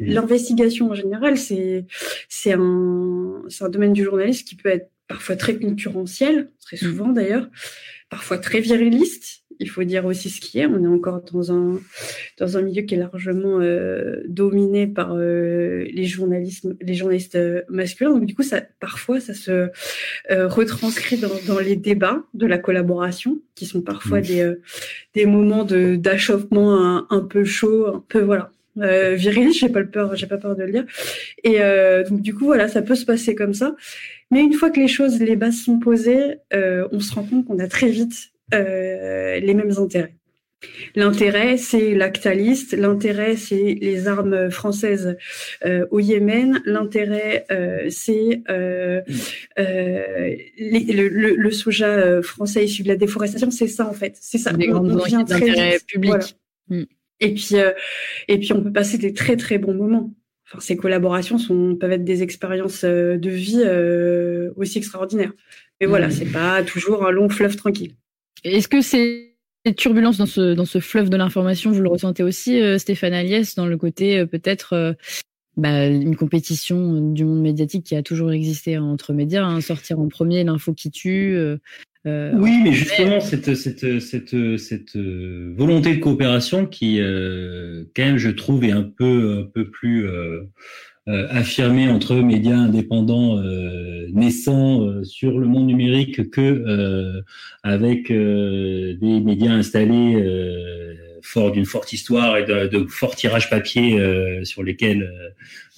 l'investigation 0.00 0.90
en 0.90 0.94
général, 0.94 1.36
c'est 1.36 1.84
c'est 2.30 2.54
un 2.54 3.42
un 3.60 3.68
domaine 3.68 3.92
du 3.92 4.02
journalisme 4.02 4.46
qui 4.46 4.56
peut 4.56 4.70
être 4.70 4.90
parfois 5.08 5.36
très 5.36 5.58
concurrentiel, 5.58 6.50
très 6.60 6.76
mm. 6.76 6.80
souvent 6.80 7.08
d'ailleurs, 7.08 7.48
parfois 8.08 8.38
très 8.38 8.60
viriliste. 8.60 9.42
Il 9.60 9.68
faut 9.68 9.84
dire 9.84 10.04
aussi 10.06 10.30
ce 10.30 10.40
qui 10.40 10.58
est. 10.58 10.66
On 10.66 10.82
est 10.82 10.88
encore 10.88 11.22
dans 11.32 11.52
un 11.52 11.80
dans 12.38 12.56
un 12.56 12.62
milieu 12.62 12.82
qui 12.82 12.94
est 12.94 12.98
largement 12.98 13.60
euh, 13.60 14.22
dominé 14.28 14.86
par 14.86 15.14
euh, 15.14 15.84
les 15.92 16.04
journalistes 16.04 16.66
les 16.80 16.94
journalistes 16.94 17.36
euh, 17.36 17.62
masculins. 17.68 18.12
Donc 18.12 18.26
du 18.26 18.34
coup, 18.34 18.42
ça 18.42 18.62
parfois 18.80 19.20
ça 19.20 19.34
se 19.34 19.68
retranscrit 20.30 21.18
dans, 21.18 21.30
dans 21.46 21.58
les 21.58 21.76
débats 21.76 22.22
de 22.34 22.46
la 22.46 22.58
collaboration, 22.58 23.38
qui 23.54 23.66
sont 23.66 23.82
parfois 23.82 24.20
des 24.20 24.54
des 25.14 25.26
moments 25.26 25.64
de 25.64 25.96
d'achoppement 25.96 26.80
un, 26.80 27.06
un 27.10 27.20
peu 27.20 27.44
chaud, 27.44 27.86
un 27.86 28.04
peu 28.08 28.20
voilà 28.20 28.52
euh, 28.80 29.14
viril, 29.14 29.52
j'ai 29.52 29.68
pas 29.68 29.82
peur, 29.84 30.16
j'ai 30.16 30.26
pas 30.26 30.38
peur 30.38 30.56
de 30.56 30.62
le 30.62 30.72
dire. 30.72 30.84
Et 31.44 31.60
euh, 31.60 32.04
donc 32.04 32.20
du 32.22 32.34
coup 32.34 32.44
voilà, 32.46 32.68
ça 32.68 32.82
peut 32.82 32.94
se 32.94 33.04
passer 33.04 33.34
comme 33.34 33.54
ça. 33.54 33.74
Mais 34.30 34.40
une 34.40 34.52
fois 34.52 34.70
que 34.70 34.80
les 34.80 34.88
choses, 34.88 35.20
les 35.20 35.36
bases 35.36 35.56
sont 35.56 35.78
posées, 35.78 36.36
euh, 36.52 36.86
on 36.92 37.00
se 37.00 37.14
rend 37.14 37.24
compte 37.24 37.46
qu'on 37.46 37.58
a 37.58 37.68
très 37.68 37.88
vite 37.88 38.14
euh, 38.14 38.37
les 38.52 39.54
mêmes 39.54 39.72
intérêts. 39.78 40.14
L'intérêt, 40.96 41.56
c'est 41.56 41.94
l'actaliste. 41.94 42.72
L'intérêt, 42.72 43.36
c'est 43.36 43.78
les 43.80 44.08
armes 44.08 44.50
françaises 44.50 45.16
euh, 45.64 45.86
au 45.92 46.00
Yémen. 46.00 46.60
L'intérêt, 46.64 47.46
euh, 47.52 47.86
c'est 47.90 48.42
euh, 48.50 49.00
euh 49.58 50.36
le, 50.58 51.08
le, 51.08 51.36
le, 51.36 51.50
soja 51.52 52.20
français 52.22 52.64
issu 52.64 52.82
de 52.82 52.88
la 52.88 52.96
déforestation. 52.96 53.52
C'est 53.52 53.68
ça, 53.68 53.88
en 53.88 53.92
fait. 53.92 54.16
C'est 54.20 54.38
ça. 54.38 54.52
Des 54.52 54.66
grandes 54.66 54.90
d'intérêt 55.10 55.78
public. 55.86 56.36
Mm. 56.68 56.82
Et 57.20 57.34
puis, 57.34 57.54
et 58.28 58.38
puis, 58.38 58.52
on 58.52 58.62
peut 58.62 58.72
passer 58.72 58.98
des 58.98 59.12
très 59.12 59.36
très 59.36 59.58
bons 59.58 59.74
moments. 59.74 60.12
Enfin, 60.50 60.60
ces 60.60 60.76
collaborations 60.76 61.36
sont, 61.36 61.76
peuvent 61.76 61.92
être 61.92 62.04
des 62.04 62.22
expériences 62.22 62.82
euh, 62.84 63.18
de 63.18 63.28
vie 63.28 63.62
euh, 63.64 64.50
aussi 64.56 64.78
extraordinaires. 64.78 65.32
Mais 65.80 65.86
voilà, 65.86 66.08
mmh. 66.08 66.12
c'est 66.12 66.32
pas 66.32 66.62
toujours 66.62 67.06
un 67.06 67.10
long 67.10 67.28
fleuve 67.28 67.56
tranquille. 67.56 67.94
Est-ce 68.44 68.68
que 68.68 68.80
c'est 68.80 69.34
turbulence 69.76 70.16
dans 70.16 70.26
ce, 70.26 70.54
dans 70.54 70.64
ce 70.64 70.80
fleuve 70.80 71.10
de 71.10 71.16
l'information, 71.16 71.70
vous 71.70 71.82
le 71.82 71.90
ressentez 71.90 72.22
aussi, 72.22 72.60
euh, 72.60 72.78
Stéphane 72.78 73.12
Aliès, 73.12 73.54
dans 73.54 73.66
le 73.66 73.76
côté 73.76 74.24
peut-être 74.24 74.96
bah, 75.56 75.86
une 75.86 76.16
compétition 76.16 77.12
du 77.12 77.24
monde 77.24 77.42
médiatique 77.42 77.84
qui 77.84 77.96
a 77.96 78.02
toujours 78.02 78.32
existé 78.32 78.78
entre 78.78 79.12
médias, 79.12 79.44
hein, 79.44 79.60
sortir 79.60 80.00
en 80.00 80.08
premier 80.08 80.42
l'info 80.44 80.72
qui 80.72 80.90
tue, 80.90 81.36
euh, 82.06 82.32
oui, 82.36 82.60
mais 82.62 82.72
justement, 82.72 83.20
cette, 83.20 83.54
cette, 83.54 84.00
cette, 84.00 84.58
cette 84.58 84.96
euh, 84.96 85.52
volonté 85.56 85.96
de 85.96 86.00
coopération 86.00 86.66
qui, 86.66 87.00
euh, 87.00 87.84
quand 87.94 88.04
même, 88.04 88.18
je 88.18 88.30
trouve, 88.30 88.64
est 88.64 88.70
un 88.70 88.84
peu, 88.84 89.40
un 89.40 89.50
peu 89.50 89.68
plus 89.68 90.06
euh, 90.06 90.44
affirmée 91.30 91.88
entre 91.88 92.14
médias 92.16 92.56
indépendants 92.56 93.40
naissants 94.12 95.02
sur 95.04 95.38
le 95.38 95.46
monde 95.46 95.66
numérique 95.66 96.30
que 96.30 97.22
avec 97.62 98.08
des 98.12 99.20
médias 99.20 99.52
installés 99.52 100.22
fort 101.22 101.50
d'une 101.52 101.66
forte 101.66 101.92
histoire 101.92 102.36
et 102.36 102.44
de, 102.44 102.68
de 102.68 102.86
forts 102.86 103.16
tirages 103.16 103.50
papier 103.50 103.98
sur 104.44 104.62
lesquels 104.62 105.10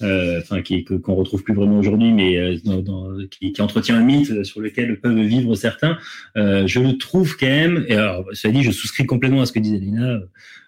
euh, 0.03 0.39
enfin 0.41 0.61
qui 0.61 0.83
qu'on 0.83 1.13
retrouve 1.13 1.43
plus 1.43 1.53
vraiment 1.53 1.77
aujourd'hui, 1.77 2.11
mais 2.11 2.37
euh, 2.37 3.27
qui, 3.29 3.53
entretient 3.59 3.97
un 3.97 4.03
mythe 4.03 4.43
sur 4.43 4.59
lequel 4.59 4.99
peuvent 4.99 5.19
vivre 5.19 5.55
certains. 5.55 5.97
Euh, 6.37 6.65
je 6.65 6.79
le 6.79 6.97
trouve 6.97 7.37
quand 7.37 7.47
même. 7.47 7.85
Et 7.87 7.93
alors, 7.93 8.25
cela 8.33 8.53
dit, 8.53 8.63
je 8.63 8.71
souscris 8.71 9.05
complètement 9.05 9.41
à 9.41 9.45
ce 9.45 9.51
que 9.51 9.59
disait 9.59 9.77
Lina. 9.77 10.19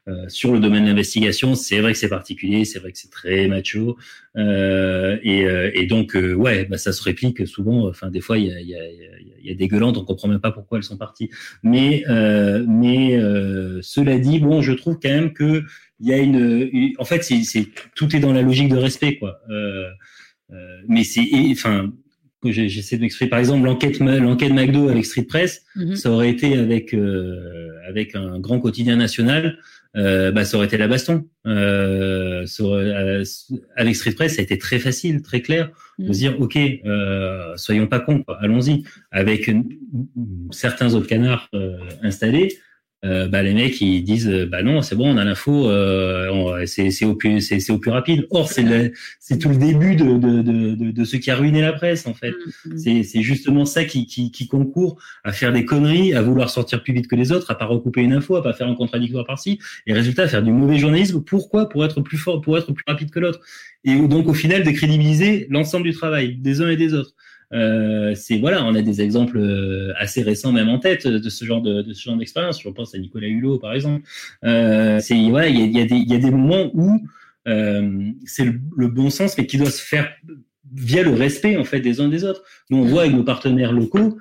Euh, 0.10 0.28
sur 0.28 0.52
le 0.52 0.60
domaine 0.60 0.84
de 0.84 0.90
l'investigation, 0.90 1.56
c'est 1.56 1.80
vrai 1.80 1.94
que 1.94 1.98
c'est 1.98 2.10
particulier, 2.10 2.66
c'est 2.66 2.80
vrai 2.80 2.92
que 2.92 2.98
c'est 2.98 3.10
très 3.10 3.48
macho, 3.48 3.96
euh, 4.36 5.18
et, 5.24 5.46
et, 5.76 5.86
donc 5.86 6.14
ouais, 6.16 6.66
bah, 6.66 6.78
ça 6.78 6.92
se 6.92 7.02
réplique 7.02 7.48
souvent. 7.48 7.88
Enfin, 7.88 8.10
des 8.10 8.20
fois, 8.20 8.38
il 8.38 8.48
y 8.48 8.52
a, 8.52 8.60
y, 8.60 8.76
a, 8.76 8.82
y 9.44 9.52
a, 9.52 9.56
des 9.56 9.68
gueulantes, 9.70 9.98
on 9.98 10.04
comprend 10.04 10.28
même 10.28 10.42
pas 10.42 10.52
pourquoi 10.52 10.78
elles 10.78 10.84
sont 10.84 10.98
parties. 10.98 11.30
Mais 11.64 12.04
mais 12.68 13.18
cela 13.82 14.20
dit, 14.20 14.40
bon, 14.40 14.62
je 14.62 14.74
trouve 14.74 15.00
quand 15.02 15.10
même 15.10 15.32
que 15.32 15.64
il 16.04 16.10
y 16.10 16.14
a 16.14 16.18
une, 16.18 16.94
en 17.00 17.06
fait, 17.06 17.24
c'est, 17.24 17.68
tout 17.96 18.14
est 18.14 18.20
dans 18.20 18.34
la 18.34 18.42
logique 18.42 18.68
de 18.68 18.76
respect, 18.76 19.16
quoi. 19.16 19.40
Euh, 19.50 19.90
euh, 20.52 20.82
mais 20.88 21.06
c'est, 21.06 21.22
enfin, 21.52 21.94
j'essaie 22.44 22.98
de 22.98 23.02
m'exprimer. 23.02 23.30
Par 23.30 23.40
exemple, 23.40 23.66
l'enquête, 23.66 24.00
l'enquête 24.00 24.52
McDo 24.52 24.90
avec 24.90 25.06
Street 25.06 25.24
Press, 25.24 25.64
mhm. 25.78 25.96
ça 25.96 26.12
aurait 26.12 26.30
été 26.30 26.58
avec 26.58 26.94
euh, 26.94 27.70
avec 27.88 28.16
un 28.16 28.38
grand 28.40 28.60
quotidien 28.60 28.98
national, 28.98 29.60
euh, 29.96 30.32
bah, 30.32 30.46
ça 30.46 30.58
aurait 30.58 30.66
été 30.66 30.78
la 30.78 30.88
baston. 30.88 31.26
Euh, 31.46 32.46
aurait, 32.46 33.24
avec 33.76 33.96
Street 33.96 34.14
Press, 34.14 34.36
ça 34.36 34.42
a 34.42 34.44
été 34.44 34.58
très 34.58 34.80
facile, 34.80 35.22
très 35.22 35.42
clair, 35.42 35.70
de 36.00 36.06
mhm. 36.06 36.12
dire, 36.12 36.42
ok, 36.42 36.58
soyons 37.56 37.88
pas 37.88 38.00
cons, 38.00 38.24
allons-y. 38.40 38.84
Avec 39.12 39.52
certains 40.52 40.94
autres 40.94 41.08
canards 41.08 41.50
installés, 42.02 42.58
euh, 43.04 43.28
bah, 43.28 43.44
les 43.44 43.54
mecs 43.54 43.82
ils 43.82 44.02
disent 44.02 44.30
euh, 44.30 44.46
bah 44.46 44.64
non 44.64 44.82
c'est 44.82 44.96
bon 44.96 45.14
on 45.14 45.18
a 45.18 45.26
l'info 45.26 45.70
euh, 45.70 46.66
c'est 46.66 47.04
au 47.04 47.16
plus 47.16 47.42
c'est 47.42 47.70
au 47.70 47.78
plus 47.78 47.92
rapide. 47.92 48.28
Or 48.30 48.50
c'est 48.50 48.94
c'est 49.20 49.38
tout 49.38 49.50
le 49.50 49.58
début 49.58 49.96
de, 49.96 50.18
de, 50.18 50.42
de, 50.42 50.92
de, 50.92 51.04
ce 51.04 51.18
qui 51.18 51.30
a 51.30 51.36
ruiné 51.36 51.62
la 51.62 51.74
presse 51.74 52.08
en 52.08 52.14
fait. 52.14 52.32
Mm, 52.32 52.74
mm. 52.74 52.78
c'est 52.78 53.04
c'est 53.04 53.22
justement 53.22 53.66
ça 53.66 53.84
qui, 53.84 54.06
qui, 54.06 54.32
qui 54.32 54.48
concourt 54.48 54.98
à 55.24 55.34
faire 55.34 55.52
des 55.52 55.66
conneries 55.66 56.14
à 56.14 56.22
vouloir 56.22 56.50
sortir 56.50 56.82
plus 56.82 56.94
vite 56.94 57.08
que 57.08 57.16
les 57.16 57.32
autres 57.32 57.52
à 57.52 57.56
pas 57.56 57.66
recouper 57.66 58.02
une 58.02 58.14
info 58.14 58.38
à 58.38 58.44
pas 58.44 58.54
faire 58.54 58.68
un 58.68 58.76
contradictoire 58.76 59.26
par-ci 59.26 59.60
et 59.86 59.94
résultat 59.94 60.24
à 60.24 60.28
faire 60.28 60.44
du 60.44 60.52
mauvais 60.52 60.78
journalisme. 60.78 61.22
Pourquoi? 61.22 61.68
Pour 61.68 61.84
être 61.84 62.00
plus 62.02 62.18
fort 62.18 62.40
pour 62.42 62.58
être 62.58 62.72
plus 62.72 62.86
rapide 62.88 63.12
que 63.12 63.20
l'autre. 63.20 63.42
Et 63.84 63.96
donc 63.96 64.28
au 64.28 64.34
final 64.34 64.64
décrédibiliser 64.64 65.48
l'ensemble 65.50 65.84
du 65.86 65.94
travail 65.94 66.36
des 66.36 66.62
uns 66.62 66.70
et 66.70 66.78
des 66.78 66.94
autres 66.94 67.16
euh, 67.54 68.16
c'est 68.16 68.40
voilà, 68.40 68.66
on 68.66 68.74
a 68.74 68.82
des 68.82 69.02
exemples 69.02 69.38
euh, 69.38 69.94
assez 69.98 70.24
récents 70.24 70.52
même 70.52 70.70
en 70.70 70.80
tête 70.80 71.08
de 71.08 71.30
ce 71.30 71.46
genre 71.46 71.62
de, 71.62 71.82
de 71.82 71.94
ce 71.94 72.04
genre 72.04 72.18
d'expérience. 72.18 72.62
Je 72.62 72.70
pense 72.70 72.96
à 72.96 72.98
Nicolas 72.98 73.28
Hulot 73.28 73.60
par 73.60 73.74
exemple. 73.74 74.08
Euh, 74.44 75.00
c'est 75.00 75.30
voilà, 75.30 75.50
il 75.50 75.72
y 75.72 75.80
a, 75.80 75.84
y, 75.84 75.94
a 75.94 75.96
y 75.96 76.16
a 76.16 76.18
des 76.18 76.32
moments 76.32 76.72
où 76.74 77.00
euh, 77.48 78.10
c'est 78.26 78.46
le, 78.46 78.88
bon 78.88 79.10
sens, 79.10 79.38
mais 79.38 79.46
qui 79.46 79.58
doit 79.58 79.70
se 79.70 79.84
faire 79.84 80.12
via 80.74 81.04
le 81.04 81.14
respect 81.14 81.58
en 81.58 81.64
fait 81.64 81.80
des 81.80 82.02
uns 82.02 82.08
des 82.08 82.24
autres. 82.24 82.44
Nous 82.70 82.78
on 82.78 82.86
voit 82.86 83.04
avec 83.04 83.14
nos 83.14 83.24
partenaires 83.24 83.72
locaux. 83.72 84.18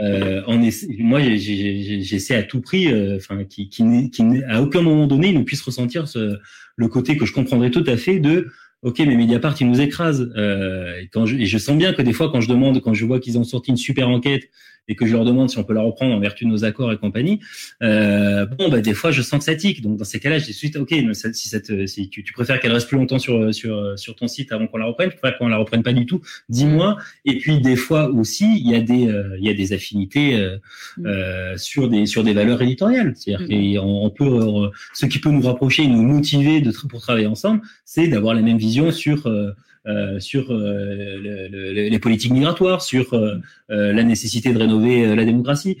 Euh, 0.00 0.40
on 0.46 0.58
moi, 0.98 1.20
j'essaie 1.20 2.34
à 2.34 2.42
tout 2.42 2.62
prix, 2.62 2.88
enfin, 3.16 3.44
qui, 3.44 3.68
qui, 3.68 4.10
qui, 4.10 4.22
à 4.48 4.62
aucun 4.62 4.80
moment 4.80 5.06
donné, 5.06 5.34
ne 5.34 5.42
puisse 5.42 5.60
ressentir 5.60 6.08
ce, 6.08 6.38
le 6.76 6.88
côté 6.88 7.18
que 7.18 7.26
je 7.26 7.34
comprendrais 7.34 7.70
tout 7.70 7.84
à 7.86 7.98
fait 7.98 8.18
de 8.18 8.50
ok, 8.82 8.98
mais 9.00 9.16
Mediapart, 9.16 9.56
ils 9.60 9.68
nous 9.68 9.80
écrasent. 9.80 10.32
Euh, 10.36 11.00
et, 11.00 11.46
je 11.46 11.58
sens 11.58 11.76
bien 11.76 11.92
que 11.92 12.02
des 12.02 12.12
fois, 12.12 12.30
quand 12.30 12.40
je 12.40 12.48
demande, 12.48 12.80
quand 12.80 12.94
je 12.94 13.04
vois 13.04 13.20
qu'ils 13.20 13.38
ont 13.38 13.44
sorti 13.44 13.70
une 13.70 13.76
super 13.76 14.08
enquête 14.08 14.48
et 14.90 14.96
que 14.96 15.06
je 15.06 15.12
leur 15.12 15.24
demande 15.24 15.48
si 15.48 15.56
on 15.56 15.64
peut 15.64 15.72
la 15.72 15.82
reprendre 15.82 16.12
en 16.14 16.18
vertu 16.18 16.44
de 16.44 16.50
nos 16.50 16.64
accords 16.64 16.92
et 16.92 16.98
compagnie, 16.98 17.38
euh, 17.82 18.44
bon, 18.44 18.68
bah, 18.68 18.80
des 18.80 18.92
fois, 18.92 19.12
je 19.12 19.22
sens 19.22 19.38
que 19.38 19.44
ça 19.44 19.54
tique. 19.54 19.82
Donc, 19.82 19.96
dans 19.96 20.04
ces 20.04 20.18
cas-là, 20.18 20.38
je 20.38 20.46
dis 20.46 20.52
suite, 20.52 20.76
ok, 20.76 20.92
si, 21.32 21.48
cette, 21.48 21.86
si 21.86 22.08
tu, 22.10 22.24
tu 22.24 22.32
préfères 22.32 22.58
qu'elle 22.58 22.72
reste 22.72 22.88
plus 22.88 22.98
longtemps 22.98 23.20
sur, 23.20 23.54
sur, 23.54 23.96
sur 23.96 24.16
ton 24.16 24.26
site 24.26 24.50
avant 24.50 24.66
qu'on 24.66 24.78
la 24.78 24.86
reprenne, 24.86 25.10
tu 25.10 25.16
préfères 25.16 25.38
qu'on 25.38 25.46
la 25.46 25.58
reprenne 25.58 25.84
pas 25.84 25.92
du 25.92 26.06
tout, 26.06 26.20
dis-moi. 26.48 26.96
Et 27.24 27.38
puis, 27.38 27.60
des 27.60 27.76
fois 27.76 28.08
aussi, 28.08 28.58
il 28.58 28.68
y 28.68 28.74
a 28.74 28.80
des, 28.80 29.06
euh, 29.06 29.36
il 29.38 29.46
y 29.46 29.48
a 29.48 29.54
des 29.54 29.72
affinités 29.72 30.34
euh, 30.34 30.56
mm. 30.96 31.06
euh, 31.06 31.56
sur 31.56 31.88
des, 31.88 32.06
sur 32.06 32.24
des 32.24 32.32
valeurs 32.32 32.60
éditoriales. 32.60 33.14
C'est-à-dire 33.14 33.46
mm. 33.46 33.76
qu'on 33.78 34.04
on 34.06 34.10
peut, 34.10 34.24
euh, 34.24 34.70
ce 34.92 35.06
qui 35.06 35.20
peut 35.20 35.30
nous 35.30 35.42
rapprocher 35.42 35.84
et 35.84 35.88
nous 35.88 36.02
motiver 36.02 36.60
de, 36.60 36.72
pour 36.88 37.00
travailler 37.00 37.26
ensemble, 37.26 37.60
c'est 37.84 38.08
d'avoir 38.08 38.34
la 38.34 38.42
même 38.42 38.58
vision 38.58 38.90
sur 38.90 39.26
euh, 39.26 39.52
sur 40.18 40.52
euh, 40.52 41.48
le, 41.48 41.88
les 41.88 41.98
politiques 41.98 42.32
migratoires, 42.32 42.82
sur 42.82 43.14
euh, 43.14 43.40
la 43.68 44.02
nécessité 44.02 44.52
de 44.52 44.58
rénover 44.58 45.14
la 45.14 45.24
démocratie, 45.24 45.78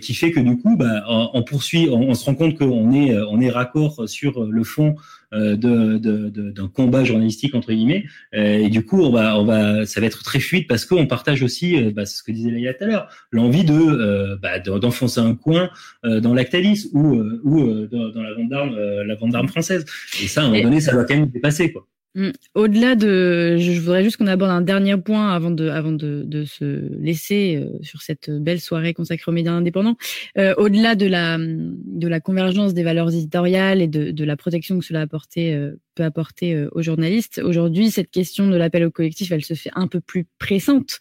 qui 0.00 0.14
fait 0.14 0.30
que 0.30 0.40
du 0.40 0.56
coup, 0.58 0.76
bah, 0.76 1.04
on, 1.08 1.42
poursuit, 1.42 1.88
on, 1.90 2.14
se 2.14 2.24
rend 2.24 2.34
compte 2.34 2.56
qu'on 2.58 2.92
est 2.92 3.16
on 3.16 3.40
est 3.40 3.50
raccord 3.50 4.08
sur 4.08 4.44
le 4.44 4.64
fond 4.64 4.94
d'un 5.32 5.56
de, 5.56 5.98
de, 6.28 6.62
combat 6.62 7.04
journalistique 7.04 7.54
entre 7.54 7.72
guillemets, 7.72 8.04
et 8.32 8.68
du 8.68 8.84
coup, 8.84 9.00
on 9.00 9.10
va 9.10 9.38
on 9.38 9.44
va 9.44 9.86
ça 9.86 10.00
va 10.00 10.06
être 10.06 10.22
très 10.22 10.40
fluide 10.40 10.66
parce 10.66 10.84
qu'on 10.84 11.06
partage 11.06 11.42
aussi, 11.42 11.80
bah, 11.92 12.04
ce 12.06 12.22
que 12.22 12.32
disait 12.32 12.50
Laïla 12.50 12.74
tout 12.74 12.84
à 12.84 12.86
l'heure, 12.86 13.08
l'envie 13.30 13.64
de 13.64 14.36
bah, 14.42 14.58
d'enfoncer 14.58 15.20
un 15.20 15.34
coin 15.34 15.70
dans 16.04 16.34
l'actalis 16.34 16.90
ou 16.92 17.16
ou 17.44 17.86
dans, 17.86 18.10
dans, 18.10 18.22
la 18.22 18.34
vente 18.34 18.48
d'armes 18.50 18.76
la 18.76 19.14
vente 19.14 19.30
d'armes 19.30 19.48
française. 19.48 19.86
Et 20.22 20.28
ça, 20.28 20.42
à 20.42 20.44
un 20.44 20.50
moment 20.50 20.62
donné, 20.64 20.80
ça 20.80 20.92
doit 20.92 21.04
quand 21.04 21.16
même 21.16 21.30
dépasser 21.30 21.72
quoi. 21.72 21.86
Mm. 22.14 22.30
Au-delà 22.54 22.94
de, 22.94 23.56
je 23.58 23.80
voudrais 23.80 24.04
juste 24.04 24.18
qu'on 24.18 24.26
aborde 24.26 24.50
un 24.50 24.60
dernier 24.60 24.96
point 24.98 25.32
avant 25.34 25.50
de, 25.50 25.68
avant 25.68 25.92
de, 25.92 26.44
se 26.44 26.64
laisser 26.98 27.56
euh, 27.56 27.78
sur 27.82 28.02
cette 28.02 28.30
belle 28.30 28.60
soirée 28.60 28.92
consacrée 28.92 29.30
aux 29.30 29.34
médias 29.34 29.52
indépendants. 29.52 29.96
Euh, 30.36 30.54
au-delà 30.58 30.94
de 30.94 31.06
la, 31.06 31.38
de 31.38 32.08
la 32.08 32.20
convergence 32.20 32.74
des 32.74 32.82
valeurs 32.82 33.10
éditoriales 33.10 33.80
et 33.80 33.88
de, 33.88 34.10
de 34.10 34.24
la 34.24 34.36
protection 34.36 34.78
que 34.78 34.84
cela 34.84 35.06
euh, 35.38 35.72
peut 35.94 36.04
apporter 36.04 36.66
aux 36.72 36.82
journalistes, 36.82 37.40
aujourd'hui, 37.42 37.90
cette 37.90 38.10
question 38.10 38.48
de 38.48 38.56
l'appel 38.56 38.84
au 38.84 38.90
collectif, 38.90 39.32
elle 39.32 39.44
se 39.44 39.54
fait 39.54 39.70
un 39.74 39.88
peu 39.88 40.00
plus 40.00 40.26
pressante. 40.38 40.98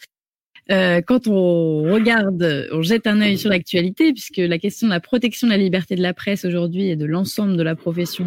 Quand 0.70 1.28
on 1.28 1.92
regarde, 1.92 2.70
on 2.72 2.82
jette 2.82 3.08
un 3.08 3.20
œil 3.22 3.38
sur 3.38 3.50
l'actualité, 3.50 4.14
puisque 4.14 4.38
la 4.38 4.58
question 4.58 4.88
de 4.88 4.94
la 4.94 5.00
protection 5.00 5.48
de 5.48 5.52
la 5.52 5.58
liberté 5.58 5.96
de 5.96 6.02
la 6.02 6.14
presse 6.14 6.46
aujourd'hui 6.46 6.90
et 6.90 6.96
de 6.96 7.06
l'ensemble 7.06 7.58
de 7.58 7.64
la 7.64 7.76
profession 7.76 8.26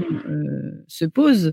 se 0.88 1.04
pose. 1.04 1.52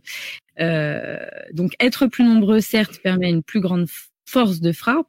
Euh, 0.59 1.17
donc 1.53 1.73
être 1.79 2.07
plus 2.07 2.23
nombreux, 2.23 2.59
certes, 2.59 2.99
permet 3.01 3.29
une 3.29 3.43
plus 3.43 3.61
grande 3.61 3.87
force 4.25 4.59
de 4.59 4.71
frappe. 4.71 5.07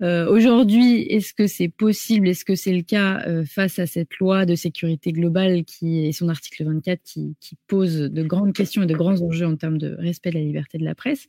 Euh, 0.00 0.28
Aujourd'hui, 0.28 1.02
est-ce 1.02 1.34
que 1.34 1.48
c'est 1.48 1.68
possible 1.68 2.28
Est-ce 2.28 2.44
que 2.44 2.54
c'est 2.54 2.72
le 2.72 2.82
cas 2.82 3.20
euh, 3.26 3.44
face 3.44 3.80
à 3.80 3.86
cette 3.86 4.16
loi 4.18 4.46
de 4.46 4.54
sécurité 4.54 5.12
globale 5.12 5.64
qui 5.64 6.06
est 6.06 6.12
son 6.12 6.28
article 6.28 6.64
24 6.64 7.02
qui, 7.02 7.34
qui, 7.40 7.56
pose 7.66 7.96
de 7.96 8.22
grandes 8.22 8.52
questions 8.52 8.82
et 8.82 8.86
de 8.86 8.94
grands 8.94 9.20
enjeux 9.20 9.46
en 9.46 9.56
termes 9.56 9.78
de 9.78 9.96
respect 9.98 10.30
de 10.30 10.36
la 10.36 10.44
liberté 10.44 10.78
de 10.78 10.84
la 10.84 10.94
presse? 10.94 11.26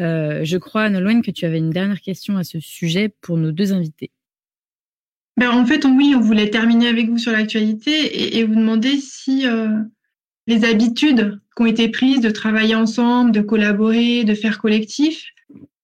Euh, 0.00 0.40
Je 0.44 0.56
crois, 0.56 0.88
Nolwenn, 0.88 1.22
que 1.22 1.30
tu 1.30 1.44
avais 1.44 1.58
une 1.58 1.70
dernière 1.70 2.00
question 2.00 2.36
à 2.36 2.44
ce 2.44 2.58
sujet 2.60 3.14
pour 3.20 3.36
nos 3.36 3.52
deux 3.52 3.72
invités. 3.72 4.10
Ben, 5.36 5.50
en 5.50 5.64
fait, 5.64 5.84
oui, 5.84 6.14
on 6.16 6.20
voulait 6.20 6.50
terminer 6.50 6.88
avec 6.88 7.08
vous 7.08 7.18
sur 7.18 7.32
l'actualité 7.32 8.36
et, 8.38 8.44
vous 8.44 8.54
demander 8.54 8.98
si 8.98 9.46
euh, 9.46 9.68
les 10.46 10.64
habitudes 10.64 11.40
qui 11.56 11.62
ont 11.62 11.66
été 11.66 11.88
prises 11.88 12.20
de 12.20 12.30
travailler 12.30 12.74
ensemble, 12.74 13.32
de 13.32 13.40
collaborer, 13.40 14.24
de 14.24 14.34
faire 14.34 14.58
collectif, 14.58 15.24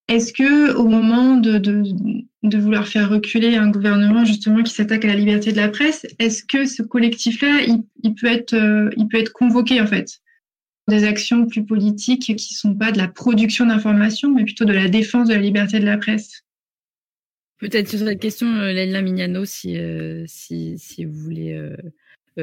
est-ce 0.09 0.33
que 0.33 0.75
au 0.75 0.87
moment 0.87 1.37
de, 1.37 2.59
vouloir 2.59 2.87
faire 2.87 3.11
reculer 3.11 3.57
un 3.57 3.71
gouvernement 3.71 4.25
justement 4.25 4.63
qui 4.63 4.73
s'attaque 4.73 5.05
à 5.05 5.09
la 5.09 5.15
liberté 5.15 5.53
de 5.53 5.57
la 5.57 5.69
presse, 5.69 6.07
est-ce 6.19 6.45
que 6.45 6.67
ce 6.67 6.83
collectif-là, 6.83 7.63
il, 8.03 8.15
peut 8.15 8.29
être, 8.29 8.55
euh, 8.55 8.91
il 8.97 9.09
peut 9.09 9.19
être 9.19 9.33
convoqué 9.33 9.81
en 9.81 9.87
fait? 9.87 10.21
Des 10.89 11.05
actions 11.05 11.47
plus 11.47 11.65
politiques 11.65 12.37
qui 12.37 12.55
sont 12.55 12.75
pas 12.75 12.93
de 12.93 12.99
la 12.99 13.09
production 13.09 13.67
d'informations, 13.67 14.33
mais 14.33 14.45
plutôt 14.45 14.65
de 14.65 14.73
la 14.73 14.89
défense 14.89 15.29
de 15.29 15.35
la 15.35 15.41
liberté 15.41 15.81
de 15.81 15.85
la 15.85 15.99
presse 15.99 16.45
Peut-être 17.59 17.89
sur 17.89 17.99
cette 18.01 18.21
question, 18.21 18.55
euh, 18.57 18.73
Leila 18.73 19.01
Mignano, 19.01 19.47
si, 19.47 19.79
euh, 19.79 20.25
si, 20.27 20.79
si 20.79 21.07
vous 21.07 21.15
voulez 21.15 21.55
euh, 21.55 21.75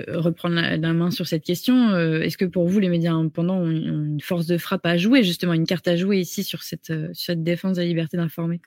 reprendre 0.07 0.55
la, 0.55 0.75
la, 0.75 0.93
main 0.93 1.11
sur 1.11 1.27
cette 1.27 1.43
question. 1.43 1.95
Est-ce 1.95 2.35
que 2.35 2.45
pour 2.45 2.67
vous, 2.67 2.79
les 2.79 2.89
médias 2.89 3.13
indépendants 3.13 3.59
ont 3.59 3.69
une 3.69 4.21
force 4.21 4.47
de 4.47 4.57
frappe 4.57 4.87
à 4.87 4.97
jouer, 4.97 5.23
justement, 5.23 5.53
une 5.53 5.67
carte 5.67 5.87
à 5.87 5.95
jouer 5.95 6.17
ici 6.17 6.43
sur 6.43 6.63
cette, 6.63 6.87
sur 6.87 7.25
cette 7.25 7.43
défense 7.43 7.75
de 7.75 7.81
la 7.81 7.87
liberté 7.87 8.17
d'informer? 8.17 8.59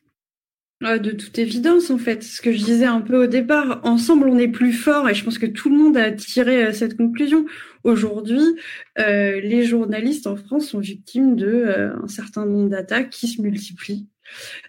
De 0.83 1.11
toute 1.11 1.39
évidence, 1.39 1.91
en 1.91 1.99
fait, 1.99 2.23
ce 2.23 2.43
que 2.43 2.53
je 2.53 2.63
disais 2.63 2.85
un 2.85 3.01
peu 3.01 3.25
au 3.25 3.27
départ, 3.27 3.81
ensemble 3.83 4.29
on 4.29 4.39
est 4.39 4.49
plus 4.49 4.73
fort 4.73 5.09
et 5.09 5.15
je 5.15 5.25
pense 5.25 5.39
que 5.39 5.47
tout 5.47 5.71
le 5.71 5.77
monde 5.77 5.97
a 5.97 6.13
tiré 6.13 6.73
cette 6.73 6.97
conclusion. 6.97 7.47
Aujourd'hui, 7.83 8.43
euh, 8.99 9.41
les 9.41 9.65
journalistes 9.65 10.27
en 10.27 10.37
France 10.37 10.69
sont 10.69 10.81
victimes 10.81 11.37
de 11.37 11.47
euh, 11.47 11.97
un 12.03 12.09
certain 12.09 12.45
nombre 12.45 12.69
d'attaques 12.69 13.11
qui 13.11 13.29
se 13.29 13.41
multiplient 13.41 14.09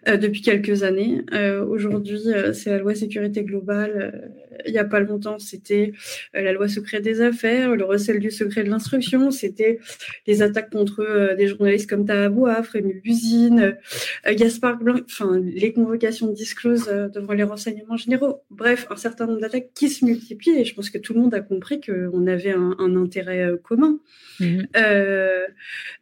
euh, 0.08 0.18
depuis 0.18 0.42
quelques 0.42 0.84
années. 0.84 1.24
Euh, 1.34 1.66
Aujourd'hui, 1.66 2.22
euh, 2.28 2.54
c'est 2.54 2.70
la 2.70 2.78
loi 2.78 2.96
sécurité 2.96 3.44
globale. 3.44 4.32
Il 4.66 4.72
n'y 4.72 4.80
a 4.80 4.86
pas 4.86 5.00
longtemps, 5.00 5.40
c'était 5.40 5.94
la 6.34 6.54
loi 6.54 6.68
secret 6.68 7.02
des 7.02 7.22
affaires, 7.22 7.76
le 7.76 7.84
recel 7.84 8.20
du 8.20 8.32
secret 8.32 8.64
de 8.64 8.70
l'instruction, 8.70 9.32
c'était 9.32 9.80
les 10.26 10.42
attaques 10.42 10.72
contre 10.72 11.36
des 11.36 11.48
journalistes 11.48 11.90
comme 11.90 12.06
Tahabouaf, 12.06 12.68
Frémy 12.68 12.94
Buzine, 12.96 13.78
Gaspard 14.28 14.78
Blanc, 14.78 15.00
enfin 15.06 15.40
les 15.44 15.74
convocations 15.74 16.28
de 16.28 16.34
disclose 16.34 16.88
devant 17.14 17.34
les 17.34 17.44
renseignements 17.44 17.98
généraux. 17.98 18.42
Bref, 18.50 18.88
un 18.90 18.96
certain 18.96 19.26
nombre 19.28 19.42
d'attaques 19.42 19.70
qui 19.74 19.90
se 19.90 20.06
multiplient 20.06 20.60
et 20.60 20.66
je 20.66 20.74
pense 20.74 20.90
que 20.90 20.98
tout 20.98 21.14
le 21.14 21.22
monde 21.22 21.34
a 21.34 21.42
compris 21.42 21.82
qu'on 21.82 22.28
avait 22.28 22.52
un, 22.52 22.76
un, 22.80 22.96
intérêt 22.96 23.52
commun. 23.64 24.00
Mmh. 24.40 24.64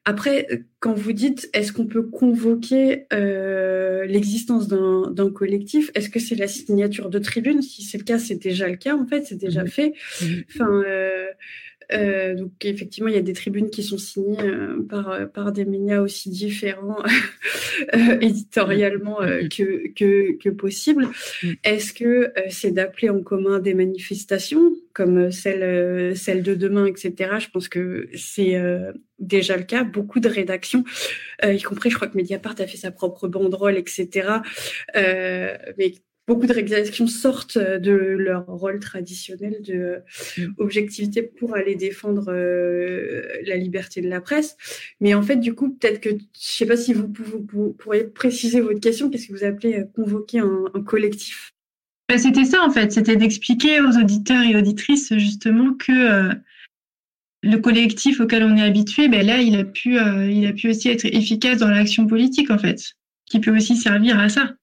après, 0.03 0.65
quand 0.79 0.93
vous 0.93 1.13
dites 1.13 1.49
est-ce 1.53 1.71
qu'on 1.71 1.87
peut 1.87 2.03
convoquer 2.03 3.07
euh, 3.13 4.05
l'existence 4.05 4.67
d'un 4.67 5.31
collectif, 5.31 5.89
est-ce 5.95 6.09
que 6.09 6.19
c'est 6.19 6.35
la 6.35 6.47
signature 6.47 7.09
de 7.09 7.19
tribune? 7.19 7.61
Si 7.61 7.81
c'est 7.83 7.97
le 7.97 8.03
cas, 8.03 8.19
c'est 8.19 8.44
déjà 8.49 8.67
le 8.67 8.77
cas 8.77 8.95
en 8.95 9.05
fait, 9.05 9.23
c'est 9.25 9.35
déjà 9.35 9.63
mmh. 9.63 9.67
fait. 9.67 9.93
Mmh. 10.21 10.25
Enfin, 10.49 10.83
euh, 10.85 11.27
euh, 11.91 12.35
donc 12.35 12.51
effectivement, 12.63 13.09
il 13.09 13.15
y 13.15 13.19
a 13.19 13.21
des 13.21 13.33
tribunes 13.33 13.69
qui 13.69 13.83
sont 13.83 13.97
signées 13.97 14.39
euh, 14.41 14.81
par 14.87 15.29
par 15.31 15.51
des 15.51 15.65
médias 15.65 16.01
aussi 16.01 16.29
différents 16.29 16.97
euh, 17.95 18.19
éditorialement 18.21 19.17
que, 19.17 19.93
que, 19.93 20.37
que 20.37 20.49
possible. 20.49 21.07
Est-ce 21.63 21.93
que 21.93 22.33
c'est 22.49 22.71
d'appeler 22.71 23.09
en 23.09 23.21
commun 23.21 23.59
des 23.59 23.73
manifestations 23.73 24.75
comme 24.93 25.31
celle 25.31 26.15
celle 26.15 26.41
de 26.41 26.55
demain, 26.55 26.85
etc. 26.85 27.35
Je 27.39 27.49
pense 27.49 27.67
que 27.67 28.07
c'est 28.15 28.55
déjà 29.19 29.57
le 29.57 29.63
cas. 29.63 29.83
Beaucoup 29.83 30.19
de 30.19 30.29
rédactions, 30.29 30.83
y 31.43 31.61
compris, 31.61 31.89
je 31.89 31.95
crois 31.95 32.07
que 32.07 32.17
Mediapart 32.17 32.55
a 32.59 32.67
fait 32.67 32.77
sa 32.77 32.91
propre 32.91 33.27
banderole, 33.27 33.77
etc. 33.77 34.29
mais 34.95 35.93
beaucoup 36.27 36.47
de 36.47 36.53
réalisations 36.53 37.07
sortent 37.07 37.57
de 37.57 37.91
leur 37.91 38.45
rôle 38.47 38.79
traditionnel 38.79 39.61
de 39.61 40.01
mm. 40.37 40.53
objectivité 40.57 41.21
pour 41.21 41.55
aller 41.55 41.75
défendre 41.75 42.25
euh, 42.29 43.23
la 43.45 43.57
liberté 43.57 44.01
de 44.01 44.09
la 44.09 44.21
presse. 44.21 44.57
Mais 45.01 45.13
en 45.13 45.21
fait, 45.21 45.37
du 45.37 45.53
coup, 45.53 45.69
peut-être 45.69 46.01
que, 46.01 46.09
je 46.09 46.17
sais 46.33 46.65
pas 46.65 46.77
si 46.77 46.93
vous, 46.93 47.11
vous, 47.51 47.73
pourriez 47.73 48.05
préciser 48.05 48.61
votre 48.61 48.79
question, 48.79 49.09
qu'est-ce 49.09 49.27
que 49.27 49.33
vous 49.33 49.43
appelez 49.43 49.79
euh, 49.79 49.85
convoquer 49.95 50.39
un, 50.39 50.65
un 50.73 50.81
collectif? 50.81 51.53
Ben, 52.07 52.19
C'était 52.19 52.45
ça, 52.45 52.63
en 52.63 52.69
fait, 52.69 52.91
c'était 52.91 53.15
d'expliquer 53.15 53.81
aux 53.81 53.97
auditeurs 53.97 54.43
et 54.43 54.55
auditrices 54.55 55.13
justement 55.17 55.73
que 55.73 55.91
euh, 55.91 56.33
le 57.41 57.57
collectif 57.57 58.19
auquel 58.19 58.43
on 58.43 58.57
est 58.57 58.61
habitué, 58.61 59.07
ben 59.07 59.25
là, 59.25 59.41
il 59.41 59.55
a 59.55 59.63
pu, 59.63 59.97
euh, 59.97 60.29
il 60.29 60.45
a 60.47 60.53
pu 60.53 60.69
aussi 60.69 60.89
être 60.89 61.05
efficace 61.05 61.59
dans 61.59 61.69
l'action 61.69 62.07
politique, 62.07 62.51
en 62.51 62.57
fait, 62.57 62.93
qui 63.25 63.39
peut 63.39 63.55
aussi 63.55 63.75
servir 63.75 64.19
à 64.19 64.29
ça. 64.29 64.55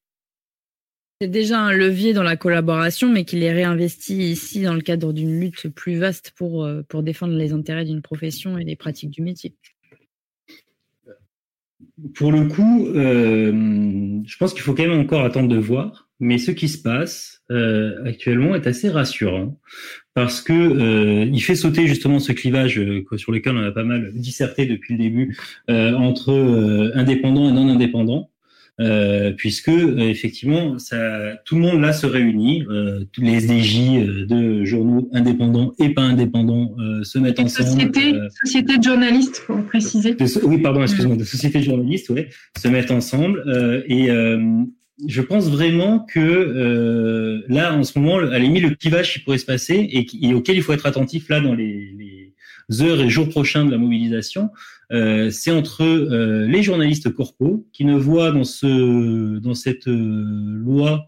C'est 1.23 1.29
déjà 1.29 1.61
un 1.61 1.71
levier 1.71 2.15
dans 2.15 2.25
la 2.25 2.37
collaboration, 2.37 3.09
mais 3.09 3.25
qu'il 3.25 3.45
est 3.45 3.53
réinvesti 3.53 4.33
ici 4.33 4.63
dans 4.63 4.75
le 4.75 4.81
cadre 4.81 5.13
d'une 5.13 5.39
lutte 5.39 5.69
plus 5.69 5.97
vaste 5.97 6.33
pour, 6.35 6.65
euh, 6.65 6.83
défendre 6.95 7.35
les 7.35 7.53
intérêts 7.53 7.85
d'une 7.85 8.03
profession 8.03 8.59
et 8.59 8.65
des 8.65 8.75
pratiques 8.75 9.11
du 9.11 9.23
métier. 9.23 9.55
Pour 12.17 12.33
le 12.33 12.49
coup, 12.49 12.89
euh, 12.89 13.53
je 14.27 14.37
pense 14.37 14.53
qu'il 14.53 14.63
faut 14.63 14.75
quand 14.75 14.83
même 14.83 14.99
encore 14.99 15.25
attendre 15.25 15.47
de 15.47 15.59
voir, 15.59 16.09
mais 16.19 16.39
ce 16.39 16.51
qui 16.51 16.69
se 16.69 16.83
passe 16.83 17.45
euh, 17.53 18.05
actuellement 18.05 18.57
est 18.57 18.67
assez 18.67 18.89
rassurant 18.89 19.61
parce 20.15 20.41
que 20.41 20.53
euh, 20.53 21.31
il 21.33 21.41
fait 21.41 21.55
sauter 21.55 21.87
justement 21.87 22.19
ce 22.19 22.33
clivage 22.33 22.81
sur 23.17 23.31
lequel 23.31 23.57
on 23.57 23.63
a 23.63 23.71
pas 23.71 23.85
mal 23.85 24.13
disserté 24.13 24.67
depuis 24.67 24.95
le 24.95 24.99
début 24.99 25.39
entre 25.69 26.91
indépendants 26.97 27.49
et 27.49 27.53
non 27.53 27.69
indépendants. 27.69 28.32
Euh, 28.81 29.33
puisque 29.33 29.69
euh, 29.69 29.99
effectivement, 29.99 30.79
ça, 30.79 31.37
tout 31.45 31.57
le 31.57 31.61
monde 31.61 31.83
là 31.83 31.93
se 31.93 32.07
réunit, 32.07 32.65
euh, 32.71 33.05
tous 33.13 33.21
les 33.21 33.35
SDJ 33.35 33.81
euh, 33.81 34.27
de 34.27 34.65
journaux 34.65 35.11
indépendants 35.13 35.75
et 35.79 35.91
pas 35.91 36.01
indépendants 36.01 36.75
euh, 36.79 37.05
se 37.05 37.19
mettent 37.19 37.39
ensemble. 37.39 37.69
Société, 37.69 38.15
société 38.43 38.79
de 38.79 38.83
journalistes, 38.83 39.43
pour 39.47 39.63
préciser. 39.65 40.15
De, 40.15 40.47
oui, 40.47 40.59
pardon, 40.59 40.81
excuse-moi, 40.81 41.17
de 41.17 41.25
société 41.25 41.59
de 41.59 41.65
journalistes, 41.65 42.09
ouais, 42.09 42.31
se 42.59 42.69
mettent 42.69 42.91
ensemble 42.91 43.45
et 43.89 44.09
je 45.09 45.21
pense 45.21 45.51
vraiment 45.51 46.01
que 46.01 47.43
là, 47.49 47.75
en 47.75 47.83
ce 47.83 47.99
moment, 47.99 48.19
à 48.19 48.23
la 48.23 48.39
limite, 48.39 48.63
le 48.63 48.75
clivage 48.75 49.13
qui 49.13 49.19
pourrait 49.19 49.39
se 49.39 49.45
passer 49.45 49.75
et, 49.75 50.07
et, 50.23 50.33
auquel 50.33 50.57
il 50.57 50.63
faut 50.63 50.73
être 50.73 50.87
attentif 50.87 51.29
là 51.29 51.41
dans 51.41 51.55
les 51.55 51.95
heures 52.81 53.01
et 53.01 53.09
jours 53.09 53.29
prochains 53.29 53.65
de 53.65 53.71
la 53.71 53.79
mobilisation, 53.79 54.51
euh, 54.93 55.31
c'est 55.31 55.51
entre 55.51 55.83
euh, 55.83 56.47
les 56.47 56.63
journalistes 56.63 57.11
corpaux 57.11 57.67
qui 57.73 57.85
ne 57.85 57.97
voient 57.97 58.31
dans 58.31 58.45
ce 58.45 59.39
dans 59.39 59.55
cette 59.55 59.89
euh, 59.89 60.55
loi 60.57 61.07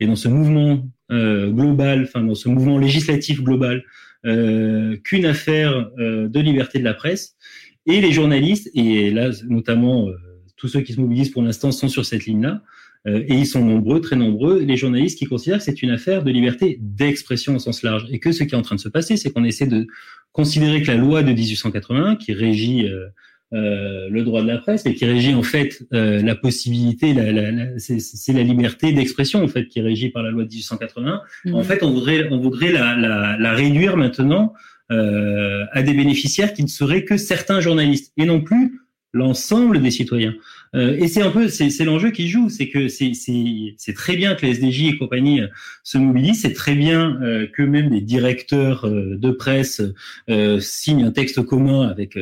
et 0.00 0.06
dans 0.06 0.16
ce 0.16 0.28
mouvement 0.28 0.86
euh, 1.10 1.50
global, 1.50 2.02
enfin 2.02 2.22
dans 2.22 2.34
ce 2.34 2.48
mouvement 2.48 2.78
législatif 2.78 3.42
global, 3.42 3.84
euh, 4.24 4.96
qu'une 5.04 5.26
affaire 5.26 5.90
de 5.98 6.40
liberté 6.40 6.78
de 6.78 6.84
la 6.84 6.94
presse, 6.94 7.36
et 7.86 8.00
les 8.00 8.12
journalistes 8.12 8.70
et 8.74 9.10
là 9.10 9.30
notamment 9.48 10.08
tous 10.56 10.68
ceux 10.68 10.80
qui 10.80 10.94
se 10.94 11.00
mobilisent 11.00 11.30
pour 11.30 11.42
l'instant 11.42 11.70
sont 11.70 11.88
sur 11.88 12.04
cette 12.04 12.26
ligne-là. 12.26 12.62
Et 13.06 13.34
ils 13.34 13.46
sont 13.46 13.64
nombreux, 13.64 14.00
très 14.00 14.16
nombreux, 14.16 14.60
les 14.60 14.76
journalistes 14.76 15.18
qui 15.18 15.26
considèrent 15.26 15.58
que 15.58 15.64
c'est 15.64 15.82
une 15.82 15.90
affaire 15.90 16.24
de 16.24 16.30
liberté 16.30 16.78
d'expression 16.80 17.54
au 17.54 17.58
sens 17.58 17.82
large. 17.82 18.06
Et 18.10 18.18
que 18.18 18.32
ce 18.32 18.42
qui 18.42 18.54
est 18.54 18.58
en 18.58 18.62
train 18.62 18.74
de 18.74 18.80
se 18.80 18.88
passer, 18.88 19.16
c'est 19.16 19.30
qu'on 19.30 19.44
essaie 19.44 19.66
de 19.66 19.86
considérer 20.32 20.82
que 20.82 20.88
la 20.88 20.96
loi 20.96 21.22
de 21.22 21.32
1881, 21.32 22.16
qui 22.16 22.32
régit 22.32 22.88
euh, 22.88 23.06
euh, 23.52 24.08
le 24.10 24.24
droit 24.24 24.42
de 24.42 24.48
la 24.48 24.58
presse, 24.58 24.84
mais 24.84 24.94
qui 24.94 25.04
régit 25.04 25.34
en 25.34 25.44
fait 25.44 25.86
euh, 25.92 26.20
la 26.20 26.34
possibilité, 26.34 27.14
la, 27.14 27.30
la, 27.30 27.52
la, 27.52 27.66
c'est 27.78 28.32
la 28.32 28.42
liberté 28.42 28.92
d'expression 28.92 29.44
en 29.44 29.48
fait 29.48 29.66
qui 29.68 29.78
est 29.78 29.82
régie 29.82 30.08
par 30.08 30.24
la 30.24 30.30
loi 30.30 30.42
de 30.42 30.48
1881. 30.48 31.20
Mmh. 31.44 31.54
En 31.54 31.62
fait, 31.62 31.84
on 31.84 31.92
voudrait, 31.92 32.28
on 32.32 32.40
voudrait 32.40 32.72
la, 32.72 33.36
la 33.38 33.52
réduire 33.52 33.96
maintenant 33.96 34.52
euh, 34.92 35.64
à 35.72 35.82
des 35.82 35.94
bénéficiaires 35.94 36.52
qui 36.52 36.62
ne 36.62 36.68
seraient 36.68 37.02
que 37.02 37.16
certains 37.16 37.58
journalistes 37.58 38.12
et 38.16 38.24
non 38.24 38.40
plus 38.40 38.82
l'ensemble 39.12 39.80
des 39.80 39.90
citoyens. 39.90 40.34
Euh, 40.74 40.96
et 40.98 41.08
c'est 41.08 41.22
un 41.22 41.30
peu, 41.30 41.48
c'est 41.48 41.84
l'enjeu 41.84 42.10
qui 42.10 42.28
joue, 42.28 42.50
c'est 42.50 42.68
que 42.68 42.88
c'est 42.88 43.94
très 43.94 44.16
bien 44.16 44.34
que 44.34 44.44
les 44.44 44.52
SDJ 44.52 44.82
et 44.84 44.98
compagnie 44.98 45.40
euh, 45.40 45.48
se 45.82 45.96
mobilisent, 45.96 46.42
c'est 46.42 46.52
très 46.52 46.74
bien 46.74 47.20
euh, 47.22 47.46
que 47.46 47.62
même 47.62 47.88
des 47.88 48.00
directeurs 48.00 48.86
euh, 48.86 49.16
de 49.16 49.30
presse 49.30 49.80
euh, 50.28 50.60
signent 50.60 51.04
un 51.04 51.12
texte 51.12 51.42
commun 51.42 51.88
avec 51.88 52.18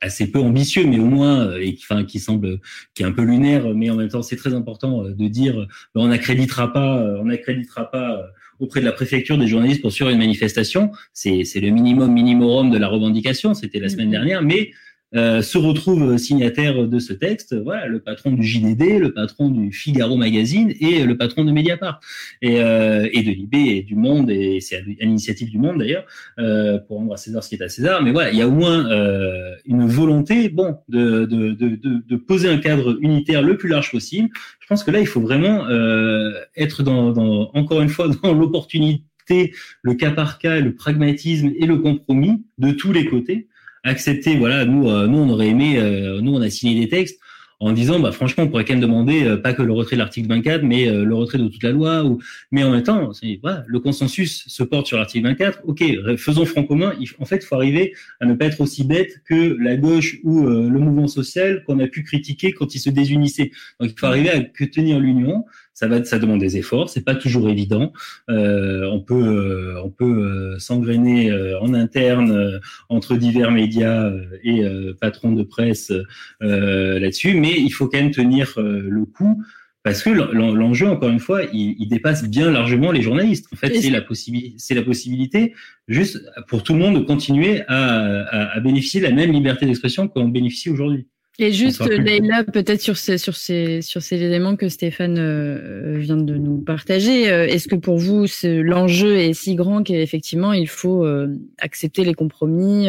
assez 0.00 0.30
peu 0.30 0.38
ambitieux, 0.38 0.84
mais 0.86 0.98
au 0.98 1.06
moins, 1.06 1.56
et 1.56 1.76
enfin 1.80 2.04
qui 2.04 2.20
semble, 2.20 2.60
qui 2.94 3.02
est 3.02 3.06
un 3.06 3.12
peu 3.12 3.22
lunaire, 3.22 3.74
mais 3.74 3.90
en 3.90 3.96
même 3.96 4.08
temps 4.08 4.22
c'est 4.22 4.36
très 4.36 4.54
important 4.54 5.04
de 5.04 5.28
dire, 5.28 5.66
on 5.94 6.08
n'accréditera 6.08 6.72
pas, 6.72 7.02
on 7.20 7.24
n'accréditera 7.24 7.90
pas 7.90 8.30
auprès 8.60 8.80
de 8.80 8.84
la 8.84 8.92
préfecture 8.92 9.36
des 9.38 9.46
journalistes 9.46 9.82
pour 9.82 9.92
suivre 9.92 10.10
une 10.10 10.18
manifestation. 10.18 10.92
C'est 11.12 11.42
le 11.56 11.70
minimum 11.70 12.12
minimorum 12.12 12.70
de 12.70 12.78
la 12.78 12.88
revendication. 12.88 13.54
C'était 13.54 13.80
la 13.80 13.88
semaine 13.88 14.10
dernière, 14.10 14.42
mais 14.42 14.70
euh, 15.14 15.42
se 15.42 15.58
retrouve 15.58 16.16
signataire 16.18 16.86
de 16.86 16.98
ce 16.98 17.12
texte, 17.12 17.54
voilà, 17.54 17.86
le 17.86 18.00
patron 18.00 18.32
du 18.32 18.42
JDD, 18.42 18.98
le 18.98 19.12
patron 19.12 19.48
du 19.48 19.72
Figaro 19.72 20.16
Magazine 20.16 20.72
et 20.80 21.04
le 21.04 21.16
patron 21.16 21.44
de 21.44 21.52
Mediapart 21.52 22.00
et, 22.42 22.60
euh, 22.60 23.08
et 23.12 23.22
de 23.22 23.30
Libé 23.30 23.76
et 23.76 23.82
du 23.82 23.94
Monde 23.94 24.30
et 24.30 24.60
c'est 24.60 24.76
à 24.76 24.80
l'initiative 24.80 25.50
du 25.50 25.58
Monde 25.58 25.78
d'ailleurs 25.78 26.04
euh, 26.38 26.78
pour 26.78 26.98
rendre 26.98 27.12
à 27.14 27.16
César 27.16 27.42
ce 27.42 27.48
qui 27.48 27.54
est 27.56 27.62
à 27.62 27.68
César. 27.68 28.02
Mais 28.02 28.12
voilà, 28.12 28.30
il 28.30 28.38
y 28.38 28.42
a 28.42 28.48
au 28.48 28.52
moins 28.52 28.90
euh, 28.90 29.54
une 29.66 29.86
volonté, 29.86 30.48
bon, 30.48 30.76
de, 30.88 31.24
de, 31.24 31.52
de, 31.52 31.76
de, 31.76 32.16
poser 32.16 32.48
un 32.48 32.58
cadre 32.58 32.98
unitaire 33.00 33.42
le 33.42 33.56
plus 33.56 33.68
large 33.68 33.90
possible. 33.90 34.28
Je 34.60 34.66
pense 34.66 34.84
que 34.84 34.90
là, 34.90 35.00
il 35.00 35.06
faut 35.06 35.20
vraiment 35.20 35.66
euh, 35.68 36.32
être 36.56 36.82
dans, 36.82 37.12
dans, 37.12 37.50
encore 37.54 37.80
une 37.82 37.88
fois, 37.88 38.08
dans 38.22 38.32
l'opportunité, 38.32 39.52
le 39.82 39.94
cas 39.94 40.10
par 40.10 40.38
cas, 40.38 40.60
le 40.60 40.74
pragmatisme 40.74 41.52
et 41.58 41.66
le 41.66 41.78
compromis 41.78 42.44
de 42.58 42.72
tous 42.72 42.92
les 42.92 43.06
côtés 43.06 43.48
accepter. 43.84 44.36
Voilà, 44.36 44.64
nous, 44.64 44.88
euh, 44.88 45.06
nous, 45.06 45.18
on 45.18 45.28
aurait 45.28 45.48
aimé, 45.48 45.78
euh, 45.78 46.20
nous, 46.20 46.34
on 46.34 46.40
a 46.40 46.50
signé 46.50 46.80
des 46.80 46.88
textes 46.88 47.20
en 47.60 47.72
disant, 47.72 48.00
bah, 48.00 48.10
franchement, 48.10 48.44
on 48.44 48.48
pourrait 48.48 48.64
quand 48.64 48.74
même 48.74 48.82
demander 48.82 49.24
euh, 49.24 49.36
pas 49.36 49.54
que 49.54 49.62
le 49.62 49.72
retrait 49.72 49.96
de 49.96 50.00
l'article 50.00 50.28
24, 50.28 50.64
mais 50.64 50.86
le 50.86 51.14
retrait 51.14 51.38
de 51.38 51.46
toute 51.46 51.62
la 51.62 51.70
loi. 51.70 52.04
Ou... 52.04 52.18
Mais 52.50 52.64
en 52.64 52.72
même 52.72 52.82
temps, 52.82 53.12
voilà, 53.42 53.64
le 53.66 53.80
consensus 53.80 54.44
se 54.48 54.62
porte 54.64 54.86
sur 54.86 54.96
l'article 54.96 55.28
24. 55.28 55.60
Ok, 55.64 55.84
faisons 56.16 56.44
front 56.44 56.64
commun. 56.64 56.92
En 57.20 57.24
fait, 57.24 57.44
faut 57.44 57.54
arriver 57.54 57.94
à 58.20 58.26
ne 58.26 58.34
pas 58.34 58.46
être 58.46 58.60
aussi 58.60 58.84
bête 58.84 59.22
que 59.24 59.56
la 59.60 59.76
gauche 59.76 60.18
ou 60.24 60.44
le 60.44 60.78
mouvement 60.78 61.06
social 61.06 61.62
qu'on 61.64 61.78
a 61.78 61.86
pu 61.86 62.02
critiquer 62.02 62.52
quand 62.52 62.74
ils 62.74 62.80
se 62.80 62.90
désunissaient. 62.90 63.52
Donc, 63.80 63.92
il 63.92 63.98
faut 63.98 64.06
arriver 64.06 64.30
à 64.30 64.40
tenir 64.66 64.98
l'union 64.98 65.44
ça 65.74 65.88
va, 65.88 66.02
ça 66.04 66.18
demande 66.18 66.40
des 66.40 66.56
efforts. 66.56 66.88
C'est 66.88 67.04
pas 67.04 67.16
toujours 67.16 67.50
évident. 67.50 67.92
Euh, 68.30 68.88
on 68.90 69.00
peut, 69.00 69.14
euh, 69.14 69.82
on 69.84 69.90
peut 69.90 70.04
euh, 70.04 70.58
s'engrainer 70.58 71.30
euh, 71.30 71.60
en 71.60 71.74
interne 71.74 72.60
entre 72.88 73.16
divers 73.16 73.50
médias 73.50 74.12
et 74.44 74.64
patrons 75.00 75.32
de 75.32 75.42
presse 75.42 75.92
là-dessus, 76.40 77.34
mais 77.34 77.54
il 77.56 77.70
faut 77.70 77.88
quand 77.88 77.98
même 77.98 78.12
tenir 78.12 78.54
le 78.56 79.04
coup. 79.04 79.42
Parce 79.82 80.02
que 80.02 80.08
l'enjeu, 80.10 80.88
encore 80.88 81.10
une 81.10 81.18
fois, 81.18 81.42
il, 81.52 81.76
il, 81.78 81.88
dépasse 81.88 82.26
bien 82.26 82.50
largement 82.50 82.90
les 82.90 83.02
journalistes. 83.02 83.48
En 83.52 83.56
fait, 83.56 83.74
c'est 83.74 83.90
la 83.90 84.00
possibilité, 84.00 84.54
c'est 84.56 84.74
la 84.74 84.82
possibilité, 84.82 85.54
juste 85.88 86.24
pour 86.48 86.62
tout 86.62 86.72
le 86.72 86.78
monde, 86.78 86.94
de 86.94 87.00
continuer 87.00 87.62
à, 87.68 88.22
à, 88.22 88.56
à 88.56 88.60
bénéficier 88.60 89.00
de 89.00 89.06
la 89.06 89.12
même 89.12 89.30
liberté 89.30 89.66
d'expression 89.66 90.08
qu'on 90.08 90.28
bénéficie 90.28 90.70
aujourd'hui. 90.70 91.06
Et 91.38 91.52
juste, 91.52 91.84
Leïla, 91.84 92.44
peut-être 92.44 92.80
sur 92.80 92.96
ces, 92.96 93.18
sur, 93.18 93.34
ces, 93.34 93.82
sur 93.82 94.02
ces 94.02 94.22
éléments 94.22 94.54
que 94.54 94.68
Stéphane 94.68 95.18
euh, 95.18 95.98
vient 95.98 96.16
de 96.16 96.36
nous 96.36 96.58
partager, 96.58 97.28
euh, 97.28 97.46
est-ce 97.46 97.66
que 97.66 97.74
pour 97.74 97.98
vous, 97.98 98.26
l'enjeu 98.44 99.16
est 99.16 99.32
si 99.32 99.56
grand 99.56 99.82
qu'effectivement, 99.82 100.52
il 100.52 100.68
faut 100.68 101.04
euh, 101.04 101.34
accepter 101.58 102.04
les 102.04 102.14
compromis 102.14 102.88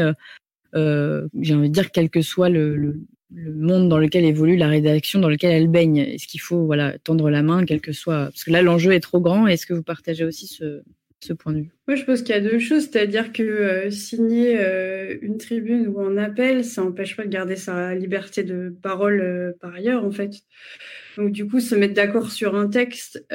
J'ai 0.74 1.56
envie 1.56 1.70
de 1.70 1.74
dire, 1.74 1.92
quel 1.92 2.12
que 2.12 2.22
soit 2.22 2.50
le, 2.50 2.76
le, 2.76 3.00
le, 3.34 3.52
monde 3.52 3.90
dans 3.90 3.98
lequel 3.98 4.26
évolue 4.26 4.58
la 4.58 4.68
rédaction, 4.68 5.20
dans 5.20 5.30
lequel 5.30 5.52
elle 5.52 5.68
baigne? 5.68 5.98
Est-ce 5.98 6.28
qu'il 6.28 6.42
faut 6.42 6.66
voilà, 6.66 7.00
tendre 7.00 7.32
la 7.32 7.42
main, 7.42 7.66
quel 7.66 7.82
que 7.82 7.94
soit... 7.94 8.26
Parce 8.26 8.44
que 8.44 8.52
là, 8.52 8.62
l'enjeu 8.62 8.92
est 8.92 9.00
trop 9.00 9.22
grand. 9.22 9.48
Est-ce 9.48 9.66
que 9.66 9.74
vous 9.74 9.84
partagez 9.84 10.24
aussi 10.24 10.46
ce, 10.46 10.84
ce 11.20 11.34
point 11.34 11.54
de 11.54 11.60
vue 11.60 11.72
Moi, 11.88 11.96
je 11.96 12.04
pense 12.04 12.22
qu'il 12.22 12.36
y 12.36 12.38
a 12.38 12.42
deux 12.42 12.60
choses, 12.60 12.84
c'est-à-dire 12.84 13.32
que 13.34 13.44
euh, 13.44 13.92
signer 13.92 14.60
euh, 14.60 15.18
une 15.22 15.38
tribune 15.38 15.88
ou 15.88 16.02
un 16.02 16.18
appel, 16.18 16.64
ça 16.64 16.84
n'empêche 16.84 17.16
pas 17.16 17.24
de 17.24 17.30
garder 17.30 17.56
sa 17.56 17.96
liberté 17.96 18.44
de 18.44 18.76
parole 18.82 19.22
euh, 19.22 19.54
par 19.60 19.74
ailleurs, 19.74 20.04
en 20.04 20.12
fait. 20.12 20.32
Donc, 21.18 21.32
du 21.32 21.48
coup, 21.48 21.60
se 21.60 21.76
mettre 21.76 21.94
d'accord 21.94 22.32
sur 22.32 22.56
un 22.56 22.68
texte 22.68 23.26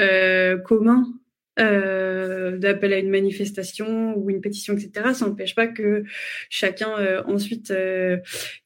commun 0.64 1.19
euh, 1.58 2.56
d'appel 2.56 2.92
à 2.92 2.98
une 2.98 3.10
manifestation 3.10 4.16
ou 4.16 4.30
une 4.30 4.40
pétition, 4.40 4.74
etc. 4.74 5.12
Ça 5.12 5.26
n'empêche 5.26 5.54
pas 5.54 5.66
que 5.66 6.04
chacun 6.48 6.90
euh, 6.98 7.22
ensuite 7.26 7.70
euh, 7.70 8.18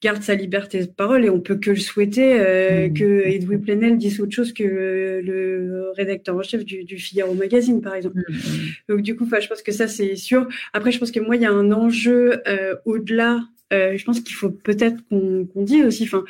garde 0.02 0.22
sa 0.22 0.34
liberté 0.34 0.80
de 0.80 0.90
parole 0.90 1.24
et 1.24 1.30
on 1.30 1.40
peut 1.40 1.56
que 1.56 1.70
le 1.70 1.76
souhaiter 1.76 2.34
mmh. 2.34 2.94
que 2.94 3.26
Edoui 3.26 3.58
Plenel 3.58 3.96
dise 3.96 4.20
autre 4.20 4.32
chose 4.32 4.52
que 4.52 4.62
le 4.62 5.90
rédacteur 5.96 6.36
en 6.36 6.42
chef 6.42 6.64
du, 6.64 6.84
du 6.84 6.98
Figaro 6.98 7.34
Magazine, 7.34 7.80
par 7.80 7.94
exemple. 7.94 8.18
Mmh. 8.28 8.34
Donc 8.90 9.02
du 9.02 9.16
coup, 9.16 9.26
je 9.26 9.48
pense 9.48 9.62
que 9.62 9.72
ça 9.72 9.88
c'est 9.88 10.14
sûr. 10.16 10.46
Après, 10.72 10.92
je 10.92 10.98
pense 10.98 11.10
que 11.10 11.20
moi, 11.20 11.36
il 11.36 11.42
y 11.42 11.46
a 11.46 11.52
un 11.52 11.72
enjeu 11.72 12.42
au-delà 12.84 13.40
euh, 13.72 13.96
je 13.96 14.04
pense 14.04 14.20
qu'il 14.20 14.34
faut 14.36 14.50
peut-être 14.50 14.96
qu'on 15.08 15.46
qu 15.46 15.64
dise 15.64 15.84
aussi, 15.84 16.04
enfin, 16.04 16.24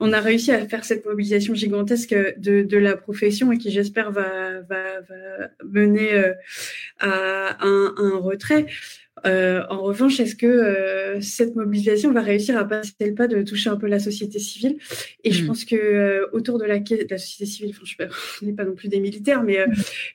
on 0.00 0.12
a 0.12 0.20
réussi 0.20 0.50
à 0.52 0.66
faire 0.66 0.84
cette 0.84 1.06
mobilisation 1.06 1.54
gigantesque 1.54 2.14
de, 2.36 2.76
la 2.76 2.96
profession 2.96 3.52
et 3.52 3.58
qui, 3.58 3.70
j'espère, 3.70 4.10
va, 4.10 4.62
mener 5.64 6.12
euh, 6.12 6.32
à 6.98 7.56
un 7.62 8.18
retrait. 8.18 8.66
Euh, 9.26 9.62
en 9.68 9.82
revanche, 9.82 10.20
est-ce 10.20 10.36
que 10.36 10.46
euh, 10.46 11.20
cette 11.20 11.54
mobilisation 11.54 12.12
va 12.12 12.22
réussir 12.22 12.56
à 12.56 12.64
passer 12.64 12.92
le 13.00 13.14
pas 13.14 13.28
de 13.28 13.42
toucher 13.42 13.70
un 13.70 13.76
peu 13.76 13.86
la 13.86 13.98
société 13.98 14.38
civile? 14.38 14.76
Et 15.24 15.32
je 15.32 15.44
mm. 15.44 15.46
pense 15.46 15.64
que 15.64 15.76
euh, 15.76 16.26
autour 16.32 16.58
de 16.58 16.64
la, 16.64 16.78
de 16.78 17.06
la 17.10 17.18
société 17.18 17.46
civile, 17.46 17.70
enfin, 17.70 17.82
je 17.84 17.90
sais 17.90 17.96
pas, 17.96 18.54
pas 18.56 18.64
non 18.64 18.74
plus 18.74 18.88
des 18.88 19.00
militaires, 19.00 19.42
mais 19.42 19.58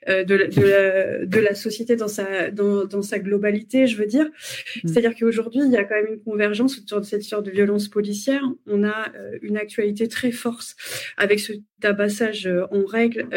de, 0.08 0.24
de, 0.24 0.36
la, 0.36 1.26
de, 1.26 1.40
la, 1.40 1.56
société 1.56 1.96
dans 1.96 2.08
sa, 2.08 2.52
dans, 2.52 2.86
dans 2.86 3.02
sa 3.02 3.20
globalité, 3.20 3.88
je 3.88 3.98
veux 3.98 4.08
dire. 4.08 4.26
Mm. 4.26 4.88
C'est-à-dire 4.88 5.16
qu'aujourd'hui, 5.16 5.62
il 5.66 5.72
y 5.72 5.78
a 5.78 5.84
quand 5.84 5.96
même 5.96 6.14
une 6.14 6.22
convergence 6.22 6.80
autour 6.80 7.02
de 7.02 7.06
cette 7.06 7.24
sorte 7.24 7.46
de 7.46 7.52
violence 7.52 7.88
policière. 7.88 8.42
On 8.68 8.84
a 8.84 9.12
une 9.42 9.58
actualité 9.58 10.08
très 10.08 10.32
forte 10.32 10.76
avec 11.18 11.40
ce 11.40 11.54
tabassage 11.86 12.50
en 12.72 12.86
règle 12.86 13.28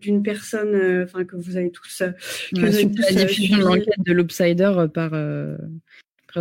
d'une 0.00 0.22
personne, 0.22 1.02
enfin 1.04 1.24
que 1.24 1.36
vous 1.36 1.56
avez 1.56 1.70
tous, 1.70 2.02
que 2.54 2.60
vous 2.60 2.66
avez 2.66 2.90
tous 2.90 3.14
la 3.14 3.24
diffusion 3.26 3.58
de 3.58 3.62
l'enquête 3.64 3.94
de 3.98 4.12
l'Obside 4.12 4.62
euh, 4.62 4.88
par, 4.88 5.10
euh, 5.12 5.56
par 5.56 5.68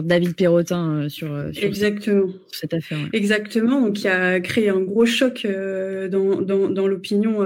David 0.02 0.36
Perrotin 0.36 1.04
euh, 1.04 1.10
sur, 1.10 1.28
sur, 1.54 1.64
Exactement. 1.64 2.28
cette 2.52 2.74
affaire. 2.74 3.10
Exactement, 3.14 3.82
donc 3.82 3.94
qui 3.94 4.08
a 4.08 4.40
créé 4.40 4.70
un 4.70 4.82
gros 4.82 5.06
choc 5.06 5.46
dans, 5.46 6.42
dans, 6.42 6.70
dans 6.70 6.88
l'opinion 6.88 7.46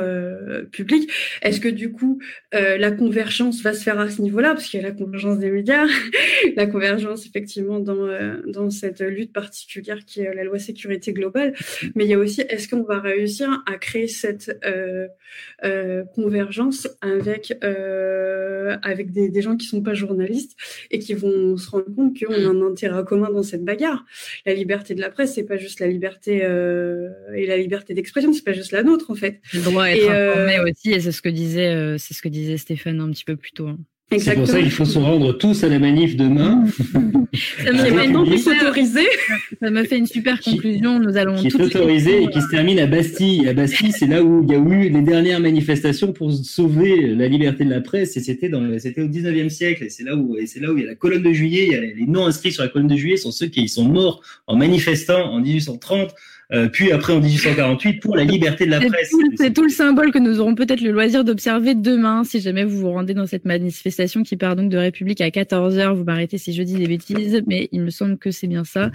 publique. 0.72 1.12
Est-ce 1.42 1.60
que 1.60 1.68
du 1.68 1.92
coup 1.92 2.20
la 2.52 2.92
convergence 2.92 3.62
va 3.62 3.74
se 3.74 3.84
faire 3.84 4.00
à 4.00 4.10
ce 4.10 4.22
niveau-là, 4.22 4.54
parce 4.54 4.68
qu'il 4.68 4.82
y 4.82 4.84
a 4.84 4.88
la 4.88 4.94
convergence 4.94 5.40
des 5.40 5.52
médias, 5.52 5.86
la 6.56 6.68
convergence 6.68 7.26
effectivement 7.26 7.80
dans, 7.80 8.08
dans 8.46 8.70
cette 8.70 9.02
lutte 9.02 9.34
particulière 9.34 10.00
qui 10.06 10.22
est 10.22 10.34
la 10.34 10.44
loi 10.44 10.60
sécurité 10.60 11.14
globale, 11.14 11.54
mais 11.96 12.06
il 12.06 12.10
y 12.10 12.14
a 12.14 12.20
aussi 12.20 12.42
est-ce 12.42 12.68
qu'on 12.68 12.84
va 12.84 13.00
réussir 13.00 13.64
à 13.66 13.78
créer 13.78 14.08
cette 14.08 14.52
convergence 16.16 16.88
avec 17.02 17.54
avec 18.84 19.12
des, 19.12 19.30
des 19.30 19.42
gens 19.42 19.58
qui 19.58 19.68
sont 19.68 19.82
pas 19.82 19.94
journalistes 19.94 20.58
et 20.92 21.00
qui 21.00 21.14
vont 21.14 21.58
se 21.58 21.70
rendre 21.70 21.94
compte 21.96 22.18
qu'on 22.20 22.37
a 22.46 22.50
un 22.50 22.62
intérêt 22.62 23.04
commun 23.04 23.30
dans 23.30 23.44
cette 23.44 23.64
bagarre. 23.64 24.06
La 24.46 24.54
liberté 24.54 24.96
de 24.96 25.02
la 25.02 25.10
presse, 25.10 25.34
c'est 25.34 25.44
pas 25.44 25.58
juste 25.58 25.80
la 25.80 25.88
liberté 25.88 26.44
euh, 26.44 27.10
et 27.36 27.46
la 27.46 27.58
liberté 27.58 27.94
d'expression, 27.94 28.34
c'est 28.34 28.44
pas 28.44 28.54
juste 28.54 28.72
la 28.72 28.84
nôtre 28.84 29.12
en 29.12 29.16
fait. 29.16 29.40
Le 29.54 29.62
droit 29.62 29.84
à 29.84 29.92
être 29.92 30.10
informé 30.10 30.58
euh, 30.58 30.70
aussi, 30.70 30.92
et 30.92 31.00
c'est 31.00 31.12
ce 31.12 31.22
que 31.22 31.30
disait, 31.30 31.74
euh, 31.74 31.98
c'est 31.98 32.14
ce 32.14 32.22
que 32.22 32.30
disait 32.30 32.58
Stéphane 32.58 33.00
un 33.00 33.12
petit 33.12 33.26
peu 33.26 33.36
plus 33.36 33.52
tôt. 33.52 33.68
Hein. 33.68 33.78
C'est 34.10 34.36
pour 34.36 34.48
ça 34.48 34.60
qu'il 34.62 34.72
faut 34.72 34.86
se 34.86 34.98
rendre 34.98 35.34
tous 35.34 35.66
à 35.66 35.68
la 35.68 35.80
manif 35.80 36.16
demain. 36.16 36.64
ça 37.62 37.72
me 37.74 37.78
fait 37.78 39.10
Ça 39.62 39.70
me 39.70 39.84
fait 39.84 39.98
une 39.98 40.08
super 40.08 40.40
conclusion. 40.40 40.98
Nous 40.98 41.18
allons 41.18 41.36
qui 41.36 41.48
est 41.48 41.56
autorisé 41.60 42.24
et 42.24 42.30
qui 42.30 42.42
se 42.42 42.48
termine 42.48 42.80
à 42.80 42.88
Bastille. 42.88 43.50
À 43.50 43.54
Bastille, 43.54 43.92
c'est 43.92 44.08
là 44.08 44.24
où 44.24 44.44
il 44.44 44.50
y 44.50 44.56
a 44.56 44.60
eu 44.60 44.90
les 44.90 45.02
dernières 45.02 45.42
manifestations 45.42 46.14
pour 46.14 46.32
sauver 46.32 47.16
la 47.16 47.28
liberté 47.28 47.66
de 47.66 47.70
la 47.70 47.82
presse. 47.82 48.16
Et 48.16 48.22
c'était 48.22 48.48
dans, 48.48 48.80
c'était 48.80 49.02
au 49.02 49.10
19e 49.10 49.50
siècle. 49.50 49.84
Et 49.84 49.90
c'est 49.90 50.04
là 50.04 50.16
où, 50.16 50.38
et 50.38 50.48
c'est 50.48 50.62
là 50.62 50.72
où 50.72 50.78
il 50.78 50.84
y 50.84 50.88
a 50.88 50.90
la 50.90 50.96
colonne 50.96 51.24
de 51.24 51.34
juillet. 51.34 51.66
Il 51.68 51.72
y 51.74 51.76
a 51.76 51.82
les 51.82 52.06
noms 52.08 52.28
inscrits 52.28 52.54
sur 52.54 52.64
la 52.64 52.70
colonne 52.70 52.88
de 52.88 52.96
juillet 52.96 53.18
sont 53.18 53.32
ceux 53.32 53.48
qui 53.48 53.68
sont 53.68 53.90
morts 53.90 54.22
en 54.48 54.56
manifestant 54.56 55.34
en 55.34 55.42
1830 55.42 56.16
euh, 56.54 56.70
puis 56.70 56.92
après 56.92 57.14
en 57.14 57.20
1848 57.20 58.02
pour 58.02 58.16
la 58.16 58.24
liberté 58.24 58.66
de 58.66 58.72
la 58.72 58.80
presse. 58.80 59.14
C'est 59.36 59.54
tout, 59.54 59.64
le 59.64 59.70
symbole 59.70 60.12
que 60.12 60.20
nous 60.20 60.40
aurons 60.40 60.56
peut-être 60.56 60.82
le 60.82 60.92
loisir 60.92 61.24
d'observer 61.24 61.76
demain, 61.76 62.24
si 62.24 62.40
jamais 62.40 62.64
vous 62.64 62.80
vous 62.80 62.92
rendez 62.92 63.14
dans 63.14 63.26
cette 63.26 63.46
manifestation 63.46 64.24
qui 64.24 64.38
part 64.38 64.56
donc 64.56 64.70
de 64.70 64.78
République 64.78 65.22
à 65.22 65.30
14h. 65.30 65.94
Vous 65.94 66.04
m'arrêtez 66.04 66.38
si 66.38 66.54
je 66.54 66.64
dis 66.64 66.76
des 66.76 66.88
bêtises, 66.88 67.42
mais 67.48 67.70
il 67.72 67.82
me 67.82 67.90
semble 67.90 68.18
que 68.18 68.32
c'est 68.32 68.48
bien 68.48 68.64
ça. 68.64 68.92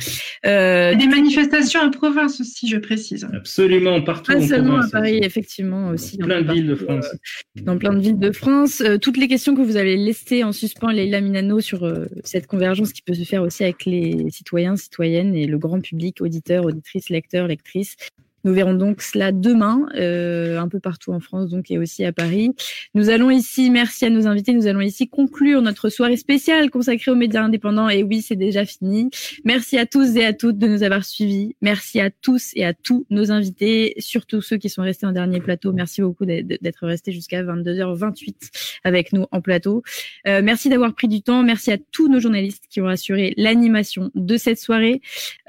Euh, 0.46 0.94
des 0.94 1.06
manifestations 1.06 1.80
en 1.80 1.90
province 1.90 2.40
aussi, 2.40 2.68
je 2.68 2.78
précise. 2.78 3.26
Absolument, 3.32 4.00
partout. 4.02 4.32
Pas 4.32 4.40
seulement 4.40 4.78
à 4.78 4.88
Paris, 4.88 5.20
effectivement 5.22 5.88
aussi. 5.88 6.16
Dans 6.16 6.26
plein 6.26 6.42
de 6.42 6.52
villes 6.52 6.66
de 6.66 6.74
France. 6.74 7.06
Euh, 7.12 7.62
dans 7.62 7.78
plein 7.78 7.92
de 7.92 8.00
villes 8.00 8.18
de 8.18 8.32
France. 8.32 8.80
Euh, 8.80 8.98
toutes 8.98 9.16
les 9.16 9.28
questions 9.28 9.54
que 9.54 9.60
vous 9.60 9.76
avez 9.76 9.96
laissées 9.96 10.44
en 10.44 10.52
suspens, 10.52 10.90
Leila 10.90 11.20
Minano, 11.20 11.60
sur 11.60 11.84
euh, 11.84 12.06
cette 12.24 12.46
convergence 12.46 12.92
qui 12.92 13.02
peut 13.02 13.14
se 13.14 13.24
faire 13.24 13.42
aussi 13.42 13.62
avec 13.62 13.84
les 13.84 14.30
citoyens, 14.30 14.76
citoyennes 14.76 15.34
et 15.34 15.46
le 15.46 15.58
grand 15.58 15.80
public, 15.80 16.20
auditeurs, 16.20 16.64
auditrices, 16.64 17.08
lecteurs, 17.10 17.41
lectrices. 17.48 17.96
Nous 18.44 18.52
verrons 18.52 18.74
donc 18.74 19.02
cela 19.02 19.30
demain, 19.30 19.86
euh, 19.94 20.58
un 20.58 20.68
peu 20.68 20.80
partout 20.80 21.12
en 21.12 21.20
France 21.20 21.50
donc 21.50 21.70
et 21.70 21.78
aussi 21.78 22.04
à 22.04 22.12
Paris. 22.12 22.50
Nous 22.94 23.08
allons 23.08 23.30
ici, 23.30 23.70
merci 23.70 24.04
à 24.04 24.10
nos 24.10 24.26
invités, 24.26 24.52
nous 24.52 24.66
allons 24.66 24.80
ici 24.80 25.08
conclure 25.08 25.62
notre 25.62 25.88
soirée 25.88 26.16
spéciale 26.16 26.70
consacrée 26.70 27.10
aux 27.10 27.16
médias 27.16 27.42
indépendants. 27.42 27.88
Et 27.88 28.02
oui, 28.02 28.20
c'est 28.20 28.36
déjà 28.36 28.64
fini. 28.64 29.10
Merci 29.44 29.78
à 29.78 29.86
tous 29.86 30.16
et 30.16 30.24
à 30.24 30.32
toutes 30.32 30.58
de 30.58 30.66
nous 30.66 30.82
avoir 30.82 31.04
suivis. 31.04 31.54
Merci 31.60 32.00
à 32.00 32.10
tous 32.10 32.50
et 32.56 32.64
à 32.64 32.74
tous 32.74 33.06
nos 33.10 33.30
invités, 33.30 33.94
surtout 33.98 34.40
ceux 34.42 34.56
qui 34.56 34.68
sont 34.68 34.82
restés 34.82 35.06
en 35.06 35.12
dernier 35.12 35.40
plateau. 35.40 35.72
Merci 35.72 36.02
beaucoup 36.02 36.26
d'être 36.26 36.86
restés 36.86 37.12
jusqu'à 37.12 37.42
22h28 37.44 38.34
avec 38.84 39.12
nous 39.12 39.26
en 39.30 39.40
plateau. 39.40 39.82
Euh, 40.26 40.40
merci 40.42 40.68
d'avoir 40.68 40.94
pris 40.94 41.08
du 41.08 41.22
temps. 41.22 41.42
Merci 41.42 41.70
à 41.70 41.78
tous 41.78 42.08
nos 42.08 42.18
journalistes 42.18 42.64
qui 42.68 42.80
ont 42.80 42.88
assuré 42.88 43.34
l'animation 43.36 44.10
de 44.14 44.36
cette 44.36 44.58
soirée. 44.58 45.00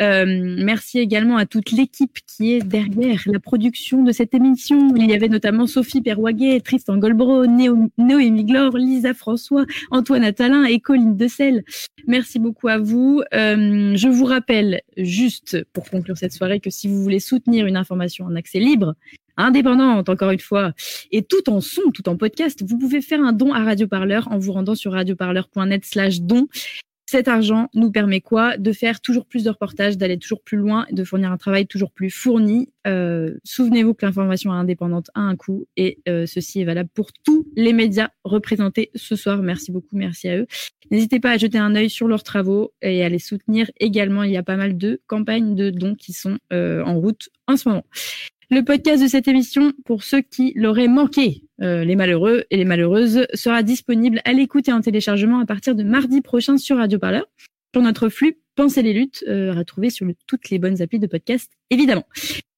Euh, 0.02 0.26
merci 0.60 1.00
également 1.00 1.38
à 1.38 1.46
toute 1.46 1.72
l'équipe 1.72 2.20
qui 2.28 2.54
est 2.54 2.62
derrière 2.62 2.83
la 3.26 3.40
production 3.40 4.04
de 4.04 4.12
cette 4.12 4.34
émission. 4.34 4.96
Il 4.96 5.10
y 5.10 5.14
avait 5.14 5.30
notamment 5.30 5.68
Sophie 5.68 6.02
Perwaguet, 6.02 6.60
Tristan 6.62 6.98
Golbro, 6.98 7.46
Noémie 7.46 8.46
Glore, 8.46 8.78
Lisa 8.78 9.14
François, 9.14 9.66
Antoine 9.92 10.24
Attalin 10.24 10.66
et 10.66 10.80
Colline 10.80 11.16
Dessel. 11.16 11.64
Merci 12.08 12.40
beaucoup 12.40 12.68
à 12.68 12.78
vous. 12.78 13.22
Euh, 13.34 13.96
je 13.96 14.08
vous 14.08 14.26
rappelle 14.26 14.82
juste 14.98 15.66
pour 15.74 15.90
conclure 15.90 16.18
cette 16.18 16.34
soirée 16.34 16.60
que 16.60 16.70
si 16.70 16.88
vous 16.88 17.02
voulez 17.02 17.20
soutenir 17.20 17.66
une 17.66 17.78
information 17.78 18.26
en 18.26 18.36
accès 18.36 18.60
libre, 18.60 18.96
indépendante 19.38 20.10
encore 20.10 20.32
une 20.32 20.40
fois, 20.40 20.74
et 21.12 21.24
tout 21.24 21.50
en 21.50 21.62
son, 21.62 21.92
tout 21.94 22.08
en 22.10 22.18
podcast, 22.18 22.64
vous 22.66 22.78
pouvez 22.78 23.02
faire 23.02 23.22
un 23.22 23.34
don 23.34 23.54
à 23.54 23.64
Radio 23.64 23.88
Parleur 23.88 24.32
en 24.32 24.38
vous 24.38 24.52
rendant 24.52 24.76
sur 24.76 24.92
radioparleur.net 24.94 25.86
slash 25.86 26.22
don. 26.22 26.48
Cet 27.14 27.28
argent 27.28 27.70
nous 27.76 27.92
permet 27.92 28.22
quoi? 28.22 28.58
De 28.58 28.72
faire 28.72 29.00
toujours 29.00 29.28
plus 29.28 29.44
de 29.44 29.50
reportages, 29.52 30.00
d'aller 30.00 30.18
toujours 30.18 30.42
plus 30.42 30.58
loin, 30.58 30.88
de 30.92 31.04
fournir 31.04 31.32
un 31.32 31.38
travail 31.38 31.68
toujours 31.68 31.92
plus 31.92 32.10
fourni. 32.10 32.72
Euh, 32.88 33.36
souvenez-vous 33.44 33.94
que 33.94 34.04
l'information 34.04 34.52
indépendante 34.52 35.12
a 35.14 35.20
un 35.20 35.36
coût 35.36 35.68
et 35.78 36.00
euh, 36.10 36.26
ceci 36.26 36.62
est 36.62 36.64
valable 36.64 36.90
pour 36.92 37.14
tous 37.24 37.48
les 37.56 37.72
médias 37.72 38.10
représentés 38.24 38.90
ce 38.96 39.16
soir. 39.16 39.44
Merci 39.44 39.72
beaucoup, 39.72 39.96
merci 39.96 40.28
à 40.28 40.38
eux. 40.38 40.48
N'hésitez 40.90 41.20
pas 41.20 41.30
à 41.30 41.38
jeter 41.38 41.60
un 41.60 41.76
œil 41.76 41.92
sur 41.92 42.08
leurs 42.08 42.24
travaux 42.24 42.74
et 42.82 43.04
à 43.04 43.10
les 43.10 43.20
soutenir 43.20 43.70
également. 43.80 44.24
Il 44.24 44.32
y 44.32 44.38
a 44.38 44.42
pas 44.42 44.58
mal 44.58 44.76
de 44.76 45.00
campagnes 45.06 45.54
de 45.54 45.70
dons 45.70 45.94
qui 45.94 46.14
sont 46.14 46.40
euh, 46.52 46.84
en 46.84 47.00
route 47.00 47.30
en 47.46 47.58
ce 47.58 47.70
moment. 47.70 47.86
Le 48.50 48.62
podcast 48.64 49.02
de 49.02 49.08
cette 49.08 49.28
émission, 49.28 49.74
pour 49.86 50.04
ceux 50.04 50.22
qui 50.22 50.54
l'auraient 50.56 50.88
manqué, 50.88 51.44
euh, 51.62 51.84
les 51.84 51.96
malheureux 51.96 52.44
et 52.50 52.58
les 52.58 52.66
malheureuses, 52.66 53.26
sera 53.34 53.64
disponible 53.64 54.22
à 54.26 54.34
l'écoute 54.34 54.68
et 54.68 54.74
en 54.74 54.82
téléchargement 54.82 55.40
à 55.40 55.46
partir 55.46 55.76
de 55.76 55.84
mardi 55.84 56.22
prochain 56.22 56.58
sur 56.58 56.78
Radio 56.78 57.00
Parleur. 57.00 57.26
Sur 57.74 57.82
notre 57.82 58.10
flux 58.10 58.38
Pensez 58.56 58.84
les 58.84 58.94
luttes, 58.94 59.24
euh, 59.28 59.52
retrouver 59.52 59.90
sur 59.90 60.06
toutes 60.28 60.52
les 60.52 60.60
bonnes 60.60 60.82
applis 60.82 61.00
de 61.00 61.08
podcast, 61.08 61.52
évidemment. 61.72 62.06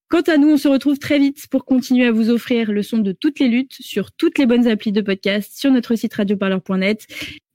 Quant 0.09 0.21
à 0.21 0.37
nous, 0.37 0.49
on 0.49 0.57
se 0.57 0.67
retrouve 0.67 0.99
très 0.99 1.19
vite 1.19 1.47
pour 1.47 1.63
continuer 1.63 2.05
à 2.05 2.11
vous 2.11 2.29
offrir 2.29 2.71
le 2.71 2.83
son 2.83 2.97
de 2.97 3.13
toutes 3.13 3.39
les 3.39 3.47
luttes 3.47 3.75
sur 3.79 4.11
toutes 4.11 4.37
les 4.37 4.45
bonnes 4.45 4.67
applis 4.67 4.91
de 4.91 5.01
podcast 5.01 5.57
sur 5.57 5.71
notre 5.71 5.95
site 5.95 6.13
radioparleur.net. 6.13 7.07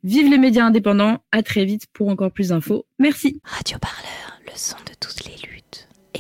Vive 0.03 0.31
les 0.31 0.39
médias 0.39 0.65
indépendants. 0.65 1.19
À 1.33 1.43
très 1.43 1.67
vite 1.67 1.87
pour 1.93 2.09
encore 2.09 2.33
plus 2.33 2.49
d'infos. 2.49 2.87
Merci. 2.99 3.41
Radio 3.45 3.79
Parleur, 3.79 4.41
le 4.47 4.53
son 4.57 4.77
de 4.79 4.95
toutes 4.99 5.25
les 5.27 5.33
luttes. 5.33 5.50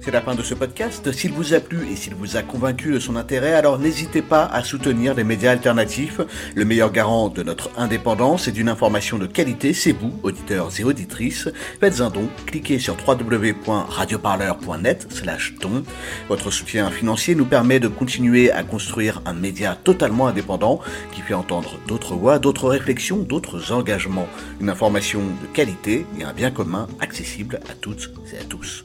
C'est 0.00 0.10
la 0.12 0.20
fin 0.20 0.36
de 0.36 0.42
ce 0.42 0.54
podcast. 0.54 1.10
S'il 1.10 1.32
vous 1.32 1.54
a 1.54 1.60
plu 1.60 1.90
et 1.90 1.96
s'il 1.96 2.14
vous 2.14 2.36
a 2.36 2.42
convaincu 2.42 2.92
de 2.92 3.00
son 3.00 3.16
intérêt, 3.16 3.54
alors 3.54 3.78
n'hésitez 3.78 4.22
pas 4.22 4.44
à 4.44 4.62
soutenir 4.62 5.14
les 5.14 5.24
médias 5.24 5.50
alternatifs. 5.50 6.20
Le 6.54 6.64
meilleur 6.64 6.92
garant 6.92 7.28
de 7.28 7.42
notre 7.42 7.70
indépendance 7.76 8.46
et 8.46 8.52
d'une 8.52 8.68
information 8.68 9.18
de 9.18 9.26
qualité, 9.26 9.72
c'est 9.72 9.92
vous, 9.92 10.12
auditeurs 10.22 10.70
et 10.78 10.84
auditrices. 10.84 11.48
Faites 11.80 12.00
un 12.00 12.10
don, 12.10 12.28
cliquez 12.46 12.78
sur 12.78 12.96
www.radioparleur.net 13.06 15.08
slash 15.10 15.54
don. 15.60 15.82
Votre 16.28 16.52
soutien 16.52 16.90
financier 16.90 17.34
nous 17.34 17.46
permet 17.46 17.80
de 17.80 17.88
continuer 17.88 18.52
à 18.52 18.62
construire 18.62 19.22
un 19.26 19.34
média 19.34 19.76
totalement 19.82 20.28
indépendant 20.28 20.80
qui 21.12 21.20
fait 21.20 21.34
entendre 21.34 21.78
d'autres 21.88 22.14
voix, 22.14 22.38
d'autres 22.38 22.68
réflexions, 22.68 23.18
d'autres 23.18 23.72
engagements. 23.72 24.28
Une 24.60 24.70
information 24.70 25.20
de 25.20 25.46
qualité 25.52 26.06
et 26.20 26.24
un 26.24 26.32
bien 26.32 26.50
commun 26.50 26.86
accessible 27.00 27.60
à 27.68 27.74
toutes 27.74 28.12
et 28.32 28.38
à 28.38 28.44
tous. 28.44 28.84